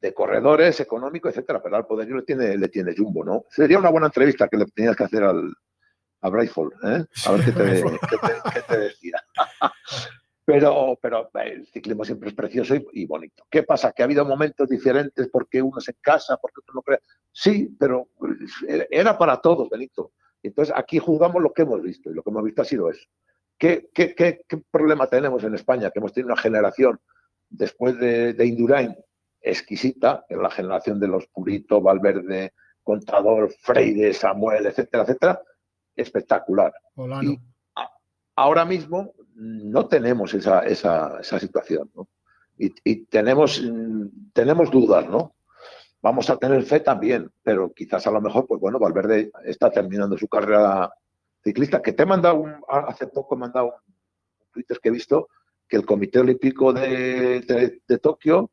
de 0.00 0.14
corredores 0.14 0.80
económicos, 0.80 1.30
etcétera, 1.30 1.62
pero 1.62 1.76
al 1.76 1.86
poderío 1.86 2.16
le 2.16 2.22
tiene, 2.22 2.56
le 2.56 2.68
tiene 2.68 2.94
Jumbo, 2.96 3.24
¿no? 3.24 3.44
Sería 3.50 3.78
una 3.78 3.90
buena 3.90 4.06
entrevista 4.06 4.48
que 4.48 4.56
le 4.56 4.64
tenías 4.66 4.96
que 4.96 5.04
hacer 5.04 5.22
al, 5.22 5.52
a 6.22 6.28
Brightfall, 6.28 6.72
¿eh? 6.84 7.04
A 7.26 7.32
ver 7.32 7.44
qué 7.44 7.52
te, 7.52 8.78
decía. 8.78 9.22
pero, 10.44 10.98
pero 11.00 11.30
el 11.34 11.66
ciclismo 11.66 12.04
siempre 12.04 12.30
es 12.30 12.34
precioso 12.34 12.74
y, 12.92 13.06
bonito. 13.06 13.44
¿Qué 13.50 13.62
pasa? 13.62 13.92
Que 13.92 14.02
ha 14.02 14.06
habido 14.06 14.24
momentos 14.24 14.68
diferentes 14.68 15.28
porque 15.28 15.60
uno 15.60 15.80
se 15.80 15.94
casa, 15.94 16.38
porque 16.38 16.60
otro 16.60 16.74
no 16.74 16.82
cree. 16.82 17.00
Sí, 17.30 17.74
pero 17.78 18.08
eh, 18.68 18.86
era 18.90 19.18
para 19.18 19.40
todos, 19.40 19.68
Benito. 19.68 20.12
Entonces 20.42 20.74
aquí 20.76 20.98
juzgamos 20.98 21.42
lo 21.42 21.52
que 21.52 21.62
hemos 21.62 21.82
visto 21.82 22.10
y 22.10 22.14
lo 22.14 22.22
que 22.22 22.30
hemos 22.30 22.44
visto 22.44 22.62
ha 22.62 22.64
sido 22.64 22.90
eso. 22.90 23.06
¿Qué, 23.58 23.90
qué, 23.92 24.14
qué, 24.14 24.42
problema 24.70 25.06
tenemos 25.06 25.44
en 25.44 25.54
España? 25.54 25.90
Que 25.90 25.98
hemos 25.98 26.14
tenido 26.14 26.32
una 26.32 26.40
generación 26.40 26.98
después 27.50 27.98
de, 27.98 28.32
de 28.32 28.46
Indurain 28.46 28.96
exquisita, 29.40 30.24
en 30.28 30.42
la 30.42 30.50
generación 30.50 31.00
de 31.00 31.08
los 31.08 31.26
Purito, 31.26 31.80
Valverde, 31.80 32.52
Contador, 32.82 33.50
Freire, 33.60 34.12
Samuel, 34.12 34.66
etcétera, 34.66 35.04
etcétera, 35.04 35.42
espectacular. 35.94 36.72
Y 37.22 37.38
ahora 38.36 38.64
mismo 38.64 39.14
no 39.34 39.86
tenemos 39.86 40.34
esa, 40.34 40.60
esa, 40.60 41.22
situación, 41.22 41.90
¿no? 41.94 42.08
Y, 42.58 43.06
tenemos, 43.06 43.62
tenemos 44.34 44.70
dudas, 44.70 45.08
¿no? 45.08 45.34
Vamos 46.02 46.28
a 46.28 46.36
tener 46.36 46.62
fe 46.62 46.80
también, 46.80 47.30
pero 47.42 47.72
quizás 47.72 48.06
a 48.06 48.10
lo 48.10 48.20
mejor, 48.20 48.46
pues 48.46 48.60
bueno, 48.60 48.78
Valverde 48.78 49.30
está 49.44 49.70
terminando 49.70 50.18
su 50.18 50.28
carrera 50.28 50.90
ciclista, 51.42 51.80
que 51.80 51.94
te 51.94 52.02
he 52.02 52.06
mandado, 52.06 52.36
un, 52.36 52.54
hace 52.68 53.06
poco 53.06 53.34
he 53.34 53.38
mandado 53.38 53.66
un 53.66 53.94
Twitter 54.52 54.78
que 54.82 54.90
he 54.90 54.92
visto, 54.92 55.28
que 55.66 55.76
el 55.76 55.86
Comité 55.86 56.18
Olímpico 56.18 56.72
de, 56.72 57.80
de 57.86 57.98
Tokio 57.98 58.50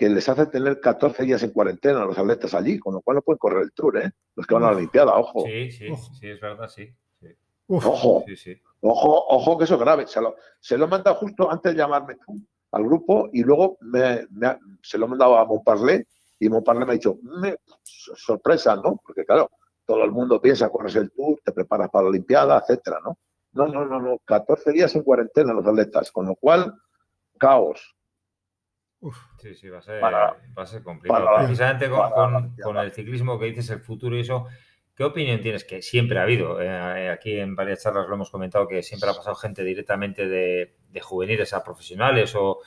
que 0.00 0.08
les 0.08 0.26
hace 0.30 0.46
tener 0.46 0.80
14 0.80 1.24
días 1.24 1.42
en 1.42 1.50
cuarentena 1.50 2.00
a 2.00 2.06
los 2.06 2.16
atletas 2.16 2.54
allí, 2.54 2.78
con 2.78 2.94
lo 2.94 3.02
cual 3.02 3.16
no 3.16 3.20
pueden 3.20 3.36
correr 3.36 3.64
el 3.64 3.72
tour, 3.72 3.98
¿eh? 3.98 4.10
Los 4.34 4.46
que 4.46 4.54
van 4.54 4.62
a 4.62 4.70
la 4.70 4.78
Olimpiada, 4.78 5.14
ojo. 5.14 5.44
Sí, 5.44 5.70
sí, 5.70 5.88
sí, 6.18 6.26
es 6.30 6.40
verdad, 6.40 6.68
sí. 6.68 6.90
Ojo, 7.66 8.24
ojo, 8.80 9.26
ojo, 9.28 9.58
que 9.58 9.64
eso 9.64 9.74
es 9.74 9.80
grave. 9.80 10.06
Se 10.06 10.22
lo, 10.22 10.36
se 10.58 10.78
lo 10.78 10.86
he 10.86 10.88
mandado 10.88 11.16
justo 11.16 11.50
antes 11.50 11.72
de 11.72 11.78
llamarme 11.78 12.14
tú 12.14 12.34
al 12.72 12.82
grupo 12.82 13.28
y 13.30 13.42
luego 13.42 13.76
me, 13.82 14.26
se 14.82 14.96
lo 14.96 15.04
he 15.04 15.08
mandado 15.10 15.36
a 15.36 15.44
Montparlé 15.44 16.06
y 16.38 16.48
Montparlé 16.48 16.86
me 16.86 16.92
ha 16.92 16.94
dicho, 16.94 17.18
sorpresa, 17.84 18.76
¿no? 18.76 18.98
Porque 19.04 19.26
claro, 19.26 19.50
todo 19.84 20.02
el 20.02 20.12
mundo 20.12 20.40
piensa, 20.40 20.70
corres 20.70 20.96
el 20.96 21.10
tour, 21.10 21.38
te 21.44 21.52
preparas 21.52 21.90
para 21.90 22.04
la 22.04 22.08
Olimpiada, 22.08 22.58
etcétera, 22.58 23.00
¿no? 23.04 23.18
No, 23.52 23.68
no, 23.68 23.84
no, 23.84 24.00
no, 24.00 24.18
14 24.24 24.72
días 24.72 24.96
en 24.96 25.02
cuarentena 25.02 25.52
los 25.52 25.66
atletas, 25.66 26.10
con 26.10 26.24
lo 26.24 26.36
cual, 26.36 26.74
caos. 27.38 27.94
Sí, 29.38 29.54
sí, 29.54 29.68
va 29.68 29.78
a 29.78 30.66
ser, 30.66 30.82
complicado. 30.82 31.28
Precisamente 31.38 31.88
con, 31.88 32.76
el 32.76 32.92
ciclismo 32.92 33.38
que 33.38 33.46
dices, 33.46 33.70
el 33.70 33.80
futuro 33.80 34.16
y 34.16 34.20
eso, 34.20 34.46
¿qué 34.94 35.04
opinión 35.04 35.40
tienes? 35.40 35.64
Que 35.64 35.80
siempre 35.80 36.18
ha 36.18 36.22
habido, 36.22 36.60
eh, 36.60 37.10
aquí 37.10 37.38
en 37.38 37.56
varias 37.56 37.82
charlas 37.82 38.08
lo 38.08 38.14
hemos 38.14 38.30
comentado, 38.30 38.68
que 38.68 38.82
siempre 38.82 39.08
ha 39.08 39.14
pasado 39.14 39.34
gente 39.36 39.64
directamente 39.64 40.28
de, 40.28 40.74
juveniles 41.00 41.54
a 41.54 41.64
profesionales 41.64 42.34
o 42.34 42.60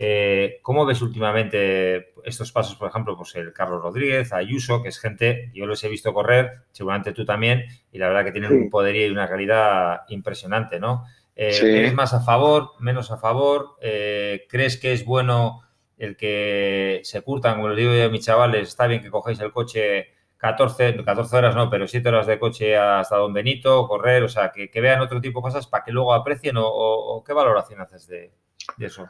Eh, 0.00 0.60
¿Cómo 0.62 0.86
ves 0.86 1.02
últimamente 1.02 2.12
estos 2.24 2.52
pasos, 2.52 2.76
por 2.76 2.88
ejemplo, 2.88 3.16
pues 3.16 3.34
el 3.34 3.52
Carlos 3.52 3.82
Rodríguez, 3.82 4.32
Ayuso, 4.32 4.80
que 4.80 4.90
es 4.90 5.00
gente, 5.00 5.50
yo 5.52 5.66
los 5.66 5.82
he 5.82 5.88
visto 5.88 6.14
correr, 6.14 6.66
seguramente 6.70 7.12
tú 7.12 7.24
también, 7.24 7.64
y 7.90 7.98
la 7.98 8.06
verdad 8.06 8.24
que 8.24 8.30
tienen 8.30 8.52
un 8.52 8.70
poderío 8.70 9.08
y 9.08 9.10
una 9.10 9.28
calidad 9.28 10.02
impresionante, 10.08 10.78
¿no? 10.78 11.04
Eh, 11.34 11.50
¿Eres 11.62 11.94
más 11.94 12.14
a 12.14 12.20
favor, 12.20 12.72
menos 12.78 13.10
a 13.10 13.16
favor? 13.16 13.76
Eh, 13.80 14.46
¿Crees 14.48 14.76
que 14.76 14.92
es 14.92 15.04
bueno 15.04 15.62
el 15.98 16.16
que 16.16 17.00
se 17.04 17.22
curtan, 17.22 17.56
como 17.56 17.68
lo 17.68 17.74
digo 17.74 17.92
yo 17.92 18.06
a 18.06 18.08
mis 18.08 18.24
chavales, 18.24 18.68
está 18.68 18.86
bien 18.86 19.02
que 19.02 19.10
cogéis 19.10 19.40
el 19.40 19.52
coche 19.52 20.08
14, 20.38 21.04
14 21.04 21.36
horas 21.36 21.54
no, 21.54 21.68
pero 21.68 21.86
7 21.86 22.08
horas 22.08 22.26
de 22.26 22.38
coche 22.38 22.76
hasta 22.76 23.16
Don 23.16 23.32
Benito, 23.32 23.86
correr, 23.86 24.22
o 24.22 24.28
sea, 24.28 24.50
que, 24.50 24.70
vean 24.80 25.00
otro 25.00 25.20
tipo 25.20 25.40
de 25.40 25.44
cosas 25.44 25.66
para 25.66 25.84
que 25.84 25.92
luego 25.92 26.14
aprecien 26.14 26.54
o, 26.58 27.22
qué 27.26 27.32
valoración 27.32 27.80
haces 27.80 28.06
de 28.06 28.32
eso? 28.78 29.06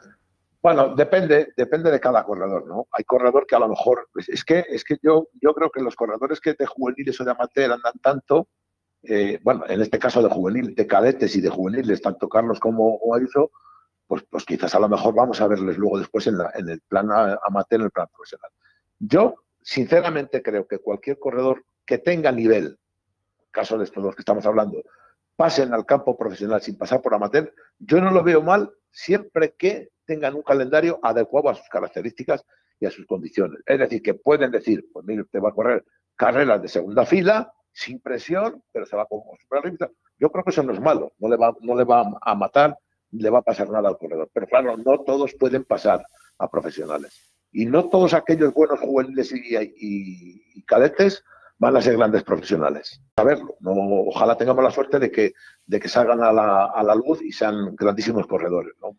Bueno, 0.61 0.93
depende, 0.93 1.53
depende 1.55 1.89
de 1.89 2.01
cada 2.01 2.25
corredor, 2.25 2.67
¿no? 2.67 2.87
Hay 2.91 3.05
corredor 3.05 3.45
que 3.47 3.55
a 3.55 3.59
lo 3.59 3.69
mejor, 3.69 4.09
pues, 4.11 4.27
es 4.27 4.43
que, 4.43 4.65
es 4.67 4.83
que 4.83 4.97
yo, 5.01 5.29
yo 5.41 5.53
creo 5.53 5.69
que 5.71 5.81
los 5.81 5.95
corredores 5.95 6.41
que 6.41 6.53
de 6.53 6.65
juveniles 6.65 7.19
o 7.19 7.23
de 7.23 7.31
amateur 7.31 7.71
andan 7.71 7.93
tanto, 8.01 8.49
eh, 9.03 9.39
bueno, 9.41 9.63
en 9.69 9.81
este 9.81 9.99
caso 9.99 10.21
de 10.21 10.27
juvenil, 10.27 10.75
de 10.75 10.85
cadetes 10.85 11.33
y 11.37 11.41
de 11.41 11.49
juveniles, 11.49 12.01
tanto 12.01 12.27
Carlos 12.27 12.59
como 12.59 12.99
Ayuso, 13.15 13.51
pues, 14.09 14.23
pues 14.27 14.43
quizás 14.43 14.73
a 14.73 14.79
lo 14.79 14.89
mejor 14.89 15.13
vamos 15.13 15.39
a 15.39 15.47
verles 15.47 15.77
luego 15.77 15.99
después 15.99 16.25
en, 16.25 16.35
el 16.67 16.81
plan 16.81 17.07
amateur, 17.45 17.79
en 17.79 17.85
el 17.85 17.91
plan 17.91 18.07
profesional. 18.11 18.49
Yo, 18.97 19.35
sinceramente, 19.61 20.41
creo 20.41 20.67
que 20.67 20.79
cualquier 20.79 21.19
corredor 21.19 21.63
que 21.85 21.99
tenga 21.99 22.31
nivel, 22.31 22.79
caso 23.51 23.77
de 23.77 23.83
estos 23.83 24.15
que 24.15 24.23
estamos 24.23 24.47
hablando, 24.47 24.81
pasen 25.35 25.75
al 25.75 25.85
campo 25.85 26.17
profesional 26.17 26.59
sin 26.59 26.75
pasar 26.75 27.03
por 27.03 27.13
amateur, 27.13 27.53
yo 27.77 28.01
no 28.01 28.09
lo 28.09 28.23
veo 28.23 28.41
mal 28.41 28.71
siempre 28.89 29.53
que 29.55 29.89
tengan 30.05 30.33
un 30.33 30.41
calendario 30.41 30.99
adecuado 31.03 31.49
a 31.49 31.53
sus 31.53 31.69
características 31.69 32.43
y 32.79 32.87
a 32.87 32.91
sus 32.91 33.05
condiciones. 33.05 33.61
Es 33.63 33.77
decir, 33.77 34.01
que 34.01 34.15
pueden 34.15 34.49
decir, 34.49 34.87
pues 34.91 35.05
mire, 35.05 35.21
usted 35.21 35.39
va 35.39 35.49
a 35.49 35.53
correr 35.53 35.85
carreras 36.15 36.59
de 36.63 36.67
segunda 36.67 37.05
fila, 37.05 37.53
sin 37.71 37.99
presión, 37.99 38.63
pero 38.71 38.87
se 38.87 38.95
va 38.95 39.05
con 39.05 39.21
super 39.39 39.71
Yo 40.17 40.31
creo 40.31 40.43
que 40.43 40.49
eso 40.49 40.63
no 40.63 40.73
es 40.73 40.81
malo, 40.81 41.13
no 41.19 41.29
le 41.29 41.37
va, 41.37 41.55
no 41.61 41.75
le 41.75 41.83
va 41.83 42.11
a 42.19 42.33
matar, 42.33 42.75
le 43.11 43.29
va 43.29 43.39
a 43.39 43.43
pasar 43.43 43.69
nada 43.69 43.89
al 43.89 43.97
corredor. 43.97 44.29
Pero 44.33 44.47
claro, 44.47 44.77
no 44.77 44.99
todos 44.99 45.33
pueden 45.35 45.63
pasar 45.63 46.05
a 46.37 46.49
profesionales. 46.49 47.31
Y 47.51 47.65
no 47.65 47.89
todos 47.89 48.13
aquellos 48.13 48.53
buenos 48.53 48.79
juveniles 48.79 49.33
y, 49.33 50.63
cadetes 50.65 51.23
van 51.57 51.75
a 51.75 51.81
ser 51.81 51.97
grandes 51.97 52.23
profesionales. 52.23 53.01
A 53.15 53.23
verlo. 53.23 53.55
No, 53.59 53.71
ojalá 54.07 54.37
tengamos 54.37 54.63
la 54.63 54.71
suerte 54.71 54.99
de 54.99 55.11
que, 55.11 55.33
de 55.65 55.79
que 55.79 55.89
salgan 55.89 56.21
a 56.23 56.31
la, 56.31 56.95
luz 56.95 57.21
y 57.21 57.31
sean 57.31 57.75
grandísimos 57.75 58.27
corredores. 58.27 58.73
¿no? 58.81 58.97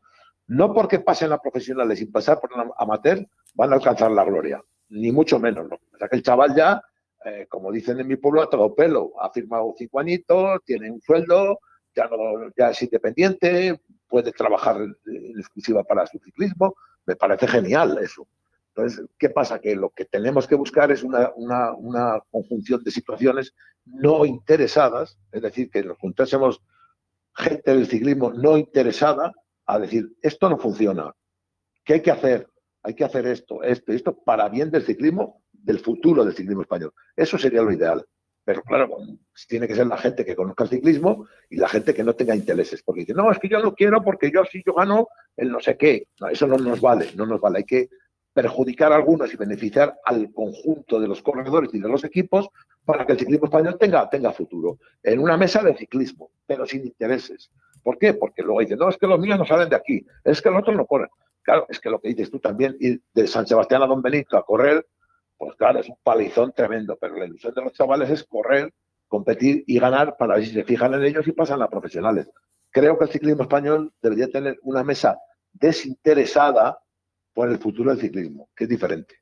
No 0.49 0.75
porque 0.75 0.99
pasen 0.99 1.33
a 1.33 1.39
profesionales 1.39 2.01
sin 2.01 2.11
pasar 2.11 2.41
por 2.41 2.51
amateur 2.77 3.25
van 3.55 3.73
a 3.73 3.77
alcanzar 3.77 4.11
la 4.11 4.25
gloria, 4.25 4.63
ni 4.89 5.13
mucho 5.13 5.39
menos. 5.39 5.69
¿no? 5.69 5.77
O 5.77 5.99
sea 5.99 6.09
que 6.09 6.17
el 6.17 6.23
chaval 6.23 6.55
ya, 6.55 6.83
eh, 7.25 7.47
como 7.49 7.71
dicen 7.71 8.01
en 8.01 8.09
mi 8.09 8.17
pueblo, 8.17 8.43
ha 8.43 8.51
todo 8.51 8.75
pelo, 8.75 9.13
ha 9.21 9.31
firmado 9.31 9.73
cinco 9.79 10.01
añitos, 10.01 10.61
tiene 10.65 10.91
un 10.91 11.01
sueldo, 11.01 11.61
ya, 11.95 12.09
no, 12.09 12.51
ya 12.57 12.71
es 12.71 12.83
independiente, 12.83 13.81
puede 14.11 14.33
trabajar 14.33 14.77
en 14.83 15.39
exclusiva 15.39 15.85
para 15.85 16.07
su 16.07 16.19
ciclismo. 16.19 16.75
Me 17.07 17.17
parece 17.17 17.47
genial 17.47 17.99
eso. 18.03 18.27
Entonces, 18.75 19.07
¿qué 19.19 19.31
pasa? 19.31 19.61
Que 19.61 19.75
lo 19.75 19.91
que 19.91 20.05
tenemos 20.05 20.47
que 20.47 20.55
buscar 20.55 20.91
es 20.91 21.03
una, 21.03 21.31
una 21.37 22.21
conjunción 22.31 22.83
de 22.85 22.91
situaciones 22.91 23.55
no 23.85 24.25
interesadas, 24.25 25.19
es 25.33 25.43
decir, 25.43 25.71
que 25.71 25.83
nos 25.83 25.99
juntásemos 25.99 26.61
gente 27.35 27.75
del 27.75 27.87
ciclismo 27.87 28.33
no 28.33 28.57
interesada 28.59 29.33
a 29.67 29.79
decir, 29.79 30.17
esto 30.23 30.49
no 30.49 30.59
funciona, 30.59 31.15
¿qué 31.85 31.95
hay 31.95 32.03
que 32.03 32.11
hacer? 32.11 32.49
Hay 32.83 32.95
que 32.95 33.05
hacer 33.05 33.27
esto, 33.27 33.63
esto 33.63 33.93
esto 33.93 34.17
para 34.25 34.49
bien 34.49 34.71
del 34.71 34.85
ciclismo, 34.85 35.43
del 35.53 35.81
futuro 35.81 36.25
del 36.25 36.35
ciclismo 36.35 36.63
español. 36.63 36.93
Eso 37.15 37.37
sería 37.39 37.63
lo 37.63 37.73
ideal. 37.73 38.05
Pero 38.45 38.63
claro, 38.63 38.97
tiene 39.49 39.69
que 39.69 39.75
ser 39.75 39.87
la 39.87 39.99
gente 39.99 40.25
que 40.25 40.35
conozca 40.35 40.65
el 40.65 40.71
ciclismo 40.71 41.27
y 41.49 41.57
la 41.57 41.69
gente 41.69 41.95
que 41.95 42.03
no 42.03 42.15
tenga 42.15 42.35
intereses. 42.35 42.83
Porque 42.83 43.01
dice, 43.03 43.15
no, 43.15 43.31
es 43.31 43.39
que 43.39 43.49
yo 43.49 43.61
no 43.61 43.75
quiero 43.75 44.03
porque 44.03 44.31
yo 44.31 44.45
sí 44.45 44.63
yo 44.65 44.75
gano 44.75 45.09
el 45.37 45.51
no 45.51 45.61
sé 45.61 45.77
qué. 45.77 46.09
eso 46.31 46.47
no 46.47 46.57
nos 46.57 46.81
vale, 46.81 47.11
no 47.17 47.27
nos 47.27 47.41
vale. 47.41 47.59
Hay 47.59 47.65
que 47.65 47.91
perjudicar 48.33 48.93
a 48.93 48.97
algunos 48.97 49.33
y 49.33 49.37
beneficiar 49.37 49.99
al 50.05 50.33
conjunto 50.33 51.01
de 51.01 51.09
los 51.09 51.23
corredores 51.23 51.71
y 51.75 51.81
de 51.81 51.89
los 51.89 52.05
equipos 52.05 52.49
para 52.85 53.05
que 53.05 53.13
el 53.13 53.19
ciclismo 53.19 53.47
español 53.47 53.77
tenga, 53.79 54.09
tenga 54.09 54.33
futuro. 54.33 54.79
En 55.03 55.19
una 55.19 55.37
mesa 55.37 55.63
de 55.63 55.77
ciclismo, 55.77 56.31
pero 56.47 56.65
sin 56.67 56.87
intereses. 56.87 57.51
¿Por 57.83 57.99
qué? 57.99 58.15
Porque 58.15 58.43
luego 58.43 58.61
dicen, 58.61 58.79
no, 58.79 58.89
es 58.89 58.97
que 58.97 59.07
los 59.07 59.19
míos 59.19 59.39
no 59.39 59.47
salen 59.47 59.69
de 59.69 59.77
aquí, 59.77 60.05
es 60.25 60.41
que 60.41 60.51
los 60.51 60.61
otros 60.61 60.77
no 60.77 60.87
corren. 60.87 61.09
Claro, 61.43 61.67
es 61.69 61.81
que 61.81 61.91
lo 61.91 62.01
que 62.01 62.09
dices 62.09 62.31
tú 62.31 62.39
también, 62.39 62.77
ir 62.81 63.01
de 63.15 63.27
San 63.27 63.47
Sebastián 63.47 63.83
a 63.83 63.87
Don 63.87 64.03
Benito 64.03 64.37
a 64.37 64.45
correr, 64.45 64.87
pues 65.41 65.57
claro, 65.57 65.81
es 65.81 65.89
un 65.89 65.97
palizón 66.03 66.53
tremendo, 66.55 66.99
pero 67.01 67.17
la 67.17 67.25
ilusión 67.25 67.55
de 67.55 67.63
los 67.63 67.73
chavales 67.73 68.11
es 68.11 68.25
correr, 68.25 68.75
competir 69.09 69.65
y 69.67 69.79
ganar 69.79 70.19
para 70.19 70.35
ver 70.35 70.45
si 70.45 70.53
se 70.53 70.65
fijan 70.65 70.93
en 70.93 71.03
ellos 71.03 71.27
y 71.27 71.33
pasan 71.33 71.63
a 71.63 71.71
profesionales. 71.71 72.29
Creo 72.69 72.99
que 72.99 73.07
el 73.07 73.11
ciclismo 73.11 73.45
español 73.45 73.91
debería 74.03 74.31
tener 74.31 74.59
una 74.65 74.85
mesa 74.85 75.17
desinteresada 75.55 76.79
por 77.33 77.49
el 77.49 77.57
futuro 77.57 77.91
del 77.91 78.03
ciclismo, 78.03 78.51
que 78.55 78.65
es 78.65 78.71
diferente. 78.71 79.15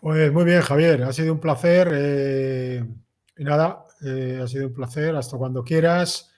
Pues 0.00 0.32
muy 0.32 0.44
bien, 0.44 0.60
Javier, 0.60 1.02
ha 1.02 1.12
sido 1.12 1.32
un 1.32 1.40
placer. 1.40 1.90
Eh, 1.92 2.84
y 3.36 3.42
nada, 3.42 3.86
eh, 4.06 4.38
ha 4.40 4.46
sido 4.46 4.68
un 4.68 4.74
placer. 4.74 5.16
Hasta 5.16 5.36
cuando 5.36 5.64
quieras. 5.64 6.32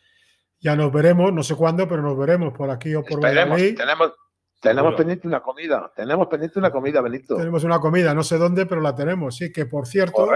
Ya 0.58 0.74
nos 0.74 0.90
veremos, 0.90 1.34
no 1.34 1.42
sé 1.42 1.54
cuándo, 1.54 1.86
pero 1.86 2.00
nos 2.00 2.16
veremos 2.16 2.54
por 2.54 2.70
aquí 2.70 2.94
o 2.94 3.02
por 3.02 3.22
Valladolid. 3.22 3.76
Tenemos, 3.76 4.12
tenemos 4.60 4.94
pendiente 4.94 5.26
una 5.26 5.42
comida, 5.42 5.90
tenemos 5.96 6.28
pendiente 6.28 6.58
una 6.58 6.70
comida, 6.70 7.00
Benito. 7.00 7.36
Tenemos 7.36 7.64
una 7.64 7.80
comida, 7.80 8.14
no 8.14 8.22
sé 8.22 8.36
dónde, 8.36 8.66
pero 8.66 8.80
la 8.80 8.94
tenemos, 8.94 9.36
sí, 9.36 9.50
que 9.50 9.66
por 9.66 9.86
cierto, 9.86 10.28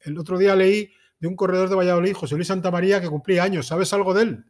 el, 0.00 0.18
otro 0.18 0.36
día 0.36 0.54
leí 0.54 0.92
de 1.18 1.28
un 1.28 1.34
corredor 1.34 1.70
de 1.70 1.76
Valladolid, 1.76 2.14
José 2.14 2.34
Luis 2.34 2.48
Santamaría, 2.48 3.00
que 3.00 3.08
cumplía 3.08 3.42
años. 3.42 3.66
¿Sabes 3.66 3.92
algo 3.94 4.12
de 4.12 4.22
él? 4.22 4.44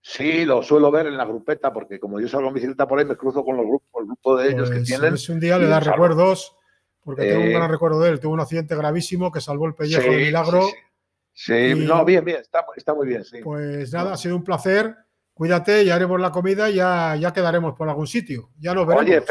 Sí, 0.00 0.46
lo 0.46 0.62
suelo 0.62 0.90
ver 0.90 1.06
en 1.06 1.18
la 1.18 1.26
grupeta, 1.26 1.72
porque 1.72 2.00
como 2.00 2.18
yo 2.20 2.28
salgo 2.28 2.48
en 2.48 2.54
bicicleta 2.54 2.88
por 2.88 2.98
ahí, 2.98 3.04
me 3.04 3.16
cruzo 3.16 3.44
con 3.44 3.56
los 3.56 3.66
grupos, 3.66 4.00
el 4.00 4.06
grupo 4.06 4.36
de 4.36 4.48
ellos 4.48 4.70
que 4.70 4.76
pues, 4.76 4.88
tienen. 4.88 5.14
Es 5.14 5.28
un 5.28 5.40
día 5.40 5.58
le 5.58 5.66
da 5.66 5.80
recuerdos, 5.80 6.56
porque 7.04 7.26
tengo 7.26 7.42
un 7.42 7.50
gran 7.50 7.64
eh, 7.64 7.72
recuerdo 7.72 8.00
de 8.00 8.10
él. 8.10 8.20
Tuvo 8.20 8.32
un 8.32 8.40
accidente 8.40 8.74
gravísimo 8.74 9.30
que 9.30 9.42
salvó 9.42 9.66
el 9.66 9.74
pellejo 9.74 10.10
de 10.10 10.16
milagro. 10.16 10.66
Sí, 11.34 11.74
no, 11.76 12.04
bien, 12.04 12.24
bien, 12.24 12.40
está, 12.40 12.94
muy 12.94 13.06
bien, 13.06 13.24
sí. 13.24 13.40
Pues 13.44 13.92
nada, 13.92 14.14
ha 14.14 14.16
sido 14.16 14.34
un 14.34 14.44
placer. 14.44 14.96
Cuídate, 15.38 15.84
ya 15.84 15.94
haremos 15.94 16.20
la 16.20 16.32
comida 16.32 16.68
y 16.68 16.74
ya, 16.74 17.14
ya 17.14 17.32
quedaremos 17.32 17.76
por 17.76 17.88
algún 17.88 18.08
sitio. 18.08 18.48
Ya 18.58 18.74
nos 18.74 18.84
veremos. 18.84 19.08
Oye, 19.08 19.22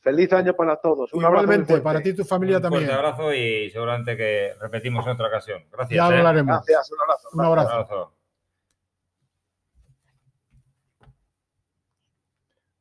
feliz, 0.00 0.32
año 0.32 0.56
para 0.56 0.74
todos. 0.74 1.12
Un 1.12 1.22
Igualmente, 1.22 1.80
para 1.80 2.02
ti 2.02 2.08
y 2.08 2.14
tu 2.16 2.24
familia 2.24 2.60
también. 2.60 2.82
Un 2.82 2.90
abrazo 2.90 3.32
y 3.32 3.70
seguramente 3.70 4.16
que 4.16 4.54
repetimos 4.60 5.06
en 5.06 5.12
otra 5.12 5.28
ocasión. 5.28 5.62
Gracias. 5.70 5.96
Ya 5.96 6.02
¿eh? 6.12 6.18
hablaremos. 6.18 6.66
Gracias, 6.66 6.90
un 6.90 7.00
abrazo. 7.00 7.28
Un 7.32 7.44
abrazo. 7.44 8.12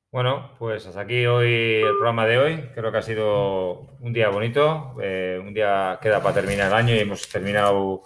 Bueno, 0.10 0.50
pues 0.58 0.88
hasta 0.88 1.02
aquí 1.02 1.24
hoy 1.28 1.84
el 1.84 1.94
programa 1.98 2.26
de 2.26 2.40
hoy. 2.40 2.70
Creo 2.74 2.92
que 2.92 2.98
ha 2.98 3.04
sido 3.04 3.96
un 4.00 4.12
día 4.12 4.30
bonito. 4.30 4.96
Eh, 5.04 5.40
un 5.40 5.54
día 5.54 6.00
queda 6.02 6.20
para 6.20 6.34
terminar 6.34 6.70
el 6.70 6.74
año 6.74 6.96
y 6.96 7.00
hemos 7.00 7.30
terminado 7.30 8.02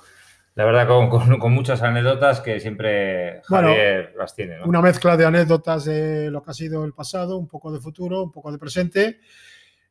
la 0.59 0.65
verdad, 0.65 0.87
con, 0.89 1.53
muchas 1.53 1.81
anécdotas 1.83 2.41
que 2.41 2.59
siempre 2.59 3.41
Javier 3.45 4.13
las 4.17 4.35
tiene. 4.35 4.61
Una 4.65 4.81
mezcla 4.81 5.15
de 5.15 5.23
anécdotas 5.23 5.85
de 5.85 6.29
lo 6.29 6.43
que 6.43 6.51
ha 6.51 6.53
sido 6.53 6.83
el 6.83 6.91
pasado, 6.91 7.37
un 7.37 7.47
poco 7.47 7.71
de 7.71 7.79
futuro, 7.79 8.23
un 8.23 8.31
poco 8.33 8.51
de 8.51 8.57
presente. 8.57 9.21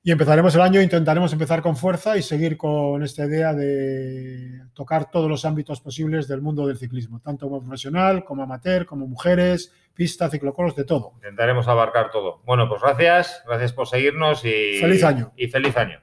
Y 0.03 0.13
empezaremos 0.13 0.55
el 0.55 0.61
año, 0.61 0.83
intentaremos 0.83 1.33
empezar 1.33 1.63
con 1.63 1.75
fuerza 1.75 2.19
y 2.19 2.23
seguir 2.23 2.59
con 2.59 3.03
esta 3.03 3.25
idea 3.25 3.55
de 3.55 4.61
tocar 4.75 5.11
todos 5.11 5.31
los 5.31 5.47
ámbitos 5.47 5.81
posibles 5.81 6.29
del 6.29 6.43
mundo 6.43 6.67
del 6.67 6.77
ciclismo, 6.77 7.19
tanto 7.21 7.49
como 7.49 7.63
profesional, 7.63 8.23
como 8.23 8.43
amateur, 8.43 8.85
como 8.85 9.07
mujeres, 9.07 9.73
pista, 9.95 10.29
ciclocoros, 10.29 10.77
de 10.77 10.85
todo. 10.85 11.13
Intentaremos 11.15 11.67
abarcar 11.67 12.11
todo. 12.11 12.43
Bueno, 12.45 12.69
pues 12.69 12.83
gracias, 12.83 13.43
gracias 13.47 13.73
por 13.73 13.89
seguirnos 13.89 14.45
y 14.45 14.81
feliz 14.81 15.03
año. 15.03 15.33
Y 15.35 15.49
feliz 15.49 15.75
año. 15.79 16.03